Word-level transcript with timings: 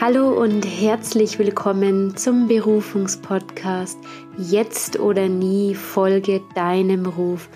Hallo 0.00 0.30
und 0.30 0.64
herzlich 0.64 1.38
willkommen 1.38 2.16
zum 2.16 2.48
Berufungspodcast 2.48 3.98
Jetzt 4.38 4.98
oder 4.98 5.28
nie 5.28 5.74
folge 5.74 6.40
deinem 6.54 7.04
Ruf. 7.04 7.50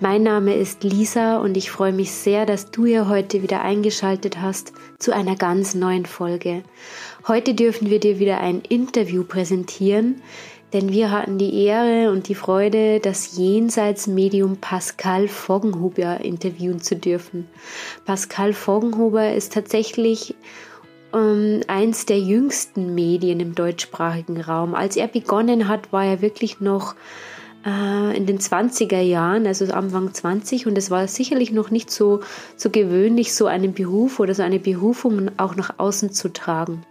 Mein 0.00 0.22
Name 0.22 0.56
ist 0.56 0.84
Lisa 0.84 1.38
und 1.38 1.56
ich 1.56 1.70
freue 1.70 1.94
mich 1.94 2.12
sehr, 2.12 2.44
dass 2.44 2.70
du 2.70 2.84
hier 2.84 3.08
heute 3.08 3.42
wieder 3.42 3.62
eingeschaltet 3.62 4.42
hast 4.42 4.74
zu 4.98 5.14
einer 5.14 5.36
ganz 5.36 5.74
neuen 5.74 6.04
Folge. 6.04 6.64
Heute 7.26 7.54
dürfen 7.54 7.88
wir 7.88 7.98
dir 7.98 8.18
wieder 8.18 8.40
ein 8.42 8.60
Interview 8.60 9.24
präsentieren, 9.24 10.20
denn 10.74 10.92
wir 10.92 11.10
hatten 11.10 11.38
die 11.38 11.64
Ehre 11.64 12.10
und 12.10 12.28
die 12.28 12.34
Freude, 12.34 13.00
das 13.00 13.38
Jenseitsmedium 13.38 14.58
Pascal 14.58 15.28
Foggenhuber 15.28 16.20
interviewen 16.20 16.82
zu 16.82 16.94
dürfen. 16.94 17.48
Pascal 18.04 18.52
Foggenhuber 18.52 19.32
ist 19.32 19.54
tatsächlich 19.54 20.34
ähm, 21.14 21.60
eins 21.68 22.06
der 22.06 22.18
jüngsten 22.18 22.94
Medien 22.94 23.40
im 23.40 23.54
deutschsprachigen 23.54 24.40
Raum. 24.40 24.74
Als 24.74 24.96
er 24.96 25.08
begonnen 25.08 25.68
hat, 25.68 25.92
war 25.92 26.04
er 26.04 26.22
wirklich 26.22 26.60
noch 26.60 26.94
äh, 27.66 28.16
in 28.16 28.26
den 28.26 28.38
20er 28.38 29.00
Jahren, 29.00 29.46
also 29.46 29.66
Anfang 29.72 30.14
20, 30.14 30.66
und 30.66 30.78
es 30.78 30.90
war 30.90 31.08
sicherlich 31.08 31.52
noch 31.52 31.70
nicht 31.70 31.90
so, 31.90 32.20
so 32.56 32.70
gewöhnlich, 32.70 33.34
so 33.34 33.46
einen 33.46 33.74
Beruf 33.74 34.20
oder 34.20 34.34
so 34.34 34.42
eine 34.42 34.58
Berufung 34.58 35.30
auch 35.36 35.56
nach 35.56 35.78
außen 35.78 36.12
zu 36.12 36.32
tragen. 36.32 36.84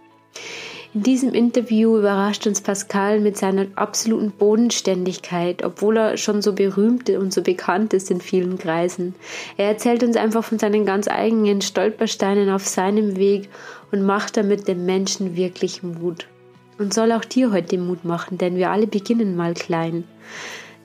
In 0.96 1.02
diesem 1.02 1.34
Interview 1.34 1.98
überrascht 1.98 2.46
uns 2.46 2.62
Pascal 2.62 3.20
mit 3.20 3.36
seiner 3.36 3.66
absoluten 3.74 4.30
Bodenständigkeit, 4.30 5.62
obwohl 5.62 5.98
er 5.98 6.16
schon 6.16 6.40
so 6.40 6.54
berühmt 6.54 7.10
und 7.10 7.34
so 7.34 7.42
bekannt 7.42 7.92
ist 7.92 8.10
in 8.10 8.22
vielen 8.22 8.56
Kreisen. 8.56 9.14
Er 9.58 9.68
erzählt 9.68 10.02
uns 10.02 10.16
einfach 10.16 10.42
von 10.42 10.58
seinen 10.58 10.86
ganz 10.86 11.06
eigenen 11.06 11.60
Stolpersteinen 11.60 12.48
auf 12.48 12.66
seinem 12.66 13.16
Weg 13.16 13.50
und 13.92 14.02
macht 14.02 14.36
damit 14.36 14.68
den 14.68 14.84
Menschen 14.86 15.36
wirklich 15.36 15.82
Mut. 15.82 16.26
Und 16.78 16.92
soll 16.92 17.12
auch 17.12 17.24
dir 17.24 17.52
heute 17.52 17.78
Mut 17.78 18.04
machen, 18.04 18.38
denn 18.38 18.56
wir 18.56 18.70
alle 18.70 18.86
beginnen 18.86 19.36
mal 19.36 19.54
klein. 19.54 20.04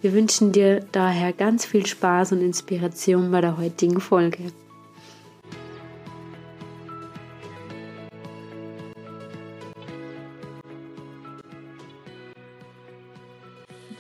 Wir 0.02 0.14
wünschen 0.14 0.52
dir 0.52 0.86
daher 0.92 1.34
ganz 1.34 1.66
viel 1.66 1.86
Spaß 1.86 2.32
und 2.32 2.42
Inspiration 2.42 3.32
bei 3.32 3.42
der 3.42 3.58
heutigen 3.58 4.00
Folge. 4.00 4.52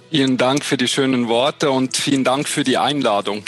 Vielen 0.09 0.37
Dank 0.37 0.65
für 0.65 0.75
die 0.75 0.89
schönen 0.89 1.29
Worte 1.29 1.71
und 1.71 1.95
vielen 1.95 2.25
Dank 2.25 2.47
für 2.49 2.65
die 2.65 2.77
Einladung. 2.77 3.43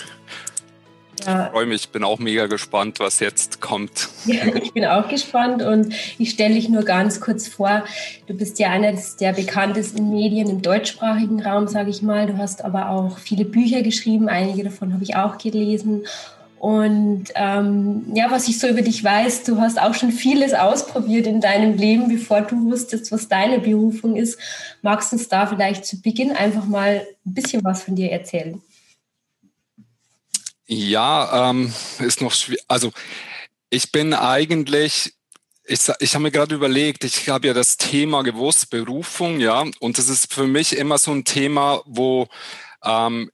Ja. 1.25 1.45
Ich 1.45 1.51
freue 1.51 1.65
mich, 1.65 1.89
bin 1.89 2.03
auch 2.03 2.19
mega 2.19 2.47
gespannt, 2.47 2.99
was 2.99 3.19
jetzt 3.19 3.61
kommt. 3.61 4.09
Ja, 4.25 4.45
ich 4.55 4.71
bin 4.71 4.85
auch 4.85 5.09
gespannt 5.09 5.61
und 5.63 5.93
ich 6.17 6.29
stelle 6.29 6.53
dich 6.53 6.69
nur 6.69 6.83
ganz 6.83 7.19
kurz 7.19 7.49
vor. 7.49 7.83
Du 8.25 8.33
bist 8.33 8.57
ja 8.57 8.69
eines 8.69 9.17
der 9.17 9.33
bekanntesten 9.33 10.11
Medien 10.11 10.49
im 10.49 10.61
deutschsprachigen 10.61 11.41
Raum, 11.41 11.67
sage 11.67 11.89
ich 11.89 12.01
mal. 12.01 12.25
Du 12.25 12.37
hast 12.37 12.63
aber 12.63 12.89
auch 12.89 13.17
viele 13.17 13.43
Bücher 13.43 13.81
geschrieben, 13.81 14.29
einige 14.29 14.63
davon 14.63 14.93
habe 14.93 15.03
ich 15.03 15.17
auch 15.17 15.37
gelesen. 15.37 16.05
Und 16.63 17.25
ähm, 17.35 18.05
ja, 18.13 18.31
was 18.31 18.47
ich 18.47 18.57
so 18.57 18.69
über 18.69 18.81
dich 18.81 19.03
weiß, 19.03 19.43
du 19.43 19.59
hast 19.59 19.81
auch 19.81 19.93
schon 19.93 20.13
vieles 20.13 20.53
ausprobiert 20.53 21.27
in 21.27 21.41
deinem 21.41 21.75
Leben, 21.75 22.07
bevor 22.07 22.39
du 22.39 22.71
wusstest, 22.71 23.11
was 23.11 23.27
deine 23.27 23.59
Berufung 23.59 24.15
ist. 24.15 24.39
Magst 24.81 25.11
du 25.11 25.17
uns 25.17 25.27
da 25.27 25.45
vielleicht 25.45 25.83
zu 25.83 26.01
Beginn 26.01 26.31
einfach 26.31 26.65
mal 26.65 27.05
ein 27.25 27.33
bisschen 27.33 27.61
was 27.65 27.83
von 27.83 27.97
dir 27.97 28.13
erzählen? 28.13 28.61
Ja, 30.65 31.49
ähm, 31.49 31.73
ist 31.99 32.21
noch 32.21 32.31
schwierig. 32.31 32.63
Also 32.67 32.91
ich 33.69 33.91
bin 33.91 34.13
eigentlich, 34.13 35.13
ich, 35.65 35.79
ich 35.99 36.13
habe 36.13 36.23
mir 36.23 36.31
gerade 36.31 36.55
überlegt, 36.55 37.03
ich 37.03 37.29
habe 37.29 37.47
ja 37.47 37.53
das 37.53 37.77
Thema 37.77 38.23
gewusst, 38.23 38.69
Berufung, 38.69 39.39
ja, 39.39 39.65
und 39.79 39.97
das 39.97 40.09
ist 40.09 40.33
für 40.33 40.47
mich 40.47 40.77
immer 40.77 40.97
so 40.97 41.11
ein 41.11 41.25
Thema, 41.25 41.81
wo 41.85 42.27
ähm, 42.83 43.29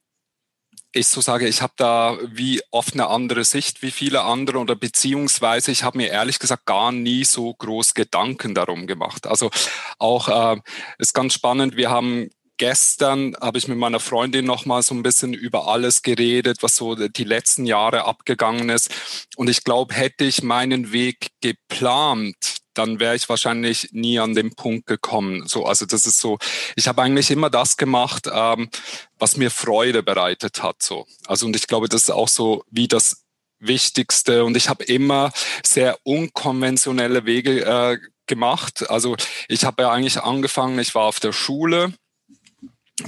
ich 0.92 1.08
so 1.08 1.22
sage, 1.22 1.48
ich 1.48 1.62
habe 1.62 1.74
da 1.76 2.18
wie 2.24 2.62
oft 2.72 2.94
eine 2.94 3.08
andere 3.08 3.44
Sicht 3.44 3.84
wie 3.84 3.92
viele 3.92 4.24
andere 4.24 4.58
oder 4.58 4.76
beziehungsweise 4.76 5.72
ich 5.72 5.84
habe 5.84 5.98
mir 5.98 6.10
ehrlich 6.10 6.40
gesagt 6.40 6.66
gar 6.66 6.92
nie 6.92 7.24
so 7.26 7.54
groß 7.54 7.94
Gedanken 7.94 8.56
darum 8.56 8.88
gemacht. 8.88 9.28
Also 9.28 9.52
auch 10.00 10.56
äh, 10.56 10.62
ist 10.98 11.14
ganz 11.14 11.34
spannend, 11.34 11.78
wir 11.78 11.92
haben 11.92 12.32
gestern 12.60 13.36
habe 13.42 13.58
ich 13.58 13.68
mit 13.68 13.80
meiner 13.80 14.00
Freundin 14.00 14.46
noch 14.46 14.66
mal 14.66 14.84
so 14.84 14.94
ein 14.94 15.02
bisschen 15.02 15.34
über 15.34 15.68
alles 15.68 16.04
geredet, 16.04 16.62
was 16.62 16.76
so 16.76 16.94
die 16.96 17.24
letzten 17.24 17.66
Jahre 17.66 18.06
abgegangen 18.06 18.70
ist. 18.70 18.92
Und 19.38 19.50
ich 19.50 19.64
glaube, 19.64 19.96
hätte 19.96 20.26
ich 20.26 20.44
meinen 20.44 20.92
Weg 20.92 21.30
geplant, 21.42 22.58
dann 22.76 23.00
wäre 23.00 23.16
ich 23.16 23.28
wahrscheinlich 23.28 23.90
nie 23.92 24.20
an 24.20 24.36
den 24.36 24.54
Punkt 24.56 24.86
gekommen. 24.86 25.48
So, 25.48 25.66
also 25.66 25.86
das 25.86 26.06
ist 26.06 26.20
so. 26.20 26.38
Ich 26.76 26.88
habe 26.88 27.02
eigentlich 27.02 27.32
immer 27.32 27.50
das 27.50 27.78
gemacht, 27.78 28.30
ähm, 28.32 28.70
was 29.18 29.38
mir 29.38 29.50
Freude 29.50 30.04
bereitet 30.04 30.62
hat. 30.62 30.84
So, 30.84 31.08
also 31.26 31.46
und 31.46 31.56
ich 31.56 31.68
glaube, 31.68 31.90
das 31.90 32.04
ist 32.04 32.12
auch 32.12 32.30
so 32.30 32.64
wie 32.70 32.88
das 32.88 33.24
Wichtigste. 33.60 34.44
Und 34.44 34.56
ich 34.56 34.70
habe 34.70 34.84
immer 34.84 35.32
sehr 35.66 35.98
unkonventionelle 36.04 37.26
Wege 37.26 37.66
äh, 37.66 37.98
gemacht. 38.28 38.90
Also 38.90 39.16
ich 39.48 39.66
habe 39.66 39.84
ja 39.84 39.92
eigentlich 39.92 40.22
angefangen. 40.22 40.78
Ich 40.80 40.94
war 40.94 41.04
auf 41.04 41.20
der 41.20 41.34
Schule 41.34 41.94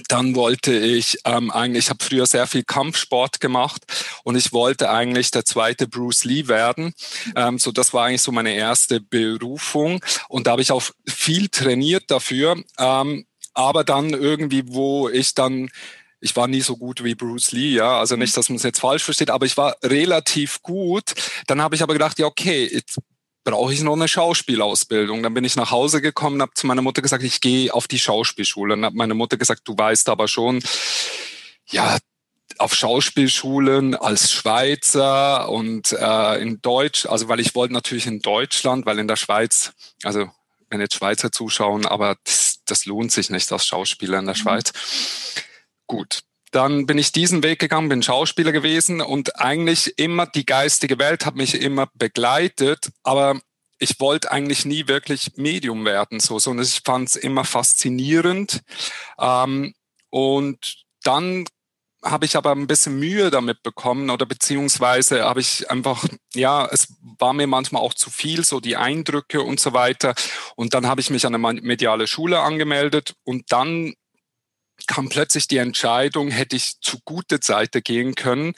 dann 0.07 0.35
wollte 0.35 0.73
ich 0.73 1.17
ähm, 1.25 1.51
eigentlich, 1.51 1.85
ich 1.85 1.89
habe 1.89 2.03
früher 2.03 2.25
sehr 2.25 2.47
viel 2.47 2.63
Kampfsport 2.63 3.39
gemacht 3.39 3.83
und 4.23 4.35
ich 4.35 4.53
wollte 4.53 4.89
eigentlich 4.89 5.31
der 5.31 5.45
zweite 5.45 5.87
Bruce 5.87 6.23
Lee 6.23 6.47
werden. 6.47 6.93
Ähm, 7.35 7.59
so 7.59 7.71
das 7.71 7.93
war 7.93 8.05
eigentlich 8.05 8.21
so 8.21 8.31
meine 8.31 8.53
erste 8.53 9.01
Berufung 9.01 10.03
und 10.29 10.47
da 10.47 10.51
habe 10.51 10.61
ich 10.61 10.71
auch 10.71 10.83
viel 11.07 11.49
trainiert 11.49 12.09
dafür. 12.09 12.61
Ähm, 12.77 13.25
aber 13.53 13.83
dann 13.83 14.11
irgendwie, 14.11 14.63
wo 14.67 15.09
ich 15.09 15.33
dann 15.33 15.69
ich 16.21 16.35
war 16.35 16.47
nie 16.47 16.61
so 16.61 16.77
gut 16.77 17.03
wie 17.03 17.15
Bruce 17.15 17.51
Lee, 17.51 17.73
ja, 17.73 17.99
also 17.99 18.15
nicht, 18.15 18.37
dass 18.37 18.47
man 18.47 18.57
es 18.57 18.63
jetzt 18.63 18.79
falsch 18.79 19.03
versteht, 19.03 19.31
aber 19.31 19.47
ich 19.47 19.57
war 19.57 19.75
relativ 19.83 20.61
gut. 20.61 21.15
Dann 21.47 21.61
habe 21.61 21.73
ich 21.73 21.81
aber 21.81 21.93
gedacht, 21.93 22.19
ja, 22.19 22.27
okay, 22.27 22.69
jetzt 22.71 22.99
brauche 23.43 23.73
ich 23.73 23.81
noch 23.81 23.93
eine 23.93 24.07
Schauspielausbildung. 24.07 25.23
Dann 25.23 25.33
bin 25.33 25.43
ich 25.43 25.55
nach 25.55 25.71
Hause 25.71 26.01
gekommen, 26.01 26.41
habe 26.41 26.53
zu 26.53 26.67
meiner 26.67 26.81
Mutter 26.81 27.01
gesagt, 27.01 27.23
ich 27.23 27.41
gehe 27.41 27.73
auf 27.73 27.87
die 27.87 27.99
Schauspielschule. 27.99 28.75
Dann 28.75 28.85
hat 28.85 28.93
meine 28.93 29.13
Mutter 29.13 29.37
gesagt, 29.37 29.61
du 29.65 29.77
weißt 29.77 30.09
aber 30.09 30.27
schon, 30.27 30.61
ja, 31.67 31.97
auf 32.57 32.75
Schauspielschulen 32.75 33.95
als 33.95 34.31
Schweizer 34.31 35.49
und 35.49 35.93
äh, 35.93 36.41
in 36.41 36.61
Deutsch, 36.61 37.05
also 37.05 37.27
weil 37.27 37.39
ich 37.39 37.55
wollte 37.55 37.73
natürlich 37.73 38.05
in 38.05 38.21
Deutschland, 38.21 38.85
weil 38.85 38.99
in 38.99 39.07
der 39.07 39.15
Schweiz, 39.15 39.71
also 40.03 40.29
wenn 40.69 40.79
jetzt 40.79 40.95
Schweizer 40.95 41.31
zuschauen, 41.31 41.85
aber 41.85 42.17
das, 42.23 42.59
das 42.65 42.85
lohnt 42.85 43.11
sich 43.11 43.29
nicht 43.29 43.51
als 43.51 43.65
Schauspieler 43.65 44.19
in 44.19 44.25
der 44.25 44.35
mhm. 44.35 44.39
Schweiz. 44.39 44.73
Gut, 45.87 46.21
dann 46.51 46.85
bin 46.85 46.97
ich 46.97 47.11
diesen 47.11 47.43
Weg 47.43 47.59
gegangen, 47.59 47.89
bin 47.89 48.03
Schauspieler 48.03 48.51
gewesen 48.51 49.01
und 49.01 49.39
eigentlich 49.39 49.97
immer 49.97 50.25
die 50.27 50.45
geistige 50.45 50.99
Welt 50.99 51.25
hat 51.25 51.35
mich 51.35 51.59
immer 51.59 51.87
begleitet, 51.95 52.91
aber 53.03 53.39
ich 53.79 53.99
wollte 53.99 54.31
eigentlich 54.31 54.65
nie 54.65 54.87
wirklich 54.87 55.31
Medium 55.37 55.85
werden, 55.85 56.19
so, 56.19 56.37
sondern 56.37 56.65
ich 56.65 56.81
fand 56.85 57.09
es 57.09 57.15
immer 57.15 57.45
faszinierend. 57.45 58.61
Ähm, 59.17 59.73
und 60.11 60.83
dann 61.03 61.45
habe 62.03 62.25
ich 62.25 62.35
aber 62.35 62.51
ein 62.51 62.67
bisschen 62.67 62.99
Mühe 62.99 63.29
damit 63.29 63.63
bekommen 63.63 64.09
oder 64.09 64.25
beziehungsweise 64.25 65.23
habe 65.23 65.39
ich 65.39 65.69
einfach, 65.69 66.03
ja, 66.33 66.67
es 66.71 66.93
war 67.19 67.33
mir 67.33 67.47
manchmal 67.47 67.81
auch 67.81 67.93
zu 67.93 68.09
viel, 68.09 68.43
so 68.43 68.59
die 68.59 68.75
Eindrücke 68.75 69.41
und 69.41 69.59
so 69.59 69.73
weiter. 69.73 70.15
Und 70.55 70.73
dann 70.73 70.87
habe 70.87 71.01
ich 71.01 71.09
mich 71.09 71.25
an 71.25 71.35
eine 71.35 71.61
mediale 71.61 72.07
Schule 72.07 72.39
angemeldet 72.39 73.15
und 73.23 73.51
dann 73.51 73.93
kam 74.87 75.09
plötzlich 75.09 75.47
die 75.47 75.57
Entscheidung, 75.57 76.29
hätte 76.29 76.55
ich 76.55 76.79
zu 76.81 76.99
gute 77.05 77.39
Seite 77.41 77.81
gehen 77.81 78.15
können 78.15 78.53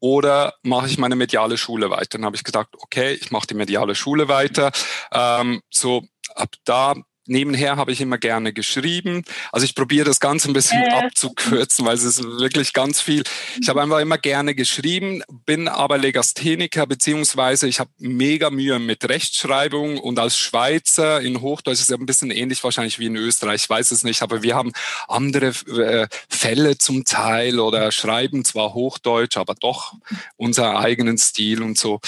oder 0.00 0.54
mache 0.62 0.86
ich 0.86 0.98
meine 0.98 1.16
mediale 1.16 1.56
Schule 1.56 1.90
weiter? 1.90 2.18
Dann 2.18 2.24
habe 2.24 2.36
ich 2.36 2.44
gesagt, 2.44 2.74
okay, 2.78 3.12
ich 3.12 3.30
mache 3.30 3.46
die 3.46 3.54
mediale 3.54 3.94
Schule 3.94 4.28
weiter. 4.28 4.72
Ähm, 5.12 5.62
so 5.70 6.02
ab 6.34 6.54
da 6.64 6.94
nebenher 7.26 7.76
habe 7.76 7.92
ich 7.92 8.00
immer 8.00 8.18
gerne 8.18 8.52
geschrieben. 8.52 9.24
Also 9.52 9.64
ich 9.64 9.74
probiere 9.74 10.04
das 10.04 10.20
Ganze 10.20 10.48
ein 10.48 10.52
bisschen 10.52 10.82
äh. 10.82 10.90
abzukürzen, 10.90 11.84
weil 11.86 11.94
es 11.94 12.04
ist 12.04 12.22
wirklich 12.22 12.72
ganz 12.72 13.00
viel. 13.00 13.22
Ich 13.60 13.68
habe 13.68 13.82
einfach 13.82 14.00
immer 14.00 14.18
gerne 14.18 14.54
geschrieben, 14.54 15.22
bin 15.44 15.68
aber 15.68 15.98
Legastheniker, 15.98 16.86
beziehungsweise 16.86 17.68
ich 17.68 17.80
habe 17.80 17.90
mega 17.98 18.50
Mühe 18.50 18.78
mit 18.78 19.08
Rechtschreibung 19.08 19.98
und 19.98 20.18
als 20.18 20.38
Schweizer 20.38 21.20
in 21.20 21.40
Hochdeutsch 21.40 21.74
ist 21.74 21.82
es 21.82 21.88
ja 21.88 21.96
ein 21.96 22.06
bisschen 22.06 22.30
ähnlich 22.30 22.62
wahrscheinlich 22.62 22.98
wie 22.98 23.06
in 23.06 23.16
Österreich, 23.16 23.64
ich 23.64 23.70
weiß 23.70 23.90
es 23.90 24.04
nicht, 24.04 24.22
aber 24.22 24.42
wir 24.42 24.54
haben 24.54 24.72
andere 25.08 25.46
äh, 25.48 26.08
Fälle 26.28 26.78
zum 26.78 27.04
Teil 27.04 27.60
oder 27.60 27.90
schreiben 27.92 28.44
zwar 28.44 28.74
Hochdeutsch, 28.74 29.36
aber 29.36 29.54
doch 29.54 29.94
unser 30.36 30.78
eigenen 30.78 31.18
Stil 31.18 31.62
und 31.62 31.78
so. 31.78 32.00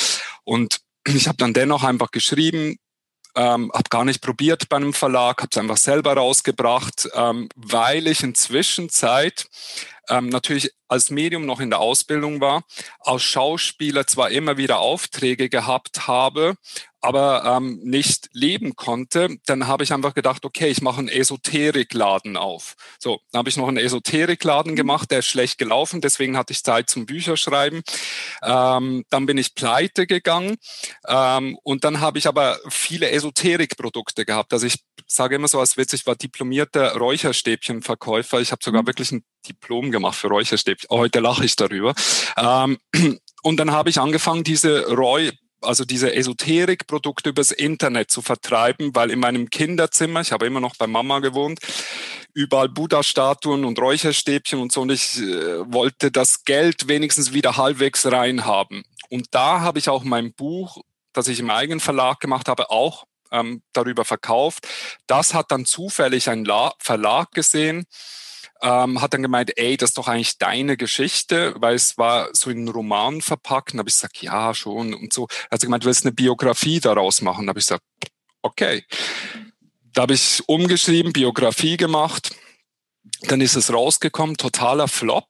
Und 0.45 0.81
ich 1.07 1.27
habe 1.29 1.39
dann 1.39 1.55
dennoch 1.55 1.85
einfach 1.85 2.11
geschrieben, 2.11 2.79
ähm, 3.39 3.71
habe 3.73 3.89
gar 3.89 4.05
nicht 4.05 4.21
probiert 4.21 4.69
bei 4.69 4.77
einem 4.77 4.93
Verlag, 4.93 5.41
habe 5.41 5.49
es 5.53 5.57
einfach 5.57 5.77
selber 5.77 6.15
rausgebracht, 6.15 7.09
ähm, 7.15 7.49
weil 7.55 8.09
ich 8.09 8.25
inzwischen 8.25 8.91
Zeit 8.91 9.49
ähm, 10.09 10.29
natürlich 10.29 10.73
als 10.89 11.11
Medium 11.11 11.47
noch 11.47 11.61
in 11.61 11.71
der 11.71 11.79
Ausbildung 11.79 12.41
war, 12.41 12.65
als 12.99 13.23
Schauspieler 13.23 14.09
zwar 14.09 14.31
immer 14.31 14.57
wieder 14.57 14.81
Aufträge 14.81 15.49
gehabt 15.49 16.09
habe, 16.09 16.57
aber 17.09 17.43
ähm, 17.57 17.81
nicht 17.83 18.29
leben 18.35 18.77
konnte, 18.77 19.39
dann 19.47 19.67
habe 19.67 19.83
ich 19.83 19.95
einfach 19.95 20.13
gedacht, 20.13 20.45
okay, 20.45 20.69
ich 20.69 20.83
mache 20.83 20.99
einen 20.99 21.09
Esoterikladen 21.09 22.37
auf. 22.37 22.75
So, 22.99 23.21
dann 23.33 23.39
habe 23.39 23.49
ich 23.49 23.57
noch 23.57 23.67
einen 23.67 23.79
Esoterikladen 23.79 24.73
mhm. 24.73 24.77
gemacht, 24.77 25.11
der 25.11 25.21
ist 25.21 25.27
schlecht 25.27 25.57
gelaufen, 25.57 26.03
deswegen 26.03 26.37
hatte 26.37 26.53
ich 26.53 26.63
Zeit 26.63 26.91
zum 26.91 27.07
Bücherschreiben. 27.07 27.83
Ähm, 28.43 29.07
dann 29.09 29.25
bin 29.25 29.39
ich 29.39 29.55
pleite 29.55 30.07
gegangen 30.07 30.57
ähm, 31.07 31.59
und 31.63 31.85
dann 31.85 32.01
habe 32.01 32.19
ich 32.19 32.27
aber 32.27 32.59
viele 32.69 33.11
Esoterikprodukte 33.11 34.27
gehabt. 34.27 34.53
Also 34.53 34.67
ich 34.67 34.85
sage 35.07 35.37
immer 35.37 35.49
so 35.49 35.61
als 35.61 35.79
Witz, 35.79 35.95
ich 35.95 36.07
war 36.07 36.15
diplomierter 36.15 36.95
Räucherstäbchenverkäufer. 36.95 38.39
Ich 38.43 38.53
habe 38.53 38.63
sogar 38.63 38.83
mhm. 38.83 38.87
wirklich 38.87 39.13
ein 39.13 39.25
Diplom 39.49 39.91
gemacht 39.93 40.17
für 40.19 40.29
Räucherstäbchen. 40.29 40.91
Heute 40.91 41.21
lache 41.21 41.47
ich 41.47 41.57
darüber. 41.57 41.95
Ähm, 42.37 42.77
und 43.43 43.57
dann 43.57 43.73
habe 43.73 43.89
ich 43.89 43.99
angefangen, 43.99 44.45
diese 44.45 44.89
Räu 44.89 45.31
also 45.61 45.85
diese 45.85 46.15
Esoterikprodukte 46.15 47.31
übers 47.31 47.51
Internet 47.51 48.11
zu 48.11 48.23
vertreiben, 48.23 48.95
weil 48.95 49.11
in 49.11 49.19
meinem 49.19 49.51
Kinderzimmer, 49.51 50.21
ich 50.21 50.33
habe 50.33 50.47
immer 50.47 50.61
noch 50.61 50.77
bei 50.77 50.87
Mama 50.87 51.21
gewohnt, 51.21 51.61
überall 52.35 52.69
Buddha-Statuen 52.69 53.65
und 53.65 53.79
Räucherstäbchen 53.79 54.61
und 54.61 54.73
so 54.73 54.83
und 54.83 54.91
ich 54.91 55.19
äh, 55.19 55.73
wollte 55.73 56.11
das 56.11 56.45
Geld 56.45 56.89
wenigstens 56.89 57.33
wieder 57.33 57.57
halbwegs 57.57 58.07
rein 58.07 58.45
haben. 58.45 58.85
Und 59.09 59.27
da 59.33 59.61
habe 59.61 59.79
ich 59.79 59.89
auch 59.89 60.05
mein 60.05 60.33
Buch, 60.33 60.83
das 61.13 61.29
ich 61.29 61.41
im 61.41 61.51
eigenen 61.51 61.81
Verlag 61.81 62.21
gemacht 62.21 62.49
habe, 62.49 62.71
auch 62.71 63.05
ähm, 63.33 63.63
darüber 63.73 64.05
verkauft. 64.05 64.69
Das 65.07 65.35
hat 65.35 65.51
dann 65.51 65.65
zufällig 65.65 66.29
ein 66.29 66.45
La 66.45 66.75
Verlag 66.79 67.33
gesehen, 67.33 67.87
ähm, 68.63 69.01
hat 69.01 69.15
dann 69.15 69.23
gemeint, 69.23 69.53
ey, 69.57 69.77
das 69.77 69.91
ist 69.91 69.99
doch 69.99 70.09
eigentlich 70.09 70.39
deine 70.39 70.77
Geschichte, 70.77 71.55
weil 71.59 71.75
es 71.75 71.97
war 71.99 72.29
so 72.33 72.51
in 72.51 72.59
einen 72.59 72.69
Roman 72.69 73.21
verpackt. 73.21 73.73
Und 73.73 73.79
habe 73.79 73.89
ich 73.89 73.97
gesagt, 73.97 74.23
ja, 74.23 74.55
schon 74.55 74.95
und 74.95 75.13
so. 75.13 75.29
Er 75.51 75.55
hat 75.55 75.61
gemeint, 75.61 75.85
du 75.85 75.89
willst 75.89 76.05
eine 76.05 76.13
Biografie 76.13 76.81
daraus 76.81 77.21
machen. 77.21 77.47
Da 77.47 77.51
habe 77.51 77.61
ich 77.61 77.67
gesagt, 77.67 77.85
okay. 78.43 78.85
Da 79.93 80.03
habe 80.03 80.15
ich 80.15 80.43
umgeschrieben, 80.47 81.13
Biografie 81.13 81.77
gemacht. 81.77 82.35
Dann 83.23 83.41
ist 83.41 83.57
es 83.57 83.73
rausgekommen, 83.73 84.37
totaler 84.37 84.89
Flop. 84.89 85.27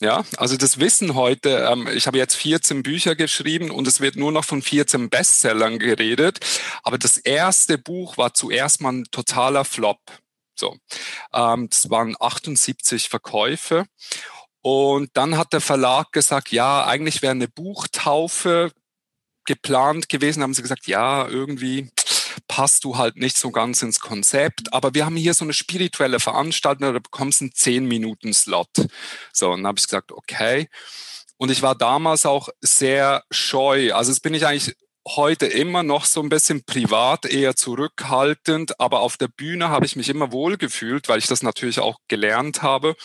Ja, 0.00 0.24
also 0.36 0.56
das 0.56 0.78
Wissen 0.78 1.16
heute, 1.16 1.68
ähm, 1.70 1.88
ich 1.92 2.06
habe 2.06 2.18
jetzt 2.18 2.36
14 2.36 2.84
Bücher 2.84 3.16
geschrieben 3.16 3.72
und 3.72 3.88
es 3.88 4.00
wird 4.00 4.14
nur 4.14 4.30
noch 4.30 4.44
von 4.44 4.62
14 4.62 5.10
Bestsellern 5.10 5.80
geredet. 5.80 6.38
Aber 6.84 6.98
das 6.98 7.18
erste 7.18 7.78
Buch 7.78 8.16
war 8.16 8.32
zuerst 8.32 8.80
mal 8.80 8.92
ein 8.92 9.04
totaler 9.10 9.64
Flop. 9.64 9.98
So, 10.58 10.76
ähm, 11.32 11.68
das 11.70 11.90
waren 11.90 12.16
78 12.18 13.08
Verkäufe. 13.08 13.86
Und 14.60 15.10
dann 15.14 15.36
hat 15.36 15.52
der 15.52 15.60
Verlag 15.60 16.12
gesagt, 16.12 16.50
ja, 16.50 16.84
eigentlich 16.84 17.22
wäre 17.22 17.30
eine 17.30 17.48
Buchtaufe 17.48 18.72
geplant 19.46 20.08
gewesen. 20.08 20.42
Haben 20.42 20.54
sie 20.54 20.62
gesagt, 20.62 20.86
ja, 20.86 21.26
irgendwie 21.26 21.90
passt 22.48 22.84
du 22.84 22.96
halt 22.96 23.16
nicht 23.16 23.36
so 23.36 23.50
ganz 23.50 23.82
ins 23.82 24.00
Konzept. 24.00 24.72
Aber 24.72 24.94
wir 24.94 25.06
haben 25.06 25.16
hier 25.16 25.34
so 25.34 25.44
eine 25.44 25.52
spirituelle 25.52 26.20
Veranstaltung, 26.20 26.92
da 26.92 26.98
bekommst 26.98 27.40
du 27.40 27.46
einen 27.46 27.54
10 27.54 27.86
Minuten 27.86 28.34
Slot. 28.34 28.68
So, 29.32 29.50
und 29.50 29.58
dann 29.60 29.68
habe 29.68 29.78
ich 29.78 29.84
gesagt, 29.84 30.12
okay. 30.12 30.68
Und 31.36 31.50
ich 31.50 31.62
war 31.62 31.76
damals 31.76 32.26
auch 32.26 32.48
sehr 32.60 33.22
scheu. 33.30 33.94
Also 33.94 34.10
es 34.10 34.20
bin 34.20 34.34
ich 34.34 34.44
eigentlich 34.44 34.76
heute 35.16 35.46
immer 35.46 35.82
noch 35.82 36.04
so 36.04 36.20
ein 36.22 36.28
bisschen 36.28 36.64
privat 36.64 37.24
eher 37.24 37.56
zurückhaltend, 37.56 38.80
aber 38.80 39.00
auf 39.00 39.16
der 39.16 39.28
Bühne 39.28 39.68
habe 39.68 39.86
ich 39.86 39.96
mich 39.96 40.08
immer 40.08 40.32
wohl 40.32 40.56
gefühlt, 40.56 41.08
weil 41.08 41.18
ich 41.18 41.26
das 41.26 41.42
natürlich 41.42 41.80
auch 41.80 41.98
gelernt 42.08 42.62
habe. 42.62 42.96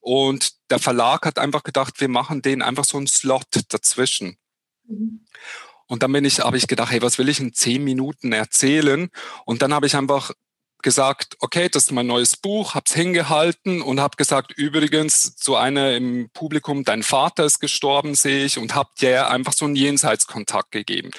Und 0.00 0.52
der 0.70 0.78
Verlag 0.78 1.26
hat 1.26 1.38
einfach 1.38 1.62
gedacht, 1.62 2.00
wir 2.00 2.08
machen 2.08 2.42
den 2.42 2.62
einfach 2.62 2.84
so 2.84 2.98
einen 2.98 3.06
Slot 3.06 3.46
dazwischen. 3.68 4.36
Mhm. 4.86 5.24
Und 5.86 6.02
dann 6.02 6.12
bin 6.12 6.24
ich, 6.24 6.40
habe 6.40 6.56
ich 6.58 6.66
gedacht, 6.66 6.92
hey, 6.92 7.02
was 7.02 7.18
will 7.18 7.28
ich 7.28 7.40
in 7.40 7.54
zehn 7.54 7.82
Minuten 7.82 8.32
erzählen? 8.32 9.08
Und 9.46 9.62
dann 9.62 9.72
habe 9.72 9.86
ich 9.86 9.96
einfach 9.96 10.32
gesagt, 10.82 11.36
okay, 11.40 11.68
das 11.68 11.84
ist 11.84 11.92
mein 11.92 12.06
neues 12.06 12.36
Buch, 12.36 12.74
hab's 12.74 12.94
hingehalten 12.94 13.82
und 13.82 14.00
hab 14.00 14.16
gesagt, 14.16 14.52
übrigens, 14.52 15.34
so 15.36 15.56
eine 15.56 15.96
im 15.96 16.30
Publikum, 16.32 16.84
dein 16.84 17.02
Vater 17.02 17.44
ist 17.44 17.60
gestorben, 17.60 18.14
sehe 18.14 18.44
ich, 18.44 18.58
und 18.58 18.74
hab 18.74 18.94
dir 18.96 19.28
einfach 19.30 19.52
so 19.52 19.64
einen 19.64 19.76
Jenseitskontakt 19.76 20.70
gegeben. 20.70 21.10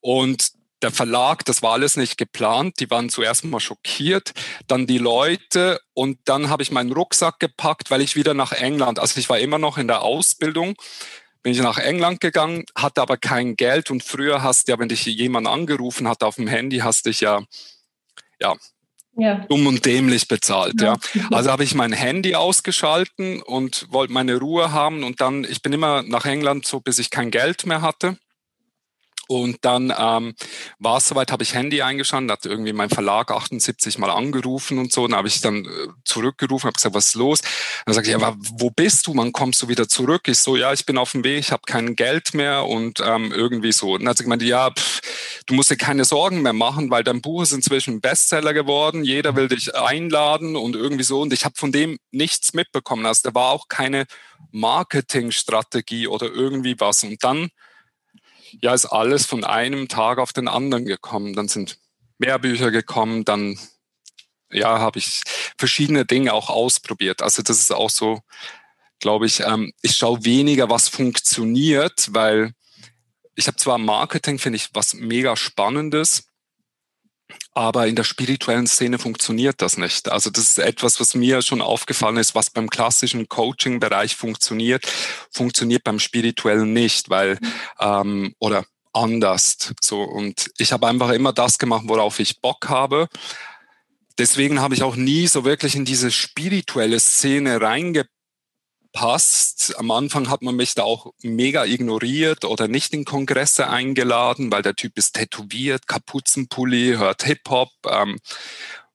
Und 0.00 0.50
der 0.82 0.92
Verlag, 0.92 1.44
das 1.44 1.62
war 1.62 1.72
alles 1.72 1.96
nicht 1.96 2.18
geplant, 2.18 2.78
die 2.80 2.90
waren 2.90 3.08
zuerst 3.08 3.44
mal 3.44 3.60
schockiert, 3.60 4.32
dann 4.68 4.86
die 4.86 4.98
Leute 4.98 5.80
und 5.92 6.20
dann 6.24 6.50
habe 6.50 6.62
ich 6.62 6.70
meinen 6.70 6.92
Rucksack 6.92 7.40
gepackt, 7.40 7.90
weil 7.90 8.00
ich 8.00 8.14
wieder 8.14 8.34
nach 8.34 8.52
England, 8.52 9.00
also 9.00 9.18
ich 9.18 9.28
war 9.28 9.40
immer 9.40 9.58
noch 9.58 9.78
in 9.78 9.88
der 9.88 10.02
Ausbildung, 10.02 10.76
bin 11.42 11.52
ich 11.52 11.60
nach 11.60 11.78
England 11.78 12.20
gegangen, 12.20 12.64
hatte 12.76 13.00
aber 13.02 13.16
kein 13.16 13.56
Geld 13.56 13.90
und 13.90 14.04
früher 14.04 14.42
hast 14.42 14.68
ja, 14.68 14.78
wenn 14.78 14.88
dich 14.88 15.04
jemand 15.06 15.48
angerufen 15.48 16.06
hat 16.06 16.22
auf 16.22 16.36
dem 16.36 16.46
Handy, 16.46 16.78
hast 16.78 17.06
dich 17.06 17.20
ja 17.20 17.42
ja, 18.40 18.56
ja. 19.18 19.44
dumm 19.48 19.66
und 19.66 19.84
dämlich 19.84 20.28
bezahlt. 20.28 20.80
Ja. 20.80 20.96
ja. 21.14 21.28
Also 21.30 21.50
habe 21.50 21.64
ich 21.64 21.74
mein 21.74 21.92
Handy 21.92 22.34
ausgeschalten 22.34 23.42
und 23.42 23.86
wollte 23.90 24.12
meine 24.12 24.36
Ruhe 24.36 24.72
haben 24.72 25.04
und 25.04 25.20
dann, 25.20 25.44
ich 25.44 25.60
bin 25.60 25.72
immer 25.72 26.02
nach 26.02 26.24
England 26.24 26.64
so, 26.64 26.80
bis 26.80 26.98
ich 26.98 27.10
kein 27.10 27.30
Geld 27.30 27.66
mehr 27.66 27.82
hatte. 27.82 28.16
Und 29.28 29.58
dann 29.60 29.92
ähm, 29.96 30.34
war 30.78 30.96
es 30.96 31.08
soweit, 31.08 31.30
habe 31.30 31.42
ich 31.42 31.52
Handy 31.52 31.82
eingeschaltet, 31.82 32.30
hat 32.30 32.46
irgendwie 32.46 32.72
mein 32.72 32.88
Verlag 32.88 33.30
78 33.30 33.98
Mal 33.98 34.10
angerufen 34.10 34.78
und 34.78 34.90
so. 34.90 35.06
Dann 35.06 35.18
habe 35.18 35.28
ich 35.28 35.42
dann 35.42 35.66
äh, 35.66 35.68
zurückgerufen, 36.04 36.66
habe 36.66 36.76
gesagt, 36.76 36.94
was 36.94 37.08
ist 37.08 37.14
los? 37.14 37.42
Dann 37.84 37.94
sage 37.94 38.06
ich, 38.06 38.12
ja, 38.12 38.26
aber 38.26 38.36
wo 38.38 38.70
bist 38.70 39.06
du? 39.06 39.14
Wann 39.14 39.32
kommst 39.32 39.60
du 39.60 39.68
wieder 39.68 39.86
zurück? 39.86 40.22
Ich 40.28 40.38
so, 40.38 40.56
ja, 40.56 40.72
ich 40.72 40.86
bin 40.86 40.96
auf 40.96 41.12
dem 41.12 41.24
Weg, 41.24 41.40
ich 41.40 41.52
habe 41.52 41.60
kein 41.66 41.94
Geld 41.94 42.32
mehr 42.32 42.64
und 42.64 43.00
ähm, 43.04 43.30
irgendwie 43.30 43.72
so. 43.72 43.92
Und 43.92 44.00
dann 44.00 44.08
hat 44.08 44.16
sie 44.16 44.24
gemeint, 44.24 44.42
ja, 44.42 44.70
pff, 44.70 45.02
du 45.44 45.52
musst 45.52 45.70
dir 45.70 45.76
keine 45.76 46.06
Sorgen 46.06 46.40
mehr 46.40 46.54
machen, 46.54 46.90
weil 46.90 47.04
dein 47.04 47.20
Buch 47.20 47.42
ist 47.42 47.52
inzwischen 47.52 48.00
Bestseller 48.00 48.54
geworden, 48.54 49.04
jeder 49.04 49.36
will 49.36 49.48
dich 49.48 49.74
einladen 49.74 50.56
und 50.56 50.74
irgendwie 50.74 51.04
so. 51.04 51.20
Und 51.20 51.34
ich 51.34 51.44
habe 51.44 51.54
von 51.54 51.70
dem 51.70 51.98
nichts 52.12 52.54
mitbekommen. 52.54 53.04
Also 53.04 53.28
da 53.28 53.34
war 53.34 53.50
auch 53.50 53.68
keine 53.68 54.06
Marketingstrategie 54.52 56.06
oder 56.06 56.32
irgendwie 56.32 56.80
was. 56.80 57.02
Und 57.02 57.22
dann 57.22 57.50
ja, 58.60 58.74
ist 58.74 58.86
alles 58.86 59.26
von 59.26 59.44
einem 59.44 59.88
Tag 59.88 60.18
auf 60.18 60.32
den 60.32 60.48
anderen 60.48 60.84
gekommen. 60.84 61.34
Dann 61.34 61.48
sind 61.48 61.78
mehr 62.18 62.38
Bücher 62.38 62.70
gekommen, 62.70 63.24
dann 63.24 63.58
ja, 64.50 64.78
habe 64.78 64.98
ich 64.98 65.22
verschiedene 65.58 66.04
Dinge 66.04 66.32
auch 66.32 66.50
ausprobiert. 66.50 67.22
Also 67.22 67.42
das 67.42 67.58
ist 67.58 67.72
auch 67.72 67.90
so, 67.90 68.20
glaube 69.00 69.26
ich, 69.26 69.40
ähm, 69.40 69.72
ich 69.82 69.96
schaue 69.96 70.24
weniger, 70.24 70.70
was 70.70 70.88
funktioniert, 70.88 72.08
weil 72.12 72.52
ich 73.34 73.46
habe 73.46 73.56
zwar 73.56 73.78
Marketing, 73.78 74.38
finde 74.38 74.56
ich, 74.56 74.70
was 74.74 74.94
mega 74.94 75.36
Spannendes, 75.36 76.27
aber 77.52 77.86
in 77.86 77.96
der 77.96 78.04
spirituellen 78.04 78.66
Szene 78.66 78.98
funktioniert 78.98 79.60
das 79.60 79.76
nicht. 79.76 80.08
Also 80.08 80.30
das 80.30 80.44
ist 80.44 80.58
etwas, 80.58 81.00
was 81.00 81.14
mir 81.14 81.42
schon 81.42 81.60
aufgefallen 81.60 82.16
ist, 82.16 82.34
was 82.34 82.50
beim 82.50 82.70
klassischen 82.70 83.28
Coaching-Bereich 83.28 84.16
funktioniert, 84.16 84.86
funktioniert 85.30 85.84
beim 85.84 85.98
spirituellen 85.98 86.72
nicht, 86.72 87.10
weil 87.10 87.38
mhm. 87.40 87.52
ähm, 87.80 88.34
oder 88.38 88.64
anders. 88.92 89.74
So 89.80 90.02
und 90.02 90.50
ich 90.58 90.72
habe 90.72 90.86
einfach 90.86 91.10
immer 91.10 91.32
das 91.32 91.58
gemacht, 91.58 91.84
worauf 91.86 92.18
ich 92.18 92.40
Bock 92.40 92.68
habe. 92.68 93.08
Deswegen 94.18 94.60
habe 94.60 94.74
ich 94.74 94.82
auch 94.82 94.96
nie 94.96 95.28
so 95.28 95.44
wirklich 95.44 95.76
in 95.76 95.84
diese 95.84 96.10
spirituelle 96.10 96.98
Szene 96.98 97.60
reingepasst 97.60 98.17
passt. 98.92 99.78
Am 99.78 99.90
Anfang 99.90 100.28
hat 100.28 100.42
man 100.42 100.56
mich 100.56 100.74
da 100.74 100.82
auch 100.82 101.12
mega 101.22 101.64
ignoriert 101.64 102.44
oder 102.44 102.68
nicht 102.68 102.92
in 102.94 103.04
Kongresse 103.04 103.68
eingeladen, 103.68 104.50
weil 104.50 104.62
der 104.62 104.74
Typ 104.74 104.96
ist 104.98 105.14
tätowiert, 105.14 105.86
Kapuzenpulli, 105.86 106.94
hört 106.98 107.22
Hip-Hop, 107.24 107.70
ähm, 107.88 108.18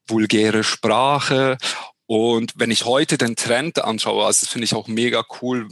vulgäre 0.07 0.63
Sprache. 0.63 1.57
Und 2.05 2.53
wenn 2.55 2.71
ich 2.71 2.85
heute 2.85 3.17
den 3.17 3.35
Trend 3.35 3.83
anschaue, 3.83 4.25
also 4.25 4.41
das 4.41 4.49
finde 4.49 4.65
ich 4.65 4.75
auch 4.75 4.87
mega 4.87 5.23
cool, 5.41 5.69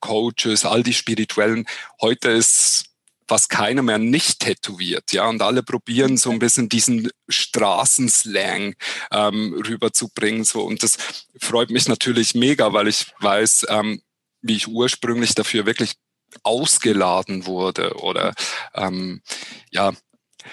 Coaches, 0.00 0.64
all 0.64 0.82
die 0.82 0.94
spirituellen, 0.94 1.66
heute 2.00 2.30
ist 2.30 2.91
fast 3.32 3.48
keiner 3.48 3.80
mehr 3.80 3.96
nicht 3.96 4.40
tätowiert, 4.40 5.14
ja, 5.14 5.26
und 5.26 5.40
alle 5.40 5.62
probieren 5.62 6.18
so 6.18 6.30
ein 6.30 6.38
bisschen 6.38 6.68
diesen 6.68 7.08
Straßenslang 7.30 8.74
ähm, 9.10 9.54
rüberzubringen, 9.66 10.44
so, 10.44 10.60
und 10.62 10.82
das 10.82 10.98
freut 11.40 11.70
mich 11.70 11.88
natürlich 11.88 12.34
mega, 12.34 12.74
weil 12.74 12.88
ich 12.88 13.06
weiß, 13.20 13.68
ähm, 13.70 14.02
wie 14.42 14.56
ich 14.56 14.68
ursprünglich 14.68 15.34
dafür 15.34 15.64
wirklich 15.64 15.94
ausgeladen 16.42 17.46
wurde 17.46 17.94
oder 18.02 18.34
ähm, 18.74 19.22
ja, 19.70 19.94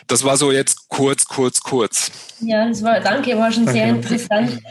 das 0.07 0.23
war 0.23 0.37
so 0.37 0.51
jetzt 0.51 0.89
kurz, 0.89 1.25
kurz, 1.25 1.61
kurz. 1.61 2.11
Ja, 2.41 2.67
das 2.67 2.83
war, 2.83 2.99
danke, 2.99 3.37
war 3.37 3.51
schon 3.51 3.67
sehr 3.67 3.87
interessant. 3.87 4.61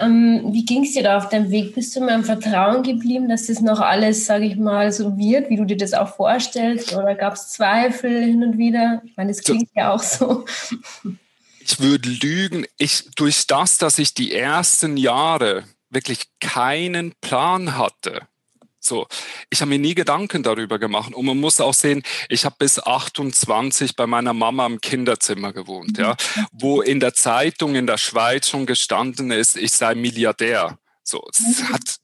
Ähm, 0.00 0.52
wie 0.52 0.64
ging 0.64 0.84
es 0.84 0.92
dir 0.92 1.02
da 1.02 1.18
auf 1.18 1.28
deinem 1.28 1.50
Weg? 1.50 1.74
Bist 1.74 1.94
du 1.96 2.00
mir 2.00 2.14
im 2.14 2.24
Vertrauen 2.24 2.82
geblieben, 2.82 3.28
dass 3.28 3.46
das 3.46 3.60
noch 3.60 3.80
alles, 3.80 4.26
sage 4.26 4.46
ich 4.46 4.56
mal, 4.56 4.92
so 4.92 5.16
wird, 5.16 5.50
wie 5.50 5.56
du 5.56 5.64
dir 5.64 5.76
das 5.76 5.92
auch 5.92 6.14
vorstellst? 6.14 6.94
Oder 6.94 7.14
gab 7.14 7.34
es 7.34 7.50
Zweifel 7.50 8.24
hin 8.24 8.42
und 8.42 8.58
wieder? 8.58 9.02
Ich 9.04 9.16
meine, 9.16 9.30
das 9.30 9.42
klingt 9.42 9.68
so, 9.68 9.72
ja 9.74 9.92
auch 9.92 10.02
so. 10.02 10.44
Ich 11.60 11.80
würde 11.80 12.08
lügen. 12.08 12.64
Ich, 12.78 13.10
durch 13.16 13.46
das, 13.46 13.78
dass 13.78 13.98
ich 13.98 14.14
die 14.14 14.32
ersten 14.32 14.96
Jahre 14.96 15.64
wirklich 15.90 16.26
keinen 16.40 17.12
Plan 17.20 17.76
hatte, 17.76 18.22
So, 18.80 19.06
ich 19.50 19.60
habe 19.60 19.70
mir 19.70 19.78
nie 19.78 19.94
Gedanken 19.94 20.42
darüber 20.42 20.78
gemacht. 20.78 21.12
Und 21.12 21.26
man 21.26 21.38
muss 21.38 21.60
auch 21.60 21.74
sehen, 21.74 22.02
ich 22.28 22.44
habe 22.44 22.56
bis 22.58 22.78
28 22.78 23.96
bei 23.96 24.06
meiner 24.06 24.32
Mama 24.32 24.66
im 24.66 24.80
Kinderzimmer 24.80 25.52
gewohnt, 25.52 25.98
ja, 25.98 26.16
wo 26.52 26.80
in 26.80 27.00
der 27.00 27.14
Zeitung 27.14 27.74
in 27.74 27.86
der 27.86 27.98
Schweiz 27.98 28.48
schon 28.48 28.66
gestanden 28.66 29.30
ist, 29.30 29.56
ich 29.56 29.72
sei 29.72 29.94
Milliardär. 29.94 30.78
So, 31.02 31.26
es 31.30 31.62
hat 31.64 31.98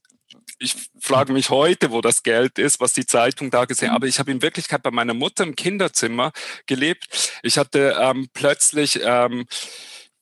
ich 0.59 0.75
frage 1.01 1.33
mich 1.33 1.51
heute, 1.51 1.91
wo 1.91 2.01
das 2.01 2.23
Geld 2.23 2.59
ist, 2.59 2.81
was 2.81 2.93
die 2.93 3.07
Zeitung 3.07 3.51
da 3.51 3.65
gesehen 3.65 3.91
hat. 3.91 3.97
Aber 3.97 4.07
ich 4.07 4.19
habe 4.19 4.31
in 4.31 4.41
Wirklichkeit 4.41 4.83
bei 4.83 4.91
meiner 4.91 5.13
Mutter 5.13 5.45
im 5.45 5.57
Kinderzimmer 5.57 6.33
gelebt. 6.67 7.41
Ich 7.43 7.59
hatte 7.59 7.97
ähm, 8.01 8.29
plötzlich 8.33 9.01
ähm, 9.03 9.47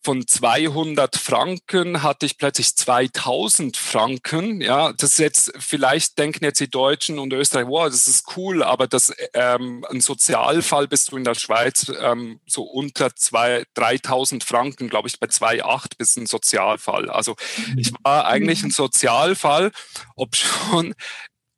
von 0.04 0.26
200 0.26 1.16
Franken 1.16 2.02
hatte 2.02 2.26
ich 2.26 2.36
plötzlich 2.36 2.74
2000 2.76 3.76
Franken. 3.76 4.60
Ja, 4.60 4.92
das 4.92 5.12
ist 5.12 5.18
jetzt, 5.18 5.52
vielleicht 5.58 6.18
denken 6.18 6.44
jetzt 6.44 6.60
die 6.60 6.70
Deutschen 6.70 7.18
und 7.18 7.32
Österreich, 7.32 7.66
wow, 7.66 7.86
das 7.86 8.08
ist 8.08 8.36
cool, 8.36 8.62
aber 8.62 8.88
das, 8.88 9.12
ähm, 9.34 9.84
ein 9.88 10.00
Sozialfall 10.00 10.88
bist 10.88 11.12
du 11.12 11.16
in 11.16 11.24
der 11.24 11.34
Schweiz 11.34 11.90
ähm, 12.00 12.40
so 12.46 12.64
unter 12.64 13.14
zwei, 13.14 13.64
3000 13.74 14.42
Franken, 14.42 14.88
glaube 14.88 15.08
ich, 15.08 15.20
bei 15.20 15.28
2,8 15.28 15.96
bist 15.96 16.16
ein 16.16 16.26
Sozialfall. 16.26 17.08
Also 17.08 17.36
ich 17.76 17.92
war 18.02 18.26
eigentlich 18.26 18.62
ein 18.64 18.70
Sozialfall, 18.70 19.70
ob 20.16 20.34
schon 20.36 20.94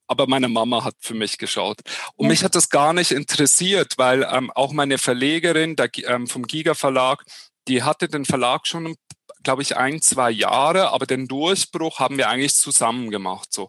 aber 0.07 0.27
meine 0.27 0.49
Mama 0.49 0.85
hat 0.85 0.97
für 1.01 1.15
mich 1.15 1.39
geschaut. 1.39 1.81
Und 2.17 2.27
ja. 2.27 2.31
mich 2.31 2.45
hat 2.45 2.55
das 2.55 2.69
gar 2.69 2.93
nicht 2.93 3.11
interessiert, 3.11 3.95
weil 3.97 4.29
ähm, 4.31 4.51
auch 4.51 4.73
meine 4.73 4.99
Verlegerin 4.99 5.77
der, 5.77 5.89
ähm, 6.05 6.27
vom 6.27 6.47
Giga 6.47 6.75
Verlag, 6.75 7.25
die 7.69 7.83
hatte 7.83 8.09
den 8.09 8.25
Verlag 8.25 8.67
schon, 8.67 8.97
glaube 9.43 9.63
ich, 9.63 9.77
ein, 9.77 10.01
zwei 10.01 10.31
Jahre, 10.31 10.91
aber 10.91 11.07
den 11.07 11.29
Durchbruch 11.29 11.99
haben 11.99 12.19
wir 12.19 12.29
eigentlich 12.29 12.55
zusammen 12.55 13.11
gemacht. 13.11 13.53
So. 13.53 13.69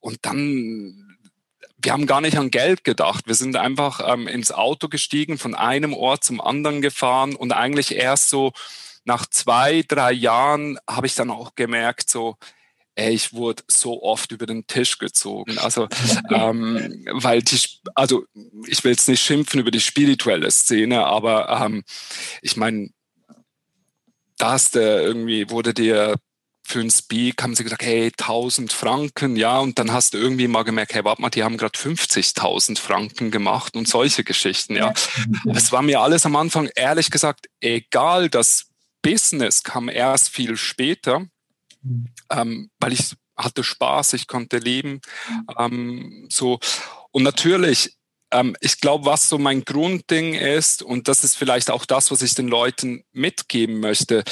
Und 0.00 0.18
dann, 0.22 1.18
wir 1.78 1.92
haben 1.92 2.06
gar 2.06 2.20
nicht 2.20 2.38
an 2.38 2.50
Geld 2.50 2.84
gedacht. 2.84 3.26
Wir 3.26 3.34
sind 3.34 3.56
einfach 3.56 4.00
ähm, 4.12 4.26
ins 4.26 4.52
Auto 4.52 4.88
gestiegen, 4.88 5.38
von 5.38 5.54
einem 5.54 5.94
Ort 5.94 6.24
zum 6.24 6.40
anderen 6.40 6.82
gefahren 6.82 7.34
und 7.34 7.52
eigentlich 7.52 7.94
erst 7.94 8.30
so 8.30 8.52
nach 9.04 9.26
zwei, 9.26 9.82
drei 9.86 10.12
Jahren 10.12 10.78
habe 10.88 11.06
ich 11.06 11.14
dann 11.14 11.30
auch 11.30 11.54
gemerkt, 11.54 12.10
so, 12.10 12.36
ey, 12.94 13.14
ich 13.14 13.32
wurde 13.32 13.62
so 13.66 14.02
oft 14.02 14.30
über 14.32 14.46
den 14.46 14.66
Tisch 14.66 14.98
gezogen. 14.98 15.58
Also, 15.58 15.88
ähm, 16.30 17.04
weil 17.10 17.42
die, 17.42 17.58
also 17.94 18.24
ich 18.66 18.84
will 18.84 18.92
jetzt 18.92 19.08
nicht 19.08 19.22
schimpfen 19.22 19.60
über 19.60 19.70
die 19.70 19.80
spirituelle 19.80 20.50
Szene, 20.50 21.06
aber 21.06 21.48
ähm, 21.48 21.82
ich 22.42 22.56
meine, 22.56 22.90
da 24.40 24.52
hast 24.52 24.74
du 24.74 24.80
irgendwie, 24.80 25.50
wurde 25.50 25.74
dir 25.74 26.16
für 26.62 26.80
ein 26.80 26.90
Speak, 26.90 27.42
haben 27.42 27.54
sie 27.54 27.64
gesagt, 27.64 27.82
hey, 27.82 28.12
1000 28.16 28.72
Franken, 28.72 29.36
ja, 29.36 29.58
und 29.58 29.78
dann 29.78 29.92
hast 29.92 30.14
du 30.14 30.18
irgendwie 30.18 30.46
mal 30.46 30.62
gemerkt, 30.62 30.94
hey, 30.94 31.04
warte 31.04 31.20
mal, 31.20 31.30
die 31.30 31.42
haben 31.42 31.56
gerade 31.56 31.76
50.000 31.76 32.78
Franken 32.78 33.30
gemacht 33.30 33.76
und 33.76 33.88
solche 33.88 34.24
Geschichten, 34.24 34.76
ja. 34.76 34.92
Es 35.52 35.72
war 35.72 35.82
mir 35.82 36.00
alles 36.00 36.24
am 36.26 36.36
Anfang, 36.36 36.70
ehrlich 36.74 37.10
gesagt, 37.10 37.46
egal, 37.60 38.28
das 38.28 38.66
Business 39.02 39.62
kam 39.62 39.88
erst 39.88 40.28
viel 40.28 40.56
später, 40.56 41.26
ähm, 42.30 42.70
weil 42.78 42.92
ich 42.92 43.14
hatte 43.36 43.64
Spaß, 43.64 44.12
ich 44.12 44.26
konnte 44.26 44.58
leben, 44.58 45.00
ähm, 45.58 46.26
so. 46.30 46.60
Und 47.10 47.24
natürlich, 47.24 47.96
ähm, 48.32 48.56
ich 48.60 48.80
glaube, 48.80 49.06
was 49.06 49.28
so 49.28 49.38
mein 49.38 49.64
Grundding 49.64 50.34
ist, 50.34 50.82
und 50.82 51.08
das 51.08 51.24
ist 51.24 51.36
vielleicht 51.36 51.70
auch 51.70 51.84
das, 51.84 52.10
was 52.10 52.22
ich 52.22 52.34
den 52.34 52.48
Leuten 52.48 53.04
mitgeben 53.12 53.80
möchte, 53.80 54.24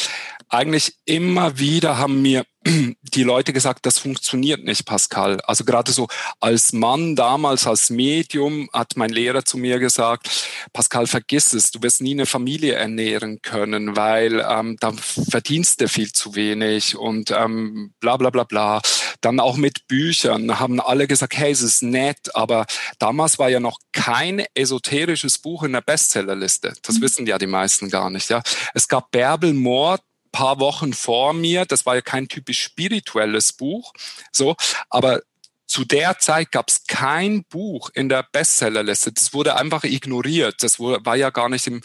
eigentlich 0.48 0.94
immer 1.04 1.58
wieder 1.58 1.98
haben 1.98 2.22
mir 2.22 2.44
die 3.02 3.22
Leute 3.22 3.52
gesagt, 3.52 3.86
das 3.86 3.98
funktioniert 3.98 4.64
nicht, 4.64 4.84
Pascal. 4.84 5.40
Also 5.42 5.64
gerade 5.64 5.92
so 5.92 6.08
als 6.40 6.72
Mann 6.72 7.16
damals, 7.16 7.66
als 7.66 7.90
Medium, 7.90 8.68
hat 8.72 8.96
mein 8.96 9.10
Lehrer 9.10 9.44
zu 9.44 9.58
mir 9.58 9.78
gesagt, 9.78 10.28
Pascal, 10.72 11.06
vergiss 11.06 11.52
es, 11.52 11.70
du 11.70 11.82
wirst 11.82 12.00
nie 12.00 12.12
eine 12.12 12.26
Familie 12.26 12.74
ernähren 12.74 13.40
können, 13.42 13.96
weil 13.96 14.44
ähm, 14.48 14.76
da 14.80 14.92
verdienst 14.92 15.80
du 15.80 15.88
viel 15.88 16.12
zu 16.12 16.34
wenig 16.34 16.96
und 16.96 17.30
ähm, 17.30 17.94
bla 18.00 18.16
bla 18.16 18.30
bla 18.30 18.44
bla. 18.44 18.80
Dann 19.20 19.40
auch 19.40 19.56
mit 19.56 19.86
Büchern 19.88 20.58
haben 20.60 20.80
alle 20.80 21.06
gesagt, 21.06 21.36
hey, 21.36 21.50
es 21.50 21.62
ist 21.62 21.82
nett, 21.82 22.34
aber 22.34 22.66
damals 22.98 23.38
war 23.38 23.48
ja 23.48 23.60
noch 23.60 23.78
kein 23.92 24.44
esoterisches 24.54 25.38
Buch 25.38 25.62
in 25.62 25.72
der 25.72 25.80
Bestsellerliste. 25.80 26.74
Das 26.82 26.96
mhm. 26.96 27.02
wissen 27.02 27.26
ja 27.26 27.38
die 27.38 27.46
meisten 27.46 27.88
gar 27.88 28.10
nicht. 28.10 28.30
Ja, 28.30 28.42
Es 28.74 28.88
gab 28.88 29.10
Bärbel 29.10 29.54
Mord, 29.54 30.02
paar 30.30 30.60
Wochen 30.60 30.92
vor 30.92 31.32
mir. 31.32 31.64
Das 31.64 31.86
war 31.86 31.96
ja 31.96 32.02
kein 32.02 32.28
typisch 32.28 32.62
spirituelles 32.62 33.52
Buch, 33.52 33.92
so, 34.32 34.56
aber 34.88 35.20
zu 35.68 35.84
der 35.84 36.18
Zeit 36.18 36.50
gab 36.50 36.70
es 36.70 36.84
kein 36.86 37.44
Buch 37.44 37.90
in 37.92 38.08
der 38.08 38.26
Bestsellerliste. 38.32 39.12
Das 39.12 39.34
wurde 39.34 39.56
einfach 39.56 39.84
ignoriert. 39.84 40.62
Das 40.62 40.80
war 40.80 41.14
ja 41.14 41.28
gar 41.28 41.50
nicht 41.50 41.66
im 41.66 41.82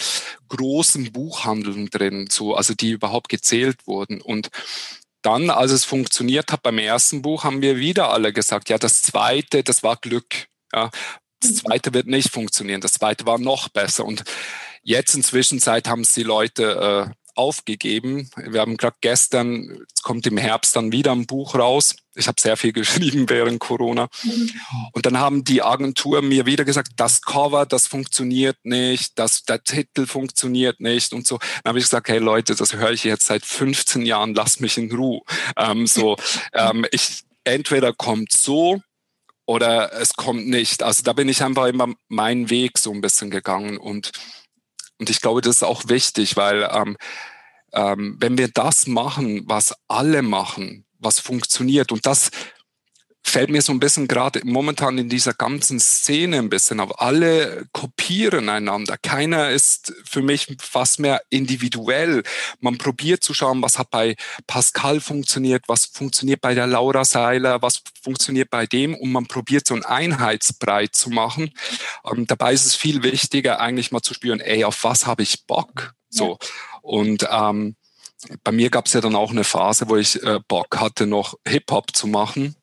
großen 0.48 1.12
Buchhandel 1.12 1.90
drin, 1.90 2.28
so, 2.32 2.56
also 2.56 2.74
die 2.74 2.92
überhaupt 2.92 3.28
gezählt 3.28 3.86
wurden. 3.86 4.22
Und 4.22 4.50
dann, 5.22 5.50
als 5.50 5.72
es 5.72 5.84
funktioniert 5.84 6.52
hat 6.52 6.64
beim 6.64 6.78
ersten 6.78 7.22
Buch, 7.22 7.44
haben 7.44 7.62
wir 7.62 7.78
wieder 7.78 8.10
alle 8.10 8.32
gesagt, 8.32 8.70
ja, 8.70 8.78
das 8.78 9.02
zweite, 9.02 9.64
das 9.64 9.84
war 9.84 9.98
Glück. 9.98 10.48
Ja, 10.74 10.90
das 11.42 11.52
mhm. 11.52 11.56
zweite 11.56 11.94
wird 11.94 12.08
nicht 12.08 12.32
funktionieren. 12.32 12.82
Das 12.82 12.94
zweite 12.94 13.26
war 13.26 13.38
noch 13.38 13.68
besser. 13.68 14.06
Und 14.06 14.24
jetzt 14.82 15.14
inzwischen 15.14 15.60
Zeit 15.60 15.90
haben 15.90 16.02
es 16.02 16.14
die 16.14 16.24
Leute 16.24 17.10
äh, 17.10 17.14
aufgegeben. 17.36 18.30
Wir 18.36 18.62
haben 18.62 18.78
gerade 18.78 18.98
gestern, 19.02 19.86
es 19.94 20.02
kommt 20.02 20.28
im 20.28 20.38
Herbst 20.38 20.76
dann 20.76 20.92
wieder 20.92 21.12
ein 21.12 21.26
Buch 21.26 21.56
raus. 21.56 21.96
Ich 22.16 22.28
habe 22.28 22.40
sehr 22.40 22.58
viel 22.58 22.74
geschrieben 22.74 23.30
während 23.30 23.60
Corona. 23.60 24.08
Mhm. 24.24 24.52
Und 24.94 25.06
dann 25.06 25.18
haben 25.18 25.44
die 25.44 25.62
Agenturen 25.62 26.28
mir 26.28 26.46
wieder 26.46 26.66
gesagt, 26.66 26.92
das 26.98 27.22
Cover, 27.22 27.66
das 27.66 27.88
funktioniert 27.88 28.58
nicht, 28.64 29.18
das, 29.18 29.44
der 29.44 29.64
Titel 29.64 30.06
funktioniert 30.06 30.80
nicht 30.80 31.14
und 31.14 31.26
so. 31.26 31.38
Dann 31.38 31.72
habe 31.72 31.80
ich 31.80 31.86
gesagt, 31.86 32.08
hey 32.08 32.20
Leute, 32.20 32.56
das 32.56 32.74
höre 32.74 32.92
ich 32.92 33.04
jetzt 33.04 33.26
seit 33.26 33.46
15 33.46 34.06
Jahren, 34.06 34.34
lasst 34.34 34.62
mich 34.62 34.78
in 34.78 34.92
Ruhe. 34.92 35.22
Ähm, 35.58 35.88
so, 35.88 36.16
ähm, 36.54 36.86
ich, 36.92 37.24
entweder 37.44 37.94
kommt 37.94 38.32
so 38.32 38.82
oder 39.46 39.92
es 39.94 40.14
kommt 40.14 40.48
nicht. 40.48 40.84
Also 40.84 41.04
da 41.04 41.14
bin 41.14 41.30
ich 41.30 41.44
einfach 41.44 41.66
immer 41.66 41.94
meinen 42.08 42.50
Weg 42.50 42.78
so 42.78 42.92
ein 42.92 43.02
bisschen 43.02 43.30
gegangen 43.30 43.78
und 43.78 44.12
und 45.04 45.10
ich 45.10 45.20
glaube, 45.20 45.42
das 45.42 45.58
ist 45.58 45.64
auch 45.64 45.90
wichtig, 45.90 46.38
weil 46.38 46.66
ähm, 46.72 46.96
ähm, 47.74 48.16
wenn 48.22 48.38
wir 48.38 48.48
das 48.48 48.88
machen, 48.88 49.44
was 49.48 49.76
alle 49.90 50.22
machen, 50.22 50.86
was 50.98 51.20
funktioniert, 51.20 51.92
und 51.92 52.06
das 52.06 52.32
fällt 53.26 53.50
mir 53.50 53.62
so 53.62 53.72
ein 53.72 53.80
bisschen 53.80 54.08
gerade 54.08 54.42
momentan 54.44 54.98
in 54.98 55.10
dieser 55.10 55.34
ganzen 55.34 55.80
Szene 55.80 56.38
ein 56.38 56.50
bisschen 56.50 56.80
auf. 56.80 57.00
Alle 57.02 57.66
kopieren 57.72 58.50
einander. 58.50 58.98
Keiner 58.98 59.50
ist 59.50 59.94
für 60.06 60.22
mich 60.22 60.56
fast 60.60 61.00
mehr 61.00 61.22
individuell. 61.30 62.24
Man 62.60 62.78
probiert 62.78 63.24
zu 63.24 63.34
schauen, 63.34 63.62
was 63.62 63.80
hat 63.80 63.90
bei 63.90 64.16
Pascal 64.46 65.00
funktioniert, 65.00 65.64
was 65.68 65.86
funktioniert 65.86 66.42
bei 66.42 66.54
der 66.54 66.68
Laura 66.68 67.06
Seiler, 67.06 67.62
was 67.62 67.82
funktioniert 68.02 68.50
bei 68.50 68.68
dem 68.68 68.94
und 68.94 69.12
man 69.12 69.26
probiert 69.26 69.66
so 69.66 69.74
ein 69.74 69.86
Einheitsbreit 69.86 70.94
zu 70.94 71.10
machen. 71.10 71.52
Ähm, 72.06 72.28
dabei 72.28 72.54
ist 72.54 72.66
es 72.66 72.76
viel 72.76 73.04
wichtiger, 73.04 73.60
eigentlich 73.60 73.92
mal 73.92 74.02
zu 74.02 74.14
spüren, 74.14 74.42
ey, 74.42 74.66
auf 74.66 74.84
was 74.84 75.06
habe 75.06 75.24
ich 75.24 75.46
Bock? 75.48 75.94
So. 76.10 76.38
Und 76.82 77.26
ähm, 77.32 77.78
bei 78.44 78.52
mir 78.52 78.70
gab 78.70 78.86
es 78.86 78.94
ja 78.94 79.02
dann 79.02 79.16
auch 79.16 79.32
eine 79.32 79.44
Phase, 79.44 79.90
wo 79.90 79.96
ich 79.96 80.22
äh, 80.24 80.40
Bock 80.48 80.80
hatte, 80.80 81.08
noch 81.08 81.36
Hip-Hop 81.48 81.96
zu 81.96 82.08
machen 82.08 82.56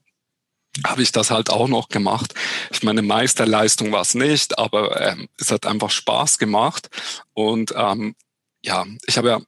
habe 0.86 1.02
ich 1.02 1.12
das 1.12 1.30
halt 1.30 1.50
auch 1.50 1.68
noch 1.68 1.88
gemacht. 1.88 2.34
Ich 2.70 2.82
meine, 2.82 3.02
Meisterleistung 3.02 3.92
war 3.92 4.02
es 4.02 4.14
nicht, 4.14 4.58
aber 4.58 5.00
ähm, 5.00 5.28
es 5.38 5.50
hat 5.50 5.66
einfach 5.66 5.90
Spaß 5.90 6.38
gemacht. 6.38 6.88
Und 7.34 7.74
ähm, 7.76 8.14
ja, 8.62 8.86
ich 9.06 9.18
habe 9.18 9.28
ja 9.28 9.40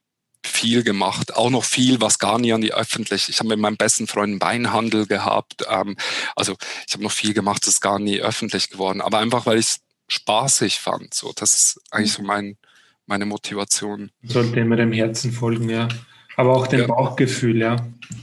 viel 0.45 0.83
gemacht, 0.83 1.35
auch 1.35 1.49
noch 1.49 1.63
viel, 1.63 2.01
was 2.01 2.19
gar 2.19 2.37
nie 2.37 2.51
an 2.51 2.61
die 2.61 2.73
öffentlich. 2.73 3.29
Ich 3.29 3.39
habe 3.39 3.49
mit 3.49 3.59
meinem 3.59 3.77
besten 3.77 4.07
Freund 4.07 4.31
einen 4.31 4.41
Weinhandel 4.41 5.05
gehabt. 5.07 5.65
Ähm, 5.69 5.95
also 6.35 6.55
ich 6.85 6.93
habe 6.93 7.03
noch 7.03 7.11
viel 7.11 7.33
gemacht, 7.33 7.61
das 7.65 7.75
ist 7.75 7.81
gar 7.81 7.99
nie 7.99 8.19
öffentlich 8.19 8.69
geworden. 8.69 9.01
Aber 9.01 9.19
einfach, 9.19 9.45
weil 9.45 9.59
ich 9.59 9.67
es 9.67 9.79
spaßig 10.09 10.79
fand. 10.79 11.13
So, 11.13 11.31
das 11.35 11.55
ist 11.55 11.81
eigentlich 11.91 12.13
so 12.13 12.23
mein, 12.23 12.57
meine 13.05 13.25
Motivation. 13.25 14.11
Sollte 14.23 14.59
immer 14.59 14.75
dem 14.75 14.91
Herzen 14.91 15.31
folgen, 15.31 15.69
ja. 15.69 15.87
Aber 16.35 16.55
auch 16.55 16.67
dem 16.67 16.81
ja. 16.81 16.87
Bauchgefühl, 16.87 17.57
ja. 17.57 17.75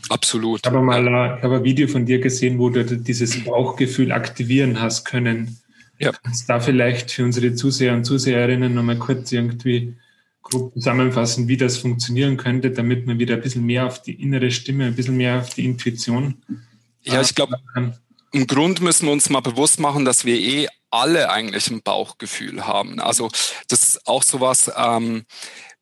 Absolut. 0.08 0.60
Ich 0.60 0.66
habe 0.66 0.82
mal 0.82 1.02
ich 1.02 1.42
habe 1.44 1.56
ein 1.56 1.64
Video 1.64 1.86
von 1.86 2.06
dir 2.06 2.20
gesehen, 2.20 2.58
wo 2.58 2.70
du 2.70 2.84
dieses 2.84 3.44
Bauchgefühl 3.44 4.12
aktivieren 4.12 4.80
hast 4.80 5.04
können. 5.04 5.58
Ja. 5.98 6.12
Kannst 6.12 6.48
da 6.48 6.60
vielleicht 6.60 7.10
für 7.10 7.24
unsere 7.24 7.54
Zuseher 7.54 7.94
und 7.94 8.04
Zuseherinnen 8.04 8.74
nochmal 8.74 8.96
kurz 8.96 9.30
irgendwie 9.30 9.94
grob 10.42 10.72
zusammenfassen, 10.74 11.46
wie 11.48 11.56
das 11.56 11.76
funktionieren 11.76 12.36
könnte, 12.36 12.70
damit 12.70 13.06
man 13.06 13.18
wieder 13.18 13.34
ein 13.34 13.42
bisschen 13.42 13.66
mehr 13.66 13.86
auf 13.86 14.02
die 14.02 14.20
innere 14.20 14.50
Stimme, 14.50 14.86
ein 14.86 14.96
bisschen 14.96 15.16
mehr 15.16 15.40
auf 15.40 15.54
die 15.54 15.64
Intuition. 15.64 16.42
Ja, 17.02 17.20
ich 17.20 17.34
glaube, 17.34 17.56
im 18.32 18.46
Grund 18.46 18.80
müssen 18.80 19.06
wir 19.06 19.12
uns 19.12 19.28
mal 19.30 19.40
bewusst 19.40 19.80
machen, 19.80 20.04
dass 20.04 20.24
wir 20.24 20.38
eh 20.38 20.68
alle 20.90 21.30
eigentlich 21.30 21.70
ein 21.70 21.82
Bauchgefühl 21.82 22.66
haben. 22.66 22.98
Also 22.98 23.30
das 23.68 23.82
ist 23.82 24.06
auch 24.06 24.22
sowas, 24.22 24.70
ähm, 24.76 25.24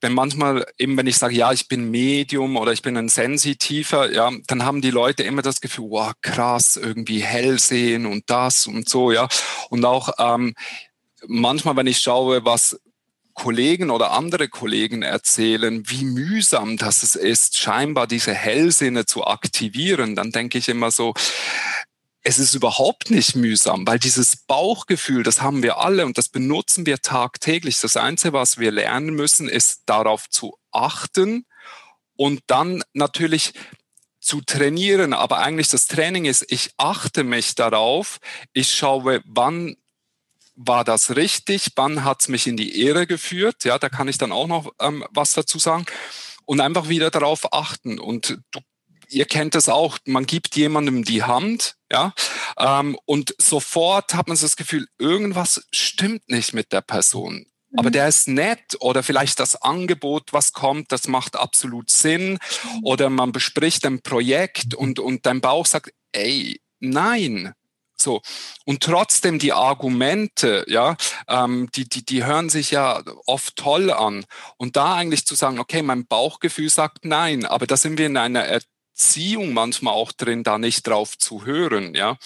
wenn 0.01 0.13
manchmal 0.15 0.67
eben, 0.79 0.97
wenn 0.97 1.07
ich 1.07 1.19
sage, 1.19 1.35
ja, 1.35 1.53
ich 1.53 1.69
bin 1.69 1.91
Medium 1.91 2.57
oder 2.57 2.73
ich 2.73 2.83
bin 2.83 2.97
ein 2.97 3.09
Sensitiver, 3.09 4.13
ja, 4.13 4.31
dann 4.47 4.65
haben 4.65 4.81
die 4.81 4.91
Leute 4.91 5.25
immer 5.25 5.43
das 5.43 5.61
Gefühl, 5.61 5.87
wow, 5.91 6.13
krass, 6.23 6.77
irgendwie 6.77 7.21
hell 7.21 7.59
sehen 7.59 8.07
und 8.07 8.31
das 8.31 8.67
und 8.67 8.89
so, 8.89 9.11
ja. 9.11 9.29
Und 9.71 9.85
auch 9.85 10.11
ähm, 10.19 10.55
manchmal, 11.27 11.77
wenn 11.77 11.87
ich 11.87 11.99
schaue, 11.99 12.45
was 12.45 12.79
Kollegen 13.35 13.91
oder 13.91 14.11
andere 14.11 14.49
Kollegen 14.49 15.03
erzählen, 15.03 15.89
wie 15.89 16.05
mühsam 16.05 16.77
das 16.77 17.15
ist, 17.15 17.57
scheinbar 17.57 18.09
diese 18.09 18.35
Hellsinne 18.35 19.07
zu 19.07 19.25
aktivieren, 19.25 20.17
dann 20.17 20.33
denke 20.33 20.59
ich 20.59 20.69
immer 20.69 20.91
so, 20.91 21.15
es 22.29 22.39
ist 22.39 22.55
überhaupt 22.55 23.11
nicht 23.11 23.37
mühsam, 23.37 23.87
weil 23.87 23.99
dieses 23.99 24.37
Bauchgefühl, 24.37 25.23
das 25.23 25.41
haben 25.41 25.63
wir 25.63 25.79
alle 25.79 26.05
und 26.05 26.19
das 26.19 26.29
benutzen 26.29 26.85
wir 26.85 27.01
tagtäglich. 27.01 27.81
Das 27.81 27.97
Einzige, 27.97 28.35
was 28.35 28.59
wir 28.59 28.71
lernen 28.71 29.15
müssen, 29.15 29.49
ist 29.49 29.85
darauf 29.87 30.29
zu 30.29 30.55
achten 30.71 31.47
und 32.17 32.43
dann 32.47 32.85
natürlich 32.93 33.55
zu 34.21 34.43
trainieren. 34.43 35.15
Aber 35.15 35.39
eigentlich 35.39 35.69
das 35.69 35.87
Training 35.87 36.27
ist, 36.27 36.45
ich 36.51 36.73
achte 36.77 37.25
mich 37.25 37.55
darauf, 37.55 38.19
ich 38.53 38.75
schaue, 38.75 39.23
wann 39.25 39.77
war 40.55 40.85
das 40.85 41.17
richtig, 41.17 41.69
wann 41.77 42.05
hat 42.05 42.21
es 42.21 42.29
mich 42.29 42.47
in 42.47 42.59
die 42.59 42.79
Ehre 42.83 43.07
geführt. 43.07 43.65
Ja, 43.65 43.79
da 43.79 43.89
kann 43.89 44.07
ich 44.07 44.19
dann 44.19 44.33
auch 44.33 44.49
noch 44.49 44.71
ähm, 44.81 45.03
was 45.13 45.33
dazu 45.33 45.59
sagen. 45.59 45.87
Und 46.45 46.61
einfach 46.61 46.91
wieder 46.91 47.11
darauf 47.11 47.55
achten. 47.55 47.99
Und 47.99 48.39
du 48.51 48.61
ihr 49.09 49.25
kennt 49.25 49.55
das 49.55 49.69
auch, 49.69 49.99
man 50.05 50.27
gibt 50.27 50.57
jemandem 50.57 51.05
die 51.05 51.23
Hand, 51.23 51.77
ja, 51.91 52.13
ähm, 52.59 52.99
und 53.05 53.35
sofort 53.39 54.15
hat 54.15 54.29
man 54.29 54.37
so 54.37 54.47
das 54.47 54.57
Gefühl, 54.57 54.87
irgendwas 54.99 55.67
stimmt 55.73 56.29
nicht 56.29 56.53
mit 56.53 56.73
der 56.73 56.83
Person. 56.83 57.47
Aber 57.77 57.91
mhm. 57.91 57.93
der 57.93 58.09
ist 58.09 58.29
nett 58.29 58.77
oder 58.81 59.03
vielleicht 59.03 59.41
das 59.41 59.61
Angebot, 59.61 60.33
was 60.33 60.53
kommt, 60.53 60.91
das 60.91 61.07
macht 61.07 61.37
absolut 61.37 61.91
Sinn. 61.91 62.33
Mhm. 62.33 62.85
Oder 62.85 63.11
man 63.11 63.33
bespricht 63.33 63.85
ein 63.85 64.01
Projekt 64.01 64.75
und, 64.75 64.99
und 64.99 65.27
dein 65.27 65.41
Bauch 65.41 65.67
sagt, 65.67 65.93
ey, 66.13 66.61
nein, 66.81 67.53
so. 68.01 68.23
Und 68.65 68.83
trotzdem 68.83 69.39
die 69.39 69.53
Argumente, 69.53 70.65
ja, 70.69 70.97
ähm, 71.27 71.69
die, 71.75 71.89
die, 71.89 72.05
die 72.05 72.25
hören 72.25 72.49
sich 72.49 72.71
ja 72.71 73.03
oft 73.27 73.57
toll 73.57 73.91
an. 73.91 74.25
Und 74.57 74.77
da 74.77 74.95
eigentlich 74.95 75.27
zu 75.27 75.35
sagen, 75.35 75.59
okay, 75.59 75.83
mein 75.83 76.07
Bauchgefühl 76.07 76.71
sagt 76.71 77.05
nein, 77.05 77.45
aber 77.45 77.67
da 77.67 77.77
sind 77.77 77.99
wir 77.99 78.07
in 78.07 78.17
einer 78.17 78.47
Erziehung 78.99 79.53
manchmal 79.53 79.95
auch 79.95 80.11
drin, 80.11 80.43
da 80.43 80.59
nicht 80.59 80.87
drauf 80.87 81.17
zu 81.17 81.47
hören, 81.47 81.95
ja. 81.95 82.17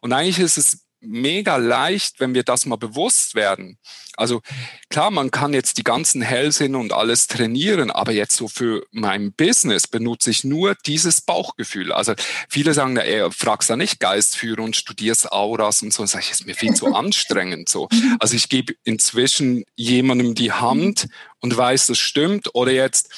Und 0.00 0.14
eigentlich 0.14 0.38
ist 0.38 0.56
es 0.56 0.86
mega 1.00 1.56
leicht, 1.56 2.20
wenn 2.20 2.32
wir 2.32 2.42
das 2.42 2.64
mal 2.64 2.76
bewusst 2.76 3.34
werden. 3.34 3.78
Also 4.16 4.40
klar, 4.88 5.10
man 5.10 5.30
kann 5.30 5.52
jetzt 5.52 5.76
die 5.76 5.82
ganzen 5.82 6.22
Hellsinn 6.22 6.74
und 6.74 6.92
alles 6.92 7.26
trainieren, 7.26 7.90
aber 7.90 8.12
jetzt 8.12 8.36
so 8.36 8.48
für 8.48 8.86
mein 8.92 9.32
Business 9.32 9.88
benutze 9.88 10.30
ich 10.30 10.44
nur 10.44 10.74
dieses 10.86 11.20
Bauchgefühl. 11.20 11.92
Also 11.92 12.14
viele 12.48 12.72
sagen, 12.72 12.96
ey, 12.96 13.30
fragst 13.30 13.68
da 13.68 13.76
nicht 13.76 14.00
Geistführer 14.00 14.62
und 14.62 14.76
studierst 14.76 15.32
Auras 15.32 15.82
und 15.82 15.92
so. 15.92 16.02
Und 16.02 16.08
sag 16.08 16.20
ich, 16.20 16.30
ist 16.30 16.46
mir 16.46 16.54
viel 16.54 16.74
zu 16.74 16.86
anstrengend 16.94 17.68
so. 17.68 17.88
Also 18.20 18.36
ich 18.36 18.48
gebe 18.48 18.74
inzwischen 18.84 19.64
jemandem 19.74 20.34
die 20.34 20.52
Hand 20.52 21.08
und 21.40 21.54
weiß, 21.54 21.86
das 21.86 21.98
stimmt. 21.98 22.54
Oder 22.54 22.72
jetzt 22.72 23.10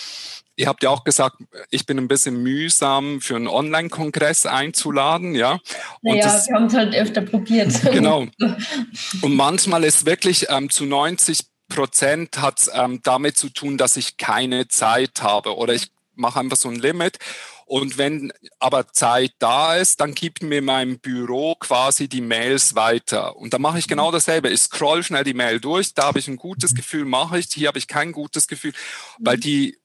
Ihr 0.56 0.68
habt 0.68 0.82
ja 0.82 0.90
auch 0.90 1.04
gesagt, 1.04 1.36
ich 1.70 1.84
bin 1.84 1.98
ein 1.98 2.08
bisschen 2.08 2.42
mühsam 2.42 3.20
für 3.20 3.36
einen 3.36 3.48
Online-Kongress 3.48 4.46
einzuladen, 4.46 5.34
ja. 5.34 5.54
Und 6.00 6.16
naja, 6.16 6.24
das, 6.24 6.48
wir 6.48 6.54
haben 6.54 6.66
es 6.66 6.74
halt 6.74 6.94
öfter 6.94 7.22
probiert. 7.22 7.72
Genau. 7.92 8.26
Und 9.22 9.36
manchmal 9.36 9.84
ist 9.84 10.06
wirklich 10.06 10.46
ähm, 10.48 10.70
zu 10.70 10.84
90 10.84 11.40
Prozent 11.68 12.38
hat 12.38 12.68
ähm, 12.74 13.00
damit 13.02 13.36
zu 13.36 13.48
tun, 13.48 13.78
dass 13.78 13.96
ich 13.96 14.16
keine 14.16 14.68
Zeit 14.68 15.22
habe 15.22 15.56
oder 15.56 15.74
ich 15.74 15.90
mache 16.14 16.40
einfach 16.40 16.56
so 16.56 16.68
ein 16.68 16.76
Limit. 16.76 17.18
Und 17.66 17.96
wenn 17.96 18.32
aber 18.58 18.88
Zeit 18.88 19.32
da 19.38 19.76
ist, 19.76 20.00
dann 20.00 20.14
gibt 20.14 20.42
mir 20.42 20.60
mein 20.60 20.98
Büro 20.98 21.54
quasi 21.54 22.08
die 22.08 22.20
Mails 22.20 22.74
weiter. 22.74 23.36
Und 23.36 23.54
da 23.54 23.58
mache 23.58 23.78
ich 23.78 23.88
genau 23.88 24.10
dasselbe. 24.10 24.50
Ich 24.50 24.60
scroll 24.60 25.02
schnell 25.02 25.24
die 25.24 25.34
Mail 25.34 25.60
durch, 25.60 25.94
da 25.94 26.04
habe 26.04 26.18
ich 26.18 26.28
ein 26.28 26.36
gutes 26.36 26.74
Gefühl, 26.74 27.06
mache 27.06 27.38
ich, 27.38 27.46
hier 27.52 27.68
habe 27.68 27.78
ich 27.78 27.88
kein 27.88 28.12
gutes 28.12 28.48
Gefühl, 28.48 28.74
weil 29.18 29.38
die 29.38 29.78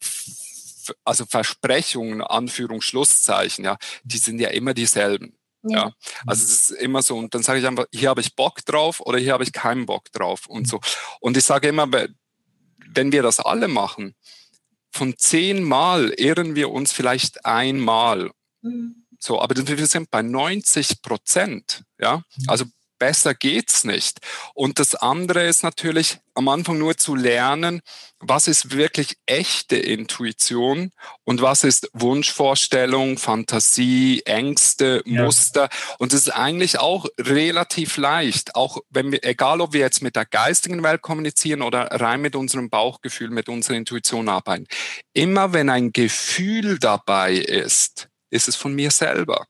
also 1.03 1.25
Versprechungen, 1.25 2.21
Anführung, 2.21 2.81
Schlusszeichen, 2.81 3.65
ja, 3.65 3.77
die 4.03 4.17
sind 4.17 4.39
ja 4.39 4.49
immer 4.49 4.73
dieselben. 4.73 5.35
Ja. 5.63 5.77
ja. 5.77 5.93
also 6.25 6.43
es 6.43 6.69
ist 6.69 6.71
immer 6.71 7.01
so. 7.01 7.17
Und 7.17 7.33
dann 7.33 7.43
sage 7.43 7.59
ich 7.59 7.67
einfach, 7.67 7.85
hier 7.91 8.09
habe 8.09 8.21
ich 8.21 8.35
Bock 8.35 8.63
drauf 8.65 8.99
oder 9.01 9.17
hier 9.17 9.33
habe 9.33 9.43
ich 9.43 9.51
keinen 9.51 9.85
Bock 9.85 10.11
drauf 10.11 10.47
und 10.47 10.67
so. 10.67 10.79
Und 11.19 11.37
ich 11.37 11.43
sage 11.43 11.67
immer, 11.67 11.89
wenn 11.91 13.11
wir 13.11 13.23
das 13.23 13.39
alle 13.39 13.67
machen, 13.67 14.15
von 14.91 15.17
zehn 15.17 15.63
Mal 15.63 16.13
ehren 16.17 16.55
wir 16.55 16.71
uns 16.71 16.91
vielleicht 16.91 17.45
einmal. 17.45 18.31
Mhm. 18.61 19.05
So, 19.19 19.41
aber 19.41 19.55
wir 19.55 19.87
sind 19.87 20.09
bei 20.09 20.21
90 20.21 21.01
Prozent. 21.01 21.83
Ja, 21.99 22.23
also 22.47 22.65
besser 22.99 23.33
geht's 23.33 23.83
nicht. 23.83 24.19
Und 24.53 24.77
das 24.77 24.93
andere 24.95 25.47
ist 25.47 25.63
natürlich 25.63 26.19
am 26.35 26.47
Anfang 26.47 26.77
nur 26.77 26.95
zu 26.97 27.15
lernen, 27.15 27.81
was 28.19 28.47
ist 28.47 28.71
wirklich 28.71 29.17
echte 29.25 29.75
Intuition 29.77 30.91
und 31.23 31.41
was 31.41 31.63
ist 31.63 31.89
Wunschvorstellung, 31.93 33.17
Fantasie, 33.17 34.21
Ängste, 34.25 35.01
ja. 35.05 35.23
Muster. 35.23 35.69
Und 35.97 36.13
es 36.13 36.27
ist 36.27 36.29
eigentlich 36.29 36.79
auch 36.79 37.07
relativ 37.19 37.97
leicht, 37.97 38.55
auch 38.55 38.77
wenn 38.89 39.11
wir, 39.11 39.23
egal 39.23 39.61
ob 39.61 39.73
wir 39.73 39.81
jetzt 39.81 40.01
mit 40.01 40.15
der 40.15 40.25
geistigen 40.25 40.83
Welt 40.83 41.01
kommunizieren 41.01 41.61
oder 41.61 41.87
rein 41.91 42.21
mit 42.21 42.35
unserem 42.35 42.69
Bauchgefühl, 42.69 43.29
mit 43.29 43.49
unserer 43.49 43.75
Intuition 43.75 44.29
arbeiten. 44.29 44.67
Immer 45.13 45.53
wenn 45.53 45.69
ein 45.69 45.91
Gefühl 45.91 46.79
dabei 46.79 47.33
ist, 47.33 48.09
ist 48.29 48.47
es 48.47 48.55
von 48.55 48.73
mir 48.73 48.91
selber. 48.91 49.45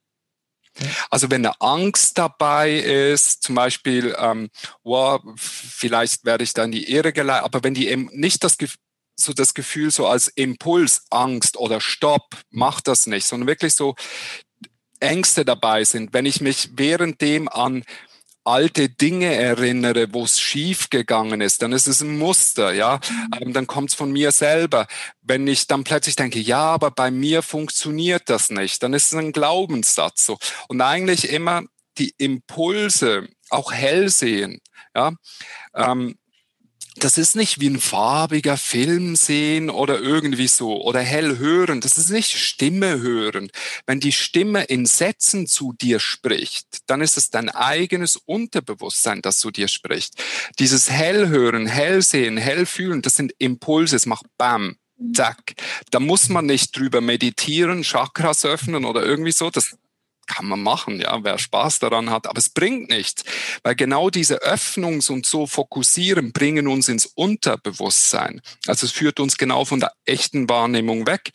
Also 1.09 1.29
wenn 1.29 1.45
eine 1.45 1.59
Angst 1.61 2.17
dabei 2.17 2.73
ist, 2.73 3.43
zum 3.43 3.55
Beispiel, 3.55 4.15
ähm, 4.17 4.49
wow, 4.83 5.21
vielleicht 5.35 6.25
werde 6.25 6.43
ich 6.43 6.53
da 6.53 6.63
in 6.63 6.71
die 6.71 6.91
Irre 6.91 7.13
geleitet, 7.13 7.45
aber 7.45 7.63
wenn 7.63 7.73
die 7.73 7.87
eben 7.87 8.09
nicht 8.13 8.43
das 8.43 8.57
so 9.15 9.33
das 9.33 9.53
Gefühl 9.53 9.91
so 9.91 10.07
als 10.07 10.29
Impuls, 10.29 11.05
Angst 11.09 11.57
oder 11.57 11.81
Stopp, 11.81 12.37
mach 12.51 12.81
das 12.81 13.05
nicht, 13.05 13.25
sondern 13.25 13.47
wirklich 13.47 13.75
so 13.75 13.95
Ängste 14.99 15.45
dabei 15.45 15.83
sind, 15.83 16.13
wenn 16.13 16.25
ich 16.25 16.41
mich 16.41 16.69
währenddem 16.77 17.47
an 17.47 17.83
alte 18.43 18.89
Dinge 18.89 19.33
erinnere, 19.33 20.13
wo 20.13 20.23
es 20.23 20.39
schief 20.39 20.89
gegangen 20.89 21.41
ist, 21.41 21.61
dann 21.61 21.71
ist 21.71 21.87
es 21.87 22.01
ein 22.01 22.17
Muster, 22.17 22.73
ja. 22.73 22.99
Mhm. 23.09 23.31
Ähm, 23.41 23.53
dann 23.53 23.67
kommt 23.67 23.89
es 23.89 23.95
von 23.95 24.11
mir 24.11 24.31
selber. 24.31 24.87
Wenn 25.21 25.47
ich 25.47 25.67
dann 25.67 25.83
plötzlich 25.83 26.15
denke, 26.15 26.39
ja, 26.39 26.61
aber 26.61 26.91
bei 26.91 27.11
mir 27.11 27.41
funktioniert 27.41 28.29
das 28.29 28.49
nicht, 28.49 28.81
dann 28.83 28.93
ist 28.93 29.11
es 29.11 29.17
ein 29.17 29.31
Glaubenssatz 29.31 30.25
so. 30.25 30.37
Und 30.67 30.81
eigentlich 30.81 31.29
immer 31.31 31.63
die 31.97 32.13
Impulse 32.17 33.27
auch 33.49 33.71
hell 33.71 34.09
sehen, 34.09 34.61
ja. 34.95 35.13
Ähm, 35.75 36.17
das 36.99 37.17
ist 37.17 37.35
nicht 37.35 37.59
wie 37.59 37.69
ein 37.69 37.79
farbiger 37.79 38.57
Film 38.57 39.15
sehen 39.15 39.69
oder 39.69 39.99
irgendwie 39.99 40.47
so 40.47 40.81
oder 40.81 41.01
hell 41.01 41.37
hören. 41.37 41.81
Das 41.81 41.97
ist 41.97 42.09
nicht 42.09 42.37
Stimme 42.37 42.99
hören. 42.99 43.51
Wenn 43.85 43.99
die 43.99 44.11
Stimme 44.11 44.63
in 44.65 44.85
Sätzen 44.85 45.47
zu 45.47 45.73
dir 45.73 45.99
spricht, 45.99 46.79
dann 46.87 47.01
ist 47.01 47.17
es 47.17 47.29
dein 47.29 47.49
eigenes 47.49 48.17
Unterbewusstsein, 48.17 49.21
das 49.21 49.39
zu 49.39 49.51
dir 49.51 49.67
spricht. 49.67 50.21
Dieses 50.59 50.89
hell 50.89 51.29
hören, 51.29 51.67
hell 51.67 52.01
sehen, 52.01 52.37
hell 52.37 52.65
fühlen, 52.65 53.01
das 53.01 53.15
sind 53.15 53.33
Impulse. 53.37 53.95
Es 53.95 54.05
macht 54.05 54.25
Bam. 54.37 54.75
Zack. 55.13 55.53
Da 55.91 56.01
muss 56.01 56.27
man 56.27 56.45
nicht 56.45 56.77
drüber 56.77 56.99
meditieren, 56.99 57.83
Chakras 57.83 58.43
öffnen 58.43 58.83
oder 58.83 59.05
irgendwie 59.05 59.31
so. 59.31 59.49
Das 59.49 59.77
kann 60.29 60.45
man 60.45 60.61
machen, 60.61 61.01
ja, 61.01 61.23
wer 61.23 61.37
Spaß 61.37 61.79
daran 61.79 62.09
hat, 62.09 62.27
aber 62.27 62.37
es 62.37 62.49
bringt 62.49 62.89
nichts, 62.89 63.23
weil 63.63 63.75
genau 63.75 64.09
diese 64.09 64.43
Öffnungs- 64.43 65.11
und 65.11 65.25
so 65.25 65.47
Fokussieren 65.47 66.31
bringen 66.31 66.67
uns 66.67 66.87
ins 66.87 67.07
Unterbewusstsein. 67.07 68.41
Also 68.67 68.85
es 68.85 68.91
führt 68.91 69.19
uns 69.19 69.37
genau 69.37 69.65
von 69.65 69.79
der 69.79 69.91
echten 70.05 70.47
Wahrnehmung 70.47 71.07
weg 71.07 71.31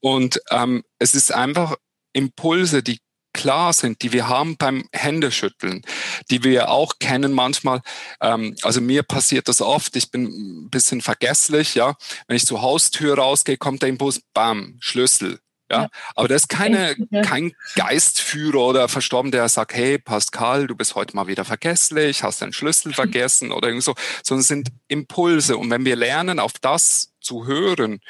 und 0.00 0.40
ähm, 0.50 0.84
es 0.98 1.14
ist 1.14 1.34
einfach 1.34 1.76
Impulse, 2.12 2.82
die 2.82 2.98
klar 3.34 3.72
sind, 3.72 4.02
die 4.02 4.12
wir 4.12 4.28
haben 4.28 4.56
beim 4.56 4.88
Händeschütteln, 4.92 5.82
die 6.30 6.42
wir 6.44 6.70
auch 6.70 6.94
kennen 6.98 7.32
manchmal. 7.32 7.82
Ähm, 8.20 8.56
also 8.62 8.80
mir 8.80 9.02
passiert 9.02 9.48
das 9.48 9.60
oft, 9.60 9.96
ich 9.96 10.10
bin 10.10 10.24
ein 10.24 10.70
bisschen 10.70 11.00
vergesslich, 11.00 11.74
ja. 11.74 11.94
Wenn 12.26 12.36
ich 12.36 12.46
zur 12.46 12.62
Haustür 12.62 13.16
rausgehe, 13.18 13.56
kommt 13.56 13.82
der 13.82 13.90
Impuls, 13.90 14.22
bam, 14.34 14.76
Schlüssel. 14.80 15.38
Ja, 15.70 15.88
aber 16.14 16.28
das 16.28 16.42
ist 16.42 16.48
keine, 16.48 16.96
kein 17.22 17.52
Geistführer 17.74 18.60
oder 18.60 18.88
Verstorben, 18.88 19.30
der 19.30 19.48
sagt, 19.50 19.74
hey 19.74 19.98
Pascal, 19.98 20.66
du 20.66 20.74
bist 20.74 20.94
heute 20.94 21.14
mal 21.14 21.26
wieder 21.26 21.44
vergesslich, 21.44 22.22
hast 22.22 22.40
deinen 22.40 22.54
Schlüssel 22.54 22.94
vergessen 22.94 23.52
oder 23.52 23.68
irgend 23.68 23.84
so, 23.84 23.94
sondern 24.22 24.40
es 24.40 24.48
sind 24.48 24.68
Impulse. 24.88 25.58
Und 25.58 25.70
wenn 25.70 25.84
wir 25.84 25.96
lernen, 25.96 26.38
auf 26.38 26.54
das 26.60 27.12
zu 27.20 27.46
hören, 27.46 28.00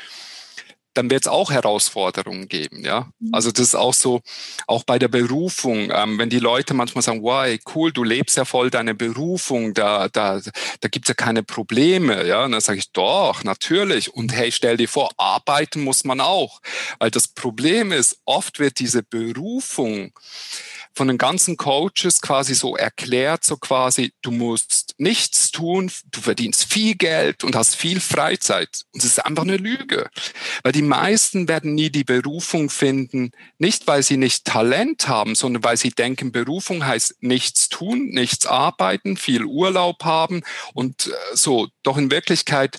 dann 0.99 1.11
wird 1.11 1.23
es 1.23 1.29
auch 1.29 1.53
Herausforderungen 1.53 2.49
geben, 2.49 2.85
ja. 2.85 3.09
Mhm. 3.21 3.33
Also 3.33 3.53
das 3.53 3.67
ist 3.67 3.75
auch 3.77 3.95
so, 3.95 4.21
auch 4.67 4.83
bei 4.83 4.99
der 4.99 5.07
Berufung, 5.07 5.93
ähm, 5.95 6.19
wenn 6.19 6.29
die 6.29 6.41
Leute 6.41 6.75
manchmal 6.75 7.03
sagen, 7.03 7.23
wow, 7.23 7.47
cool, 7.75 7.93
du 7.93 8.03
lebst 8.03 8.37
ja 8.37 8.45
voll 8.45 8.69
deine 8.69 8.97
Berufung, 8.97 9.75
da, 9.75 10.09
da, 10.09 10.41
da 10.81 10.89
gibt's 10.89 11.09
ja 11.09 11.15
keine 11.15 11.45
Probleme, 11.45 12.27
ja. 12.27 12.45
Und 12.45 12.53
dann 12.53 12.61
sage 12.61 12.81
ich, 12.81 12.91
doch, 12.91 13.45
natürlich. 13.45 14.13
Und 14.13 14.33
hey, 14.33 14.51
stell 14.51 14.77
dir 14.77 14.89
vor, 14.89 15.11
arbeiten 15.17 15.83
muss 15.83 16.03
man 16.03 16.21
auch. 16.21 16.61
Weil 16.99 17.13
das 17.13 17.29
Problem 17.29 17.93
ist, 17.93 18.19
oft 18.25 18.59
wird 18.59 18.81
diese 18.81 19.05
Berufung 19.05 20.13
von 20.95 21.09
den 21.09 21.19
ganzen 21.19 21.57
Coaches 21.57 22.21
quasi 22.21 22.55
so 22.55 22.77
erklärt, 22.77 23.45
so 23.45 23.57
quasi, 23.57 24.13
du 24.23 24.31
musst 24.31 24.95
nichts 24.99 25.51
tun, 25.51 25.91
du 26.11 26.21
verdienst 26.21 26.73
viel 26.73 26.95
Geld 26.97 27.45
und 27.45 27.55
hast 27.55 27.77
viel 27.77 28.01
Freizeit. 28.01 28.83
Und 28.93 29.05
es 29.05 29.11
ist 29.11 29.25
einfach 29.25 29.45
eine 29.45 29.57
Lüge. 29.57 30.11
Weil 30.63 30.73
die 30.73 30.83
meisten 30.83 31.49
werden 31.49 31.75
nie 31.75 31.91
die 31.91 32.05
Berufung 32.05 32.71
finden, 32.71 33.31
nicht 33.59 33.87
weil 33.87 34.03
sie 34.03 34.17
nicht 34.17 34.45
Talent 34.45 35.09
haben, 35.09 35.35
sondern 35.35 35.63
weil 35.65 35.77
sie 35.77 35.91
denken, 35.91 36.33
Berufung 36.33 36.85
heißt 36.85 37.17
nichts 37.21 37.69
tun, 37.69 38.09
nichts 38.09 38.47
arbeiten, 38.47 39.17
viel 39.17 39.45
Urlaub 39.45 40.05
haben 40.05 40.43
und 40.75 41.07
äh, 41.07 41.13
so. 41.35 41.69
Doch 41.83 41.97
in 41.97 42.11
Wirklichkeit 42.11 42.79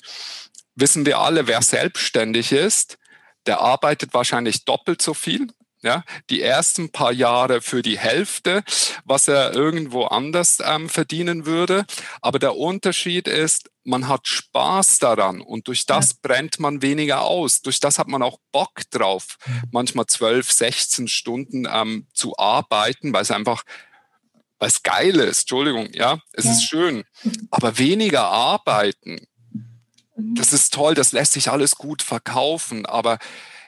wissen 0.75 1.05
wir 1.05 1.19
alle, 1.19 1.47
wer 1.47 1.61
selbstständig 1.61 2.51
ist, 2.51 2.97
der 3.45 3.61
arbeitet 3.61 4.13
wahrscheinlich 4.13 4.65
doppelt 4.65 5.01
so 5.01 5.13
viel 5.13 5.47
ja, 5.81 6.03
die 6.29 6.41
ersten 6.41 6.91
paar 6.91 7.11
Jahre 7.11 7.61
für 7.61 7.81
die 7.81 7.97
Hälfte, 7.97 8.63
was 9.05 9.27
er 9.27 9.53
irgendwo 9.53 10.05
anders 10.05 10.59
ähm, 10.63 10.89
verdienen 10.89 11.45
würde. 11.45 11.85
Aber 12.21 12.39
der 12.39 12.57
Unterschied 12.57 13.27
ist, 13.27 13.69
man 13.83 14.07
hat 14.07 14.27
Spaß 14.27 14.99
daran 14.99 15.41
und 15.41 15.67
durch 15.67 15.85
das 15.85 16.11
ja. 16.11 16.15
brennt 16.21 16.59
man 16.59 16.81
weniger 16.81 17.21
aus. 17.21 17.61
Durch 17.61 17.79
das 17.79 17.97
hat 17.97 18.07
man 18.07 18.21
auch 18.21 18.37
Bock 18.51 18.81
drauf, 18.91 19.37
manchmal 19.71 20.05
12, 20.05 20.51
16 20.51 21.07
Stunden 21.07 21.67
ähm, 21.71 22.07
zu 22.13 22.37
arbeiten, 22.37 23.13
weil 23.13 23.23
es 23.23 23.31
einfach 23.31 23.63
weil 24.59 24.67
es 24.67 24.83
geil 24.83 25.15
ist, 25.15 25.41
Entschuldigung, 25.41 25.87
ja, 25.93 26.19
es 26.33 26.43
ja. 26.43 26.51
ist 26.51 26.63
schön. 26.63 27.05
Aber 27.49 27.77
weniger 27.77 28.25
arbeiten, 28.25 29.25
mhm. 30.15 30.35
das 30.35 30.51
ist 30.51 30.73
toll, 30.73 30.95
das 30.95 31.13
lässt 31.13 31.31
sich 31.31 31.49
alles 31.49 31.75
gut 31.75 32.03
verkaufen, 32.03 32.85
aber 32.85 33.19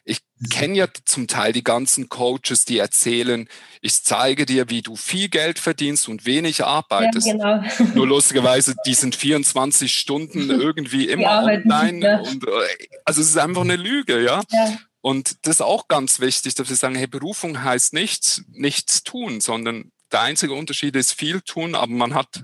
ich 0.04 0.22
kenne 0.50 0.76
ja 0.76 0.88
zum 1.06 1.28
Teil 1.28 1.54
die 1.54 1.64
ganzen 1.64 2.10
Coaches, 2.10 2.66
die 2.66 2.80
erzählen, 2.80 3.48
ich 3.82 4.02
zeige 4.04 4.46
dir, 4.46 4.70
wie 4.70 4.82
du 4.82 4.96
viel 4.96 5.30
Geld 5.30 5.60
verdienst 5.60 6.10
und 6.10 6.26
wenig 6.26 6.64
arbeitest. 6.64 7.28
Ja, 7.28 7.34
genau. 7.34 7.94
Nur 7.94 8.08
lustigerweise, 8.08 8.76
die 8.86 8.96
sind 8.96 9.16
24 9.16 9.94
Stunden 9.94 10.50
irgendwie 10.50 11.08
immer 11.08 11.44
online. 11.44 12.00
Ja. 12.06 12.20
und, 12.20 12.48
äh, 12.48 12.88
also 13.06 13.22
es 13.22 13.30
ist 13.30 13.38
einfach 13.38 13.62
eine 13.62 13.76
Lüge, 13.76 14.24
ja. 14.24 14.42
ja. 14.50 14.78
Und 15.02 15.46
das 15.46 15.56
ist 15.56 15.62
auch 15.62 15.88
ganz 15.88 16.20
wichtig, 16.20 16.56
dass 16.56 16.70
wir 16.70 16.76
sagen, 16.76 16.96
hey, 16.96 17.08
Berufung 17.08 17.64
heißt 17.64 17.94
nichts, 17.94 18.44
nichts 18.50 19.04
tun, 19.04 19.42
sondern 19.42 19.92
der 20.12 20.22
einzige 20.22 20.54
Unterschied 20.54 20.96
ist 20.96 21.14
viel 21.14 21.42
tun, 21.42 21.76
aber 21.76 21.92
man 21.92 22.14
hat 22.14 22.44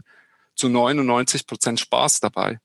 zu 0.56 0.70
99 0.70 1.46
Prozent 1.46 1.80
Spaß 1.80 2.20
dabei. 2.20 2.60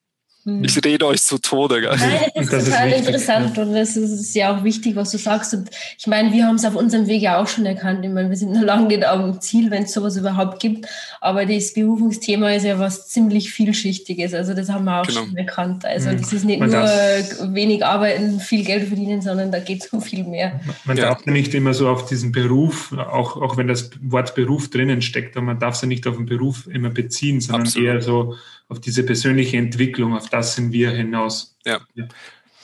Hm. 0.44 0.64
Ich 0.64 0.85
rede 0.85 1.07
euch 1.07 1.22
zu 1.22 1.38
Tode. 1.38 1.81
Gell? 1.81 1.96
Nein, 1.96 2.31
das 2.35 2.44
ist 2.44 2.52
das 2.52 2.64
total 2.64 2.90
ist 2.90 2.98
interessant 3.07 3.59
und 3.59 3.72
das 3.72 3.96
ist 3.96 4.35
ja 4.35 4.57
auch 4.57 4.64
wichtig, 4.64 4.96
was 4.96 5.12
du 5.12 5.18
sagst. 5.18 5.55
Und 5.55 5.70
ich 5.96 6.07
meine, 6.09 6.33
wir 6.33 6.46
haben 6.46 6.57
es 6.57 6.64
auf 6.64 6.74
unserem 6.74 7.07
Weg 7.07 7.22
ja 7.22 7.40
auch 7.40 7.46
schon 7.46 7.64
erkannt. 7.64 8.05
Ich 8.05 8.11
meine, 8.11 8.28
wir 8.28 8.37
sind 8.37 8.52
noch 8.52 8.62
lange 8.62 8.88
nicht 8.88 9.05
am 9.05 9.40
Ziel, 9.40 9.70
wenn 9.70 9.85
es 9.85 9.92
sowas 9.92 10.16
überhaupt 10.16 10.61
gibt. 10.61 10.87
Aber 11.20 11.46
das 11.46 11.72
Berufungsthema 11.74 12.50
ist 12.50 12.64
ja 12.64 12.78
was 12.81 13.09
ziemlich 13.09 13.52
vielschichtiges. 13.52 14.35
Also 14.35 14.55
das 14.55 14.68
haben 14.68 14.85
wir 14.85 15.00
auch 15.00 15.07
genau. 15.07 15.20
schon 15.20 15.37
erkannt. 15.37 15.85
Also 15.85 16.11
mhm. 16.11 16.18
das 16.18 16.33
ist 16.33 16.44
nicht 16.44 16.59
man 16.59 16.70
nur 16.70 17.55
wenig 17.55 17.85
arbeiten, 17.85 18.40
viel 18.40 18.64
Geld 18.64 18.88
verdienen, 18.88 19.22
sondern 19.22 19.52
da 19.52 19.61
geht 19.61 19.85
es 19.85 19.92
um 19.92 20.02
viel 20.02 20.24
mehr. 20.24 20.61
Man 20.85 20.96
ja. 20.96 21.05
darf 21.05 21.24
ja 21.24 21.33
nicht 21.33 21.55
immer 21.55 21.72
so 21.72 21.88
auf 21.88 22.07
diesen 22.07 22.33
Beruf, 22.33 22.92
auch, 22.92 23.37
auch 23.37 23.57
wenn 23.57 23.68
das 23.68 23.90
Wort 24.00 24.35
Beruf 24.35 24.70
drinnen 24.70 25.02
steckt, 25.02 25.37
aber 25.37 25.46
man 25.46 25.61
darf 25.61 25.76
es 25.76 25.83
ja 25.83 25.88
nicht 25.88 26.07
auf 26.09 26.16
den 26.16 26.26
Beruf 26.26 26.66
immer 26.66 26.90
beziehen, 26.90 27.40
sondern 27.40 27.62
Absolut. 27.62 27.88
eher 27.88 28.02
so 28.02 28.35
auf 28.72 28.80
diese 28.80 29.04
persönliche 29.04 29.58
Entwicklung, 29.58 30.14
auf 30.14 30.30
das 30.30 30.56
sind 30.56 30.72
wir 30.72 30.90
hinaus. 30.90 31.56
Ja. 31.64 31.80
ja 31.94 32.08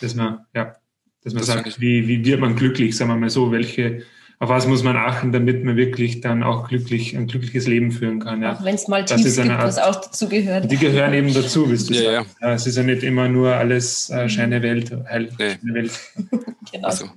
dass 0.01 0.15
man, 0.15 0.47
ja, 0.55 0.75
dass 1.23 1.35
man 1.35 1.41
das 1.41 1.47
sagt, 1.47 1.81
wie, 1.81 2.09
wie 2.09 2.25
wird 2.25 2.41
man 2.41 2.57
glücklich, 2.57 2.97
sagen 2.97 3.11
wir 3.11 3.17
mal 3.17 3.31
so, 3.31 3.53
welche 3.53 4.05
auf 4.41 4.51
was 4.51 4.69
muss 4.69 4.85
man 4.85 4.97
achten, 4.97 5.33
damit 5.33 5.65
man 5.65 5.77
wirklich 5.77 6.21
dann 6.21 6.45
auch 6.45 6.69
glücklich, 6.69 7.17
ein 7.17 7.27
glückliches 7.27 7.67
Leben 7.67 7.91
führen 7.91 8.21
kann. 8.21 8.41
Ja. 8.41 8.55
Auch 8.55 8.63
wenn 8.63 8.77
es 8.77 8.87
mal 8.87 9.05
das 9.05 9.21
Tiefs 9.21 9.35
gibt, 9.35 9.51
Art, 9.51 9.65
was 9.65 9.79
auch 9.79 9.97
dazu 9.97 10.29
gehört. 10.29 10.71
Die 10.71 10.77
gehören 10.77 11.13
eben 11.13 11.35
dazu, 11.35 11.69
wisst 11.69 11.91
du 11.91 11.95
ja, 11.95 12.13
ja. 12.13 12.27
ja, 12.41 12.53
Es 12.53 12.65
ist 12.65 12.77
ja 12.77 12.85
nicht 12.85 13.03
immer 13.03 13.29
nur 13.29 13.55
alles 13.55 14.11
äh, 14.11 14.29
Scheine 14.29 14.63
Welt, 14.63 14.93
heil, 15.11 15.29
nee. 15.39 15.75
Welt. 15.75 15.91
genau. 16.73 16.87
Also. 16.87 17.11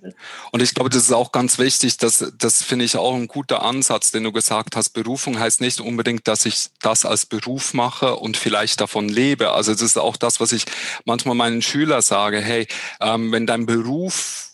Und 0.51 0.63
ich 0.63 0.73
glaube, 0.73 0.89
das 0.89 1.03
ist 1.03 1.11
auch 1.11 1.31
ganz 1.31 1.59
wichtig, 1.59 1.97
dass, 1.97 2.33
das 2.39 2.63
finde 2.63 2.85
ich 2.85 2.97
auch 2.97 3.13
ein 3.13 3.27
guter 3.27 3.61
Ansatz, 3.61 4.09
den 4.09 4.23
du 4.23 4.31
gesagt 4.31 4.75
hast. 4.75 4.89
Berufung 4.89 5.39
heißt 5.39 5.61
nicht 5.61 5.79
unbedingt, 5.79 6.27
dass 6.27 6.47
ich 6.47 6.69
das 6.81 7.05
als 7.05 7.27
Beruf 7.27 7.75
mache 7.75 8.15
und 8.15 8.35
vielleicht 8.35 8.81
davon 8.81 9.07
lebe. 9.07 9.51
Also 9.51 9.73
das 9.73 9.83
ist 9.83 9.99
auch 9.99 10.17
das, 10.17 10.39
was 10.39 10.53
ich 10.53 10.65
manchmal 11.05 11.35
meinen 11.35 11.61
Schülern 11.61 12.01
sage. 12.01 12.41
Hey, 12.41 12.65
ähm, 12.99 13.31
wenn 13.31 13.45
dein 13.45 13.67
Beruf 13.67 14.50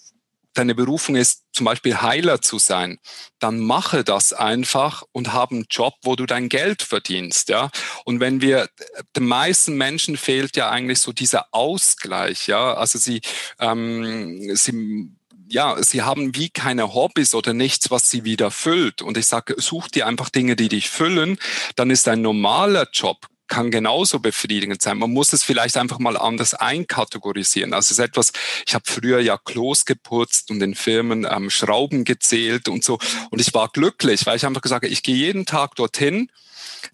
deine 0.57 0.75
Berufung 0.75 1.15
ist, 1.15 1.43
zum 1.53 1.65
Beispiel 1.65 2.01
Heiler 2.01 2.41
zu 2.41 2.59
sein, 2.59 2.99
dann 3.39 3.59
mache 3.59 4.03
das 4.03 4.33
einfach 4.33 5.03
und 5.11 5.33
habe 5.33 5.55
einen 5.55 5.65
Job, 5.69 5.95
wo 6.03 6.15
du 6.15 6.25
dein 6.25 6.49
Geld 6.49 6.81
verdienst, 6.83 7.49
ja. 7.49 7.69
Und 8.05 8.19
wenn 8.19 8.41
wir, 8.41 8.69
den 9.15 9.25
meisten 9.25 9.75
Menschen 9.75 10.17
fehlt 10.17 10.55
ja 10.55 10.69
eigentlich 10.69 10.99
so 10.99 11.11
dieser 11.11 11.47
Ausgleich, 11.51 12.47
ja. 12.47 12.73
Also 12.73 12.99
sie, 12.99 13.21
ähm, 13.59 14.55
sie 14.55 15.11
ja, 15.49 15.81
sie 15.81 16.01
haben 16.01 16.35
wie 16.35 16.49
keine 16.49 16.93
Hobbys 16.93 17.33
oder 17.33 17.53
nichts, 17.53 17.89
was 17.89 18.09
sie 18.09 18.25
wieder 18.25 18.51
füllt. 18.51 19.01
Und 19.01 19.17
ich 19.17 19.27
sage, 19.27 19.55
such 19.57 19.87
dir 19.87 20.05
einfach 20.05 20.29
Dinge, 20.29 20.57
die 20.57 20.67
dich 20.67 20.89
füllen. 20.89 21.37
Dann 21.77 21.89
ist 21.89 22.07
ein 22.07 22.21
normaler 22.21 22.87
Job 22.91 23.27
kann 23.47 23.71
genauso 23.71 24.19
befriedigend 24.19 24.81
sein. 24.81 24.97
Man 24.97 25.11
muss 25.11 25.33
es 25.33 25.43
vielleicht 25.43 25.77
einfach 25.77 25.99
mal 25.99 26.17
anders 26.17 26.53
einkategorisieren. 26.53 27.73
Also 27.73 27.87
es 27.87 27.91
ist 27.91 27.99
etwas, 27.99 28.31
ich 28.65 28.73
habe 28.73 28.83
früher 28.87 29.19
ja 29.19 29.37
Klos 29.37 29.85
geputzt 29.85 30.51
und 30.51 30.61
in 30.61 30.75
Firmen 30.75 31.27
ähm, 31.29 31.49
Schrauben 31.49 32.03
gezählt 32.03 32.67
und 32.67 32.83
so. 32.83 32.99
Und 33.29 33.41
ich 33.41 33.53
war 33.53 33.69
glücklich, 33.69 34.25
weil 34.25 34.37
ich 34.37 34.45
einfach 34.45 34.61
gesagt 34.61 34.83
habe, 34.83 34.93
ich 34.93 35.03
gehe 35.03 35.15
jeden 35.15 35.45
Tag 35.45 35.75
dorthin 35.75 36.29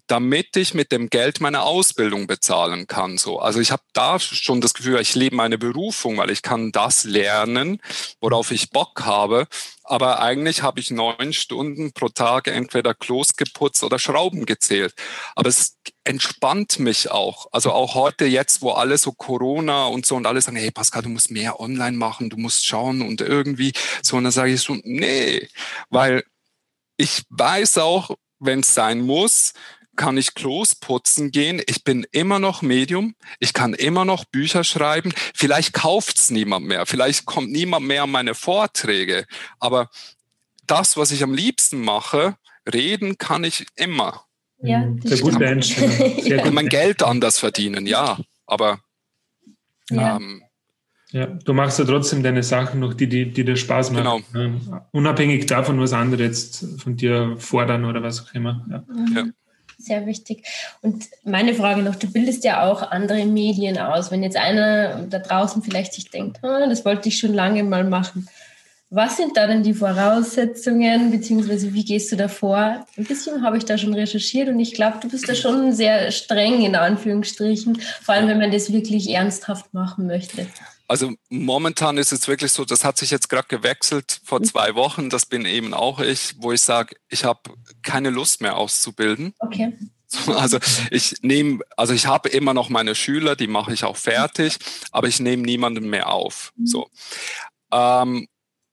damit 0.06 0.56
ich 0.56 0.74
mit 0.74 0.92
dem 0.92 1.08
Geld 1.08 1.40
meine 1.40 1.62
Ausbildung 1.62 2.26
bezahlen 2.26 2.86
kann. 2.86 3.18
So, 3.18 3.38
also 3.38 3.60
ich 3.60 3.70
habe 3.70 3.82
da 3.92 4.18
schon 4.18 4.60
das 4.60 4.74
Gefühl, 4.74 5.00
ich 5.00 5.14
lebe 5.14 5.36
meine 5.36 5.58
Berufung, 5.58 6.18
weil 6.18 6.30
ich 6.30 6.42
kann 6.42 6.72
das 6.72 7.04
lernen, 7.04 7.80
worauf 8.20 8.50
ich 8.50 8.70
Bock 8.70 9.04
habe. 9.04 9.46
Aber 9.82 10.20
eigentlich 10.20 10.62
habe 10.62 10.80
ich 10.80 10.90
neun 10.90 11.32
Stunden 11.32 11.92
pro 11.92 12.08
Tag 12.08 12.48
entweder 12.48 12.94
Klos 12.94 13.36
geputzt 13.36 13.82
oder 13.82 13.98
Schrauben 13.98 14.46
gezählt. 14.46 14.94
Aber 15.34 15.48
es 15.48 15.76
entspannt 16.04 16.78
mich 16.78 17.10
auch. 17.10 17.48
Also 17.52 17.72
auch 17.72 17.94
heute 17.94 18.24
jetzt, 18.24 18.62
wo 18.62 18.70
alle 18.70 18.96
so 18.96 19.12
Corona 19.12 19.86
und 19.86 20.06
so 20.06 20.16
und 20.16 20.26
alle 20.26 20.40
sagen, 20.40 20.56
hey 20.56 20.70
Pascal, 20.70 21.02
du 21.02 21.10
musst 21.10 21.30
mehr 21.30 21.60
online 21.60 21.96
machen, 21.96 22.30
du 22.30 22.38
musst 22.38 22.66
schauen 22.66 23.02
und 23.02 23.20
irgendwie 23.20 23.72
so. 24.02 24.16
Und 24.16 24.24
dann 24.24 24.32
sage 24.32 24.52
ich 24.52 24.62
so, 24.62 24.76
nee, 24.84 25.48
weil 25.90 26.24
ich 26.96 27.24
weiß 27.30 27.78
auch, 27.78 28.10
wenn 28.38 28.60
es 28.60 28.74
sein 28.74 29.00
muss, 29.00 29.52
kann 29.96 30.16
ich 30.16 30.34
Klos 30.34 30.74
putzen 30.74 31.30
gehen. 31.30 31.62
Ich 31.66 31.84
bin 31.84 32.06
immer 32.10 32.38
noch 32.38 32.62
Medium. 32.62 33.14
Ich 33.38 33.52
kann 33.52 33.74
immer 33.74 34.04
noch 34.04 34.24
Bücher 34.24 34.64
schreiben. 34.64 35.12
Vielleicht 35.34 35.72
kauft's 35.72 36.30
niemand 36.30 36.66
mehr. 36.66 36.86
Vielleicht 36.86 37.26
kommt 37.26 37.50
niemand 37.50 37.86
mehr 37.86 38.04
an 38.04 38.10
meine 38.10 38.34
Vorträge. 38.34 39.26
Aber 39.60 39.90
das, 40.66 40.96
was 40.96 41.10
ich 41.10 41.22
am 41.22 41.34
liebsten 41.34 41.80
mache, 41.80 42.36
reden 42.72 43.18
kann 43.18 43.44
ich 43.44 43.66
immer. 43.76 44.24
Ja, 44.58 44.84
das 45.02 45.18
Sehr 45.18 45.20
gut, 45.20 45.38
Mensch. 45.38 45.76
Ich 45.78 46.36
kann 46.36 46.54
mein 46.54 46.68
Geld 46.68 47.02
anders 47.02 47.38
verdienen, 47.38 47.86
ja. 47.86 48.18
Aber 48.46 48.80
ja. 49.90 50.16
Ähm, 50.16 50.42
ja, 51.14 51.26
du 51.26 51.52
machst 51.52 51.78
ja 51.78 51.84
trotzdem 51.84 52.24
deine 52.24 52.42
Sachen 52.42 52.80
noch, 52.80 52.92
die, 52.92 53.08
die, 53.08 53.30
die 53.30 53.44
dir 53.44 53.54
Spaß 53.56 53.92
machen. 53.92 54.24
Genau. 54.32 54.80
Unabhängig 54.90 55.46
davon, 55.46 55.78
was 55.78 55.92
andere 55.92 56.24
jetzt 56.24 56.66
von 56.78 56.96
dir 56.96 57.36
fordern 57.38 57.84
oder 57.84 58.02
was 58.02 58.20
auch 58.20 58.34
immer. 58.34 58.66
Ja. 58.68 58.84
ja 59.14 59.24
sehr 59.78 60.06
wichtig. 60.06 60.44
Und 60.82 61.04
meine 61.24 61.54
Frage 61.54 61.82
noch, 61.82 61.94
du 61.94 62.10
bildest 62.10 62.42
ja 62.42 62.68
auch 62.68 62.90
andere 62.90 63.24
Medien 63.26 63.78
aus. 63.78 64.10
Wenn 64.10 64.24
jetzt 64.24 64.36
einer 64.36 65.06
da 65.08 65.20
draußen 65.20 65.62
vielleicht 65.62 65.92
sich 65.92 66.10
denkt, 66.10 66.40
oh, 66.42 66.68
das 66.68 66.84
wollte 66.84 67.08
ich 67.08 67.18
schon 67.18 67.32
lange 67.32 67.62
mal 67.62 67.84
machen. 67.84 68.28
Was 68.90 69.16
sind 69.16 69.36
da 69.36 69.46
denn 69.46 69.62
die 69.62 69.74
Voraussetzungen, 69.74 71.12
beziehungsweise 71.12 71.74
wie 71.74 71.84
gehst 71.84 72.10
du 72.10 72.16
da 72.16 72.26
vor? 72.26 72.86
Ein 72.96 73.04
bisschen 73.04 73.42
habe 73.42 73.56
ich 73.56 73.64
da 73.64 73.78
schon 73.78 73.94
recherchiert 73.94 74.48
und 74.48 74.58
ich 74.58 74.74
glaube, 74.74 74.98
du 75.00 75.08
bist 75.08 75.28
da 75.28 75.34
schon 75.36 75.72
sehr 75.72 76.10
streng 76.10 76.62
in 76.62 76.74
Anführungsstrichen, 76.74 77.80
vor 78.02 78.14
allem 78.14 78.28
wenn 78.28 78.38
man 78.38 78.50
das 78.50 78.72
wirklich 78.72 79.10
ernsthaft 79.10 79.74
machen 79.74 80.06
möchte. 80.06 80.46
Also 80.86 81.12
momentan 81.30 81.96
ist 81.96 82.12
es 82.12 82.28
wirklich 82.28 82.52
so, 82.52 82.64
das 82.64 82.84
hat 82.84 82.98
sich 82.98 83.10
jetzt 83.10 83.28
gerade 83.28 83.48
gewechselt 83.48 84.20
vor 84.24 84.40
mhm. 84.40 84.44
zwei 84.44 84.74
Wochen, 84.74 85.08
das 85.08 85.26
bin 85.26 85.46
eben 85.46 85.72
auch 85.72 86.00
ich, 86.00 86.34
wo 86.38 86.52
ich 86.52 86.60
sage, 86.60 86.96
ich 87.08 87.24
habe 87.24 87.40
keine 87.82 88.10
Lust 88.10 88.40
mehr 88.40 88.56
auszubilden. 88.56 89.34
Okay. 89.38 89.72
Also 90.28 90.58
ich 90.92 91.16
nehme, 91.22 91.64
also 91.76 91.92
ich 91.92 92.06
habe 92.06 92.28
immer 92.28 92.54
noch 92.54 92.68
meine 92.68 92.94
Schüler, 92.94 93.34
die 93.34 93.48
mache 93.48 93.72
ich 93.72 93.82
auch 93.82 93.96
fertig, 93.96 94.58
aber 94.92 95.08
ich 95.08 95.18
nehme 95.18 95.42
niemanden 95.42 95.90
mehr 95.90 96.08
auf. 96.08 96.52
Mhm. 96.54 96.66
So. 96.66 96.88
Ähm, 97.72 98.28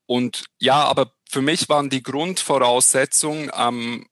und 0.06 0.44
ja, 0.60 0.84
aber 0.84 1.12
für 1.28 1.42
mich 1.42 1.68
waren 1.68 1.90
die 1.90 2.02
Grundvoraussetzungen, 2.02 3.50
ähm, 3.56 4.06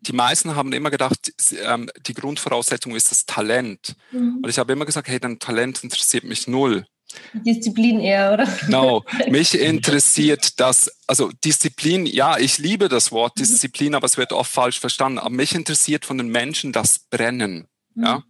die 0.00 0.12
meisten 0.12 0.56
haben 0.56 0.72
immer 0.72 0.90
gedacht, 0.90 1.32
ähm, 1.62 1.90
die 2.06 2.14
Grundvoraussetzung 2.14 2.94
ist 2.96 3.10
das 3.10 3.26
Talent. 3.26 3.96
Mhm. 4.12 4.38
Und 4.42 4.48
ich 4.48 4.58
habe 4.58 4.72
immer 4.72 4.86
gesagt, 4.86 5.08
hey, 5.08 5.20
dein 5.20 5.38
Talent 5.38 5.84
interessiert 5.84 6.24
mich 6.24 6.46
null. 6.46 6.86
Disziplin 7.32 8.00
eher, 8.00 8.32
oder? 8.32 8.46
Genau. 8.66 9.04
Mich 9.28 9.58
interessiert 9.58 10.60
das, 10.60 10.90
also 11.06 11.30
Disziplin, 11.44 12.06
ja, 12.06 12.38
ich 12.38 12.58
liebe 12.58 12.88
das 12.88 13.12
Wort 13.12 13.36
mhm. 13.36 13.40
Disziplin, 13.40 13.94
aber 13.94 14.06
es 14.06 14.16
wird 14.16 14.32
oft 14.32 14.50
falsch 14.50 14.80
verstanden. 14.80 15.18
Aber 15.18 15.30
mich 15.30 15.54
interessiert 15.54 16.04
von 16.04 16.18
den 16.18 16.28
Menschen 16.28 16.72
das 16.72 16.98
Brennen. 17.10 17.66
Ja, 17.96 18.18
mhm. 18.18 18.22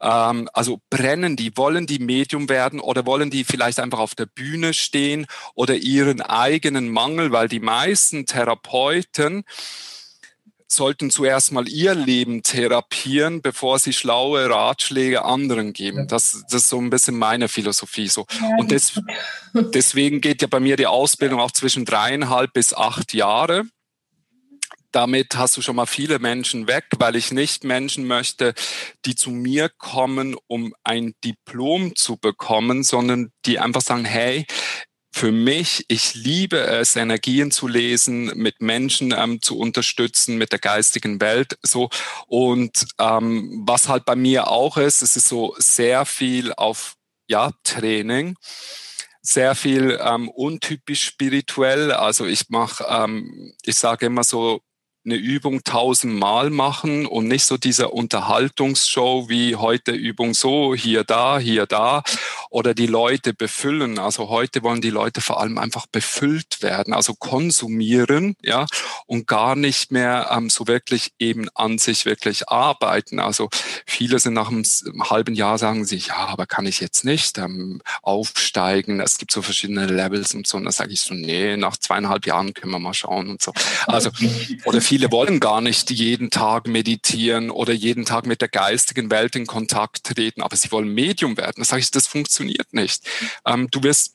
ähm, 0.00 0.48
also 0.52 0.80
brennen 0.90 1.36
die, 1.36 1.56
wollen 1.56 1.86
die 1.86 2.00
Medium 2.00 2.48
werden 2.48 2.80
oder 2.80 3.06
wollen 3.06 3.30
die 3.30 3.44
vielleicht 3.44 3.78
einfach 3.78 4.00
auf 4.00 4.16
der 4.16 4.26
Bühne 4.26 4.74
stehen 4.74 5.26
oder 5.54 5.76
ihren 5.76 6.20
eigenen 6.20 6.88
Mangel, 6.88 7.30
weil 7.30 7.48
die 7.48 7.60
meisten 7.60 8.26
Therapeuten 8.26 9.44
sollten 10.68 11.10
zuerst 11.10 11.52
mal 11.52 11.68
ihr 11.68 11.94
Leben 11.94 12.42
therapieren, 12.42 13.42
bevor 13.42 13.78
sie 13.78 13.92
schlaue 13.92 14.48
Ratschläge 14.48 15.24
anderen 15.24 15.72
geben. 15.72 16.08
Das, 16.08 16.44
das 16.50 16.62
ist 16.62 16.68
so 16.68 16.80
ein 16.80 16.90
bisschen 16.90 17.16
meine 17.16 17.48
Philosophie. 17.48 18.08
So. 18.08 18.26
Und 18.58 18.70
des, 18.70 19.00
deswegen 19.54 20.20
geht 20.20 20.42
ja 20.42 20.48
bei 20.48 20.60
mir 20.60 20.76
die 20.76 20.86
Ausbildung 20.86 21.40
auch 21.40 21.52
zwischen 21.52 21.84
dreieinhalb 21.84 22.52
bis 22.52 22.74
acht 22.74 23.14
Jahre. 23.14 23.64
Damit 24.92 25.36
hast 25.36 25.56
du 25.56 25.62
schon 25.62 25.76
mal 25.76 25.86
viele 25.86 26.18
Menschen 26.18 26.68
weg, 26.68 26.86
weil 26.98 27.16
ich 27.16 27.30
nicht 27.30 27.64
Menschen 27.64 28.06
möchte, 28.06 28.54
die 29.04 29.14
zu 29.14 29.30
mir 29.30 29.68
kommen, 29.68 30.36
um 30.46 30.74
ein 30.84 31.12
Diplom 31.22 31.94
zu 31.96 32.16
bekommen, 32.16 32.82
sondern 32.82 33.30
die 33.44 33.58
einfach 33.58 33.82
sagen, 33.82 34.06
hey, 34.06 34.46
für 35.16 35.32
mich, 35.32 35.86
ich 35.88 36.14
liebe 36.14 36.58
es, 36.58 36.94
Energien 36.94 37.50
zu 37.50 37.68
lesen, 37.68 38.26
mit 38.34 38.60
Menschen 38.60 39.14
ähm, 39.16 39.40
zu 39.40 39.58
unterstützen, 39.58 40.36
mit 40.36 40.52
der 40.52 40.58
geistigen 40.58 41.22
Welt. 41.22 41.56
So 41.62 41.88
und 42.26 42.86
ähm, 42.98 43.62
was 43.66 43.88
halt 43.88 44.04
bei 44.04 44.14
mir 44.14 44.48
auch 44.48 44.76
ist, 44.76 45.00
es 45.00 45.16
ist 45.16 45.28
so 45.28 45.54
sehr 45.56 46.04
viel 46.04 46.52
auf 46.52 46.96
ja 47.28 47.50
Training 47.64 48.36
sehr 49.22 49.56
viel 49.56 49.98
ähm, 50.00 50.28
untypisch 50.28 51.02
spirituell. 51.02 51.90
Also 51.90 52.26
ich 52.26 52.48
mache, 52.48 52.84
ähm, 52.88 53.54
ich 53.64 53.76
sage 53.76 54.06
immer 54.06 54.22
so, 54.22 54.60
eine 55.06 55.14
Übung 55.14 55.62
tausendmal 55.62 56.50
machen 56.50 57.06
und 57.06 57.28
nicht 57.28 57.44
so 57.44 57.56
diese 57.56 57.88
Unterhaltungsshow 57.88 59.28
wie 59.28 59.56
heute 59.56 59.92
Übung 59.92 60.34
so, 60.34 60.74
hier, 60.74 61.04
da, 61.04 61.38
hier, 61.38 61.66
da 61.66 62.02
oder 62.50 62.74
die 62.74 62.86
Leute 62.86 63.32
befüllen. 63.32 63.98
Also 63.98 64.28
heute 64.28 64.62
wollen 64.62 64.80
die 64.80 64.90
Leute 64.90 65.20
vor 65.20 65.40
allem 65.40 65.58
einfach 65.58 65.86
befüllt 65.86 66.62
werden, 66.62 66.92
also 66.92 67.14
konsumieren, 67.14 68.34
ja, 68.42 68.66
und 69.06 69.26
gar 69.26 69.54
nicht 69.54 69.92
mehr 69.92 70.30
ähm, 70.32 70.50
so 70.50 70.66
wirklich 70.66 71.12
eben 71.18 71.48
an 71.54 71.78
sich 71.78 72.04
wirklich 72.04 72.48
arbeiten. 72.48 73.20
Also 73.20 73.48
viele 73.86 74.18
sind 74.18 74.34
nach 74.34 74.48
einem, 74.48 74.64
einem 74.86 75.10
halben 75.10 75.34
Jahr 75.34 75.58
sagen 75.58 75.84
sich, 75.84 76.08
ja, 76.08 76.16
aber 76.16 76.46
kann 76.46 76.66
ich 76.66 76.80
jetzt 76.80 77.04
nicht 77.04 77.38
ähm, 77.38 77.80
aufsteigen? 78.02 79.00
Es 79.00 79.18
gibt 79.18 79.30
so 79.30 79.42
verschiedene 79.42 79.86
Levels 79.86 80.34
und 80.34 80.46
so. 80.46 80.56
Und 80.56 80.64
da 80.64 80.72
sage 80.72 80.92
ich 80.92 81.02
so, 81.02 81.14
nee, 81.14 81.56
nach 81.56 81.76
zweieinhalb 81.76 82.26
Jahren 82.26 82.54
können 82.54 82.72
wir 82.72 82.78
mal 82.78 82.94
schauen 82.94 83.28
und 83.28 83.42
so. 83.42 83.52
Also, 83.86 84.10
oder 84.64 84.80
viele 84.80 84.95
Viele 84.96 85.12
wollen 85.12 85.40
gar 85.40 85.60
nicht 85.60 85.90
jeden 85.90 86.30
Tag 86.30 86.66
meditieren 86.66 87.50
oder 87.50 87.74
jeden 87.74 88.06
Tag 88.06 88.24
mit 88.24 88.40
der 88.40 88.48
geistigen 88.48 89.10
Welt 89.10 89.36
in 89.36 89.46
Kontakt 89.46 90.04
treten, 90.04 90.40
aber 90.40 90.56
sie 90.56 90.72
wollen 90.72 90.88
Medium 90.88 91.36
werden. 91.36 91.56
Das 91.58 91.70
heißt, 91.70 91.94
das 91.94 92.06
funktioniert 92.06 92.72
nicht. 92.72 93.06
Ähm, 93.44 93.68
du 93.70 93.82
wirst 93.82 94.14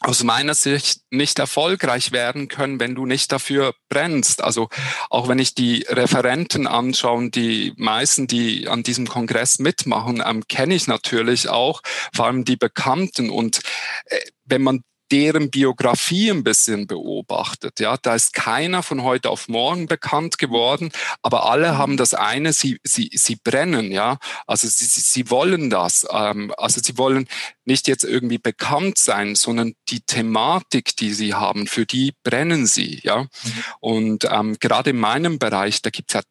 aus 0.00 0.24
meiner 0.24 0.54
Sicht 0.54 1.02
nicht 1.10 1.38
erfolgreich 1.38 2.10
werden 2.10 2.48
können, 2.48 2.80
wenn 2.80 2.96
du 2.96 3.06
nicht 3.06 3.30
dafür 3.30 3.72
brennst. 3.88 4.42
Also 4.42 4.68
auch 5.10 5.28
wenn 5.28 5.38
ich 5.38 5.54
die 5.54 5.86
Referenten 5.88 6.66
anschaue, 6.66 7.30
die 7.30 7.72
meisten, 7.76 8.26
die 8.26 8.66
an 8.66 8.82
diesem 8.82 9.06
Kongress 9.06 9.60
mitmachen, 9.60 10.20
ähm, 10.26 10.42
kenne 10.48 10.74
ich 10.74 10.88
natürlich 10.88 11.48
auch, 11.48 11.82
vor 12.12 12.26
allem 12.26 12.44
die 12.44 12.56
Bekannten. 12.56 13.30
Und 13.30 13.60
äh, 14.06 14.18
wenn 14.44 14.62
man 14.62 14.82
deren 15.14 15.48
Biografie 15.48 16.28
ein 16.32 16.42
bisschen 16.42 16.88
beobachtet. 16.88 17.78
Ja, 17.78 17.96
da 17.96 18.16
ist 18.16 18.32
keiner 18.32 18.82
von 18.82 19.04
heute 19.04 19.30
auf 19.30 19.46
morgen 19.46 19.86
bekannt 19.86 20.38
geworden, 20.38 20.90
aber 21.22 21.48
alle 21.48 21.74
mhm. 21.74 21.78
haben 21.78 21.96
das 21.96 22.14
eine, 22.14 22.52
sie, 22.52 22.80
sie, 22.82 23.10
sie 23.14 23.36
brennen, 23.36 23.92
ja. 23.92 24.18
Also 24.48 24.66
sie, 24.66 24.84
sie, 24.86 25.00
sie 25.00 25.30
wollen 25.30 25.70
das. 25.70 26.04
Ähm, 26.10 26.52
also 26.56 26.80
sie 26.82 26.98
wollen 26.98 27.28
nicht 27.64 27.86
jetzt 27.86 28.02
irgendwie 28.02 28.38
bekannt 28.38 28.98
sein, 28.98 29.36
sondern 29.36 29.76
die 29.88 30.00
Thematik, 30.00 30.96
die 30.96 31.14
sie 31.14 31.32
haben, 31.32 31.68
für 31.68 31.86
die 31.86 32.14
brennen 32.24 32.66
sie, 32.66 32.98
ja. 33.04 33.22
Mhm. 33.22 33.64
Und 33.78 34.24
ähm, 34.28 34.56
gerade 34.58 34.90
in 34.90 34.98
meinem 34.98 35.38
Bereich, 35.38 35.80
da 35.80 35.90
gibt 35.90 36.10
es 36.10 36.14
ja 36.14 36.22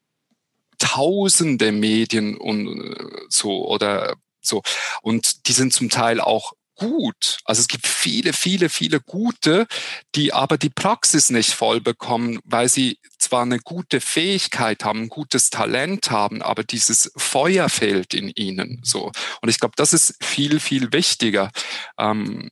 tausende 0.77 1.71
Medien 1.71 2.35
und 2.35 2.67
äh, 2.67 3.21
so 3.29 3.65
oder 3.65 4.17
so. 4.41 4.61
Und 5.01 5.47
die 5.47 5.53
sind 5.53 5.71
zum 5.71 5.89
Teil 5.89 6.19
auch 6.19 6.51
gut. 6.87 7.39
Also 7.45 7.61
es 7.61 7.67
gibt 7.67 7.87
viele, 7.87 8.33
viele, 8.33 8.69
viele 8.69 8.99
gute, 8.99 9.67
die 10.15 10.33
aber 10.33 10.57
die 10.57 10.69
Praxis 10.69 11.29
nicht 11.29 11.51
voll 11.51 11.81
bekommen, 11.81 12.39
weil 12.43 12.69
sie 12.69 12.99
zwar 13.17 13.43
eine 13.43 13.59
gute 13.59 14.01
Fähigkeit 14.01 14.83
haben, 14.83 15.03
ein 15.03 15.09
gutes 15.09 15.49
Talent 15.49 16.11
haben, 16.11 16.41
aber 16.41 16.63
dieses 16.63 17.11
Feuer 17.15 17.69
fehlt 17.69 18.13
in 18.13 18.29
ihnen. 18.29 18.81
So. 18.83 19.11
Und 19.41 19.49
ich 19.49 19.59
glaube, 19.59 19.73
das 19.77 19.93
ist 19.93 20.15
viel, 20.23 20.59
viel 20.59 20.91
wichtiger. 20.91 21.51
Ähm, 21.97 22.49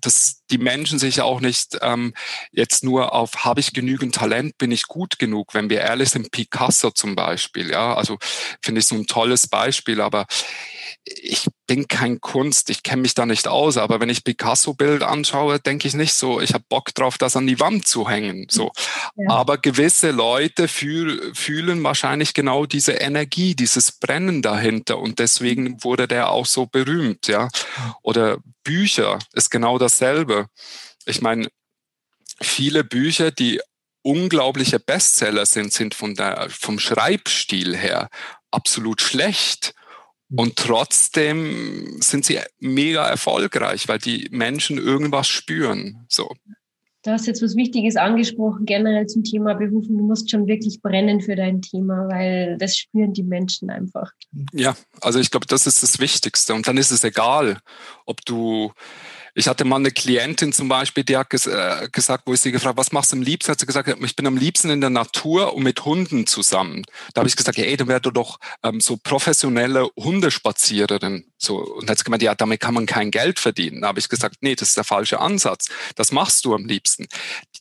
dass 0.00 0.43
die 0.50 0.58
Menschen 0.58 0.98
sich 0.98 1.20
auch 1.20 1.40
nicht 1.40 1.78
ähm, 1.80 2.14
jetzt 2.52 2.84
nur 2.84 3.14
auf, 3.14 3.44
habe 3.44 3.60
ich 3.60 3.72
genügend 3.72 4.14
Talent, 4.14 4.58
bin 4.58 4.70
ich 4.72 4.84
gut 4.84 5.18
genug, 5.18 5.54
wenn 5.54 5.70
wir 5.70 5.80
ehrlich 5.80 6.10
sind, 6.10 6.30
Picasso 6.30 6.90
zum 6.90 7.14
Beispiel, 7.14 7.70
ja, 7.70 7.94
also 7.94 8.18
finde 8.62 8.80
ich 8.80 8.86
so 8.86 8.94
ein 8.94 9.06
tolles 9.06 9.46
Beispiel, 9.46 10.00
aber 10.00 10.26
ich 11.04 11.46
bin 11.66 11.88
kein 11.88 12.20
Kunst, 12.20 12.70
ich 12.70 12.82
kenne 12.82 13.02
mich 13.02 13.14
da 13.14 13.26
nicht 13.26 13.48
aus, 13.48 13.76
aber 13.76 14.00
wenn 14.00 14.08
ich 14.08 14.24
Picasso-Bild 14.24 15.02
anschaue, 15.02 15.58
denke 15.58 15.88
ich 15.88 15.94
nicht 15.94 16.14
so, 16.14 16.40
ich 16.40 16.54
habe 16.54 16.64
Bock 16.68 16.94
drauf, 16.94 17.18
das 17.18 17.36
an 17.36 17.46
die 17.46 17.60
Wand 17.60 17.86
zu 17.86 18.08
hängen. 18.08 18.46
So. 18.50 18.70
Ja. 19.16 19.30
Aber 19.30 19.58
gewisse 19.58 20.10
Leute 20.10 20.68
fühl, 20.68 21.34
fühlen 21.34 21.82
wahrscheinlich 21.82 22.34
genau 22.34 22.66
diese 22.66 22.92
Energie, 22.92 23.54
dieses 23.54 23.92
Brennen 23.92 24.42
dahinter 24.42 24.98
und 24.98 25.18
deswegen 25.18 25.82
wurde 25.82 26.08
der 26.08 26.30
auch 26.30 26.46
so 26.46 26.66
berühmt, 26.66 27.28
ja. 27.28 27.48
Oder 28.02 28.38
Bücher 28.64 29.18
ist 29.34 29.50
genau 29.50 29.78
dasselbe. 29.78 30.33
Ich 31.06 31.20
meine, 31.20 31.48
viele 32.40 32.84
Bücher, 32.84 33.30
die 33.30 33.60
unglaubliche 34.02 34.78
Bestseller 34.78 35.46
sind, 35.46 35.72
sind 35.72 35.94
von 35.94 36.14
der, 36.14 36.48
vom 36.50 36.78
Schreibstil 36.78 37.76
her 37.76 38.08
absolut 38.50 39.00
schlecht. 39.00 39.74
Und 40.34 40.56
trotzdem 40.56 42.00
sind 42.00 42.24
sie 42.24 42.40
mega 42.58 43.06
erfolgreich, 43.06 43.88
weil 43.88 43.98
die 43.98 44.28
Menschen 44.30 44.78
irgendwas 44.78 45.28
spüren. 45.28 46.06
So. 46.08 46.28
Du 47.04 47.10
hast 47.10 47.26
jetzt 47.26 47.42
was 47.42 47.54
Wichtiges 47.54 47.96
angesprochen, 47.96 48.64
generell 48.64 49.06
zum 49.06 49.22
Thema 49.22 49.52
Berufung. 49.54 49.98
Du 49.98 50.04
musst 50.04 50.30
schon 50.30 50.46
wirklich 50.46 50.80
brennen 50.80 51.20
für 51.20 51.36
dein 51.36 51.60
Thema, 51.60 52.08
weil 52.08 52.56
das 52.58 52.78
spüren 52.78 53.12
die 53.12 53.22
Menschen 53.22 53.68
einfach. 53.68 54.10
Ja, 54.52 54.74
also 55.02 55.18
ich 55.18 55.30
glaube, 55.30 55.46
das 55.46 55.66
ist 55.66 55.82
das 55.82 56.00
Wichtigste. 56.00 56.54
Und 56.54 56.66
dann 56.66 56.78
ist 56.78 56.90
es 56.90 57.04
egal, 57.04 57.58
ob 58.06 58.24
du 58.24 58.72
ich 59.34 59.48
hatte 59.48 59.64
mal 59.64 59.76
eine 59.76 59.90
Klientin 59.90 60.52
zum 60.52 60.68
Beispiel, 60.68 61.04
die 61.04 61.16
hat 61.16 61.30
ges 61.30 61.46
äh, 61.46 61.88
gesagt, 61.90 62.24
wo 62.26 62.34
ich 62.34 62.40
sie 62.40 62.52
gefragt, 62.52 62.76
was 62.76 62.92
machst 62.92 63.12
du 63.12 63.16
am 63.16 63.22
liebsten? 63.22 63.50
Hat 63.50 63.60
sie 63.60 63.66
gesagt, 63.66 63.88
ich 63.88 64.16
bin 64.16 64.26
am 64.26 64.36
liebsten 64.36 64.70
in 64.70 64.80
der 64.80 64.90
Natur 64.90 65.54
und 65.54 65.64
mit 65.64 65.84
Hunden 65.84 66.26
zusammen. 66.26 66.84
Da 67.12 67.20
habe 67.20 67.28
ich 67.28 67.36
gesagt, 67.36 67.58
ey, 67.58 67.76
dann 67.76 67.88
wärst 67.88 68.06
du 68.06 68.10
doch 68.12 68.38
ähm, 68.62 68.80
so 68.80 68.96
professionelle 68.96 69.88
Hundespaziererin. 69.96 71.26
So, 71.44 71.58
und 71.58 71.88
sie 71.88 72.04
gemeint, 72.04 72.22
ja, 72.22 72.34
damit 72.34 72.60
kann 72.60 72.74
man 72.74 72.86
kein 72.86 73.10
Geld 73.10 73.38
verdienen. 73.38 73.82
Da 73.82 73.88
habe 73.88 74.00
ich 74.00 74.08
gesagt, 74.08 74.36
nee, 74.40 74.54
das 74.54 74.68
ist 74.68 74.76
der 74.76 74.84
falsche 74.84 75.20
Ansatz. 75.20 75.68
Das 75.94 76.12
machst 76.12 76.44
du 76.44 76.54
am 76.54 76.66
liebsten. 76.66 77.06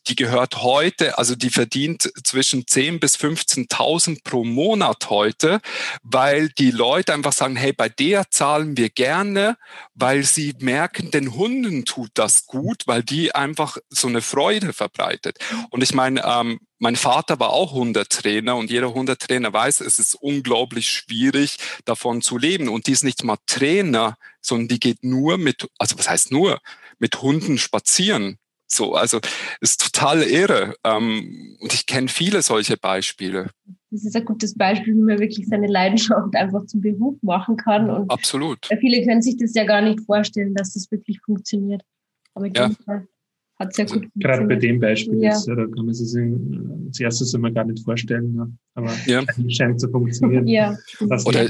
Die 0.08 0.16
gehört 0.16 0.64
heute, 0.64 1.18
also 1.18 1.36
die 1.36 1.50
verdient 1.50 2.12
zwischen 2.24 2.68
10 2.68 3.00
bis 3.00 3.16
15.000 3.16 4.24
pro 4.24 4.44
Monat 4.44 5.10
heute, 5.10 5.62
weil 6.02 6.50
die 6.50 6.72
Leute 6.72 7.14
einfach 7.14 7.34
sagen, 7.34 7.56
hey, 7.56 7.74
bei 7.74 7.90
der 7.90 8.30
zahlen 8.30 8.76
wir 8.76 8.90
gerne, 8.90 9.58
weil 9.94 10.24
sie 10.24 10.54
merken, 10.60 11.12
den 11.12 11.34
Hund 11.36 11.44
Hunden 11.44 11.86
tut 11.86 12.12
das 12.14 12.46
gut, 12.46 12.84
weil 12.86 13.04
die 13.04 13.36
einfach 13.36 13.78
so 13.90 14.08
eine 14.08 14.22
Freude 14.22 14.74
verbreitet. 14.74 15.40
Und 15.70 15.84
ich 15.84 15.94
meine, 15.94 16.24
ähm, 16.26 16.60
mein 16.84 16.98
Vater 16.98 17.40
war 17.40 17.52
auch 17.52 17.72
Hundetrainer 17.72 18.58
und 18.58 18.70
jeder 18.70 18.94
Hundetrainer 18.94 19.54
weiß, 19.54 19.80
es 19.80 20.00
ist 20.00 20.16
unglaublich 20.16 20.90
schwierig, 20.90 21.56
davon 21.86 22.22
zu 22.22 22.38
leben. 22.38 22.68
Und 22.68 22.88
die 22.88 22.92
ist 22.92 23.06
nicht 23.06 23.24
mal 23.24 23.38
Trainer, 23.48 24.18
sondern 24.42 24.68
die 24.68 24.82
geht 24.82 25.02
nur 25.02 25.38
mit, 25.38 25.66
also 25.80 25.98
was 25.98 26.10
heißt 26.10 26.32
nur, 26.34 26.60
mit 27.00 27.22
Hunden 27.22 27.58
spazieren. 27.58 28.38
So, 28.68 28.96
also 28.96 29.22
ist 29.62 29.80
total 29.80 30.24
irre. 30.24 30.76
Ähm, 30.84 31.56
und 31.62 31.74
ich 31.74 31.86
kenne 31.86 32.10
viele 32.10 32.42
solche 32.42 32.76
Beispiele. 32.76 33.52
Das 33.90 34.04
ist 34.04 34.18
ein 34.18 34.26
gutes 34.26 34.54
Beispiel, 34.54 34.94
wie 34.94 35.04
man 35.04 35.20
wirklich 35.20 35.48
seine 35.48 35.68
Leidenschaft 35.68 36.36
einfach 36.36 36.66
zum 36.66 36.82
Beruf 36.82 37.16
machen 37.22 37.56
kann. 37.56 37.90
Und 37.90 38.12
Absolut. 38.12 38.68
Viele 38.82 39.06
können 39.06 39.22
sich 39.22 39.38
das 39.38 39.54
ja 39.54 39.64
gar 39.64 39.82
nicht 39.82 40.02
vorstellen, 40.02 40.54
dass 40.54 40.74
das 40.74 40.92
wirklich 40.92 41.22
funktioniert. 41.22 41.82
Aber 42.34 42.48
ja. 42.48 42.72
Fall. 42.84 43.08
Hat 43.60 43.74
sehr 43.74 43.86
also 43.86 44.00
gut 44.00 44.10
Gerade 44.16 44.46
bei 44.46 44.56
dem 44.56 44.80
Beispiel 44.80 45.22
ja. 45.22 45.32
ist, 45.32 45.46
da 45.46 45.56
kann 45.56 45.86
man 45.86 45.94
sich 45.94 46.22
als 46.88 47.00
erstes 47.00 47.34
immer 47.34 47.52
gar 47.52 47.66
nicht 47.66 47.84
vorstellen, 47.84 48.36
ja. 48.36 48.48
aber 48.76 48.92
ja. 49.06 49.24
scheint 49.50 49.80
zu 49.80 49.90
funktionieren. 49.90 50.48
ja. 50.48 50.76
Oder, 51.00 51.50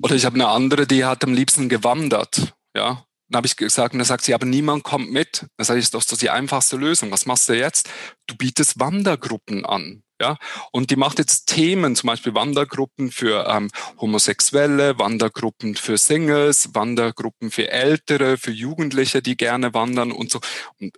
oder 0.00 0.14
ich 0.14 0.24
habe 0.24 0.34
eine 0.34 0.48
andere, 0.48 0.86
die 0.86 1.04
hat 1.04 1.24
am 1.24 1.32
liebsten 1.32 1.68
gewandert. 1.68 2.54
Ja, 2.76 3.04
dann 3.28 3.38
habe 3.38 3.46
ich 3.46 3.56
gesagt, 3.56 3.94
und 3.94 3.98
dann 3.98 4.06
sagt 4.06 4.24
sie, 4.24 4.34
aber 4.34 4.44
niemand 4.44 4.84
kommt 4.84 5.10
mit. 5.10 5.46
Das 5.56 5.70
ist 5.70 5.94
doch 5.94 6.02
die 6.02 6.30
einfachste 6.30 6.76
Lösung. 6.76 7.10
Was 7.10 7.24
machst 7.24 7.48
du 7.48 7.54
jetzt? 7.54 7.88
Du 8.26 8.36
bietest 8.36 8.78
Wandergruppen 8.78 9.64
an. 9.64 10.02
Ja, 10.20 10.38
und 10.70 10.90
die 10.90 10.96
macht 10.96 11.18
jetzt 11.18 11.46
Themen, 11.46 11.96
zum 11.96 12.06
Beispiel 12.06 12.32
Wandergruppen 12.32 13.10
für 13.10 13.44
ähm, 13.48 13.70
Homosexuelle, 13.98 14.96
Wandergruppen 14.96 15.74
für 15.74 15.98
Singles, 15.98 16.74
Wandergruppen 16.74 17.50
für 17.50 17.68
Ältere, 17.72 18.36
für 18.38 18.52
Jugendliche, 18.52 19.20
die 19.20 19.36
gerne 19.36 19.74
wandern 19.74 20.12
und 20.12 20.30
so. 20.30 20.38
Und 20.78 20.96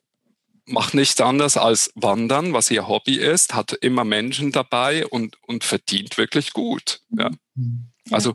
macht 0.66 0.94
nichts 0.94 1.20
anderes 1.20 1.56
als 1.56 1.90
wandern, 1.94 2.52
was 2.52 2.70
ihr 2.70 2.88
Hobby 2.88 3.16
ist, 3.16 3.54
hat 3.54 3.72
immer 3.72 4.04
Menschen 4.04 4.52
dabei 4.52 5.06
und, 5.06 5.36
und 5.46 5.64
verdient 5.64 6.16
wirklich 6.18 6.52
gut. 6.52 7.00
Ja. 7.10 7.30
Mhm. 7.54 7.90
Also 8.10 8.34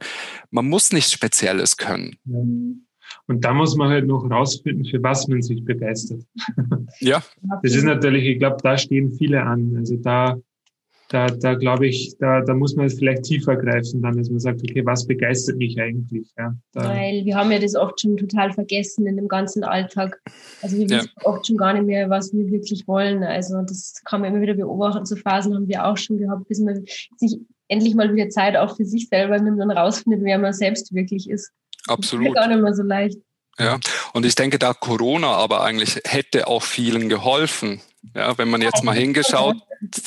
man 0.49 0.67
muss 0.67 0.91
nichts 0.91 1.11
Spezielles 1.11 1.77
können. 1.77 2.17
Und 2.25 3.41
da 3.41 3.53
muss 3.53 3.75
man 3.75 3.89
halt 3.89 4.07
noch 4.07 4.29
rausfinden, 4.29 4.85
für 4.85 5.01
was 5.03 5.27
man 5.27 5.41
sich 5.41 5.63
begeistert. 5.63 6.23
Ja. 6.99 7.23
Das 7.63 7.75
ist 7.75 7.83
natürlich, 7.83 8.25
ich 8.25 8.39
glaube, 8.39 8.57
da 8.61 8.77
stehen 8.77 9.11
viele 9.11 9.43
an. 9.43 9.75
Also 9.77 9.95
da 9.97 10.39
da, 11.09 11.25
da 11.27 11.55
glaube 11.55 11.87
ich, 11.87 12.15
da, 12.19 12.41
da 12.41 12.53
muss 12.53 12.75
man 12.75 12.87
jetzt 12.87 12.99
vielleicht 12.99 13.23
tiefer 13.23 13.55
greifen, 13.55 14.01
dann, 14.01 14.15
dass 14.15 14.29
man 14.29 14.39
sagt, 14.39 14.61
okay, 14.61 14.85
was 14.85 15.07
begeistert 15.07 15.57
mich 15.57 15.79
eigentlich? 15.81 16.31
Ja, 16.37 16.55
Weil 16.73 17.25
wir 17.25 17.35
haben 17.35 17.51
ja 17.51 17.57
das 17.57 17.75
oft 17.75 17.99
schon 17.99 18.15
total 18.15 18.53
vergessen 18.53 19.07
in 19.07 19.15
dem 19.15 19.27
ganzen 19.27 19.63
Alltag. 19.63 20.21
Also 20.61 20.77
wir 20.77 20.87
wissen 20.87 21.09
oft 21.23 21.47
schon 21.47 21.57
gar 21.57 21.73
nicht 21.73 21.87
mehr, 21.87 22.09
was 22.11 22.31
wir 22.31 22.51
wirklich 22.51 22.87
wollen. 22.87 23.23
Also 23.23 23.59
das 23.63 24.01
kann 24.05 24.21
man 24.21 24.31
immer 24.31 24.41
wieder 24.41 24.53
beobachten. 24.53 25.05
So 25.05 25.15
Phasen 25.15 25.55
haben 25.55 25.67
wir 25.67 25.85
auch 25.85 25.97
schon 25.97 26.19
gehabt, 26.19 26.47
bis 26.47 26.59
man 26.59 26.85
sich 27.17 27.39
endlich 27.69 27.95
mal 27.95 28.13
wieder 28.13 28.29
Zeit 28.29 28.55
auch 28.55 28.77
für 28.77 28.85
sich 28.85 29.09
selber 29.09 29.39
nimmt 29.39 29.59
und 29.59 29.71
rausfindet, 29.71 30.23
wer 30.23 30.37
man 30.37 30.53
selbst 30.53 30.93
wirklich 30.93 31.27
ist. 31.27 31.51
Absolut. 31.87 32.27
Das 32.27 32.31
ist 32.33 32.35
gar 32.35 32.47
nicht 32.49 32.61
mehr 32.61 32.73
so 32.75 32.83
leicht. 32.83 33.17
Ja, 33.59 33.79
und 34.13 34.25
ich 34.25 34.35
denke, 34.35 34.57
da 34.57 34.73
Corona 34.73 35.33
aber 35.33 35.61
eigentlich 35.61 36.01
hätte 36.05 36.47
auch 36.47 36.63
vielen 36.63 37.09
geholfen. 37.09 37.81
Ja, 38.15 38.37
wenn 38.37 38.49
man 38.49 38.61
jetzt 38.61 38.83
mal 38.83 38.95
hingeschaut 38.95 39.57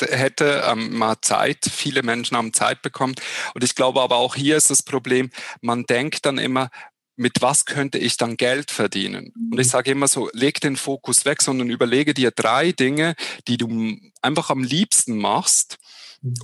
hätte, 0.00 0.64
ähm, 0.66 0.96
mal 0.96 1.16
Zeit, 1.20 1.66
viele 1.70 2.02
Menschen 2.02 2.36
haben 2.36 2.54
Zeit 2.54 2.80
bekommen. 2.80 3.14
Und 3.54 3.62
ich 3.62 3.74
glaube 3.74 4.00
aber 4.00 4.16
auch 4.16 4.34
hier 4.34 4.56
ist 4.56 4.70
das 4.70 4.82
Problem, 4.82 5.30
man 5.60 5.84
denkt 5.84 6.24
dann 6.24 6.38
immer, 6.38 6.70
mit 7.16 7.42
was 7.42 7.66
könnte 7.66 7.98
ich 7.98 8.16
dann 8.16 8.38
Geld 8.38 8.70
verdienen? 8.70 9.32
Und 9.50 9.60
ich 9.60 9.68
sage 9.68 9.90
immer 9.90 10.08
so, 10.08 10.30
leg 10.32 10.60
den 10.60 10.76
Fokus 10.76 11.26
weg, 11.26 11.42
sondern 11.42 11.68
überlege 11.68 12.14
dir 12.14 12.30
drei 12.30 12.72
Dinge, 12.72 13.14
die 13.46 13.58
du 13.58 13.98
einfach 14.22 14.48
am 14.48 14.64
liebsten 14.64 15.18
machst 15.18 15.78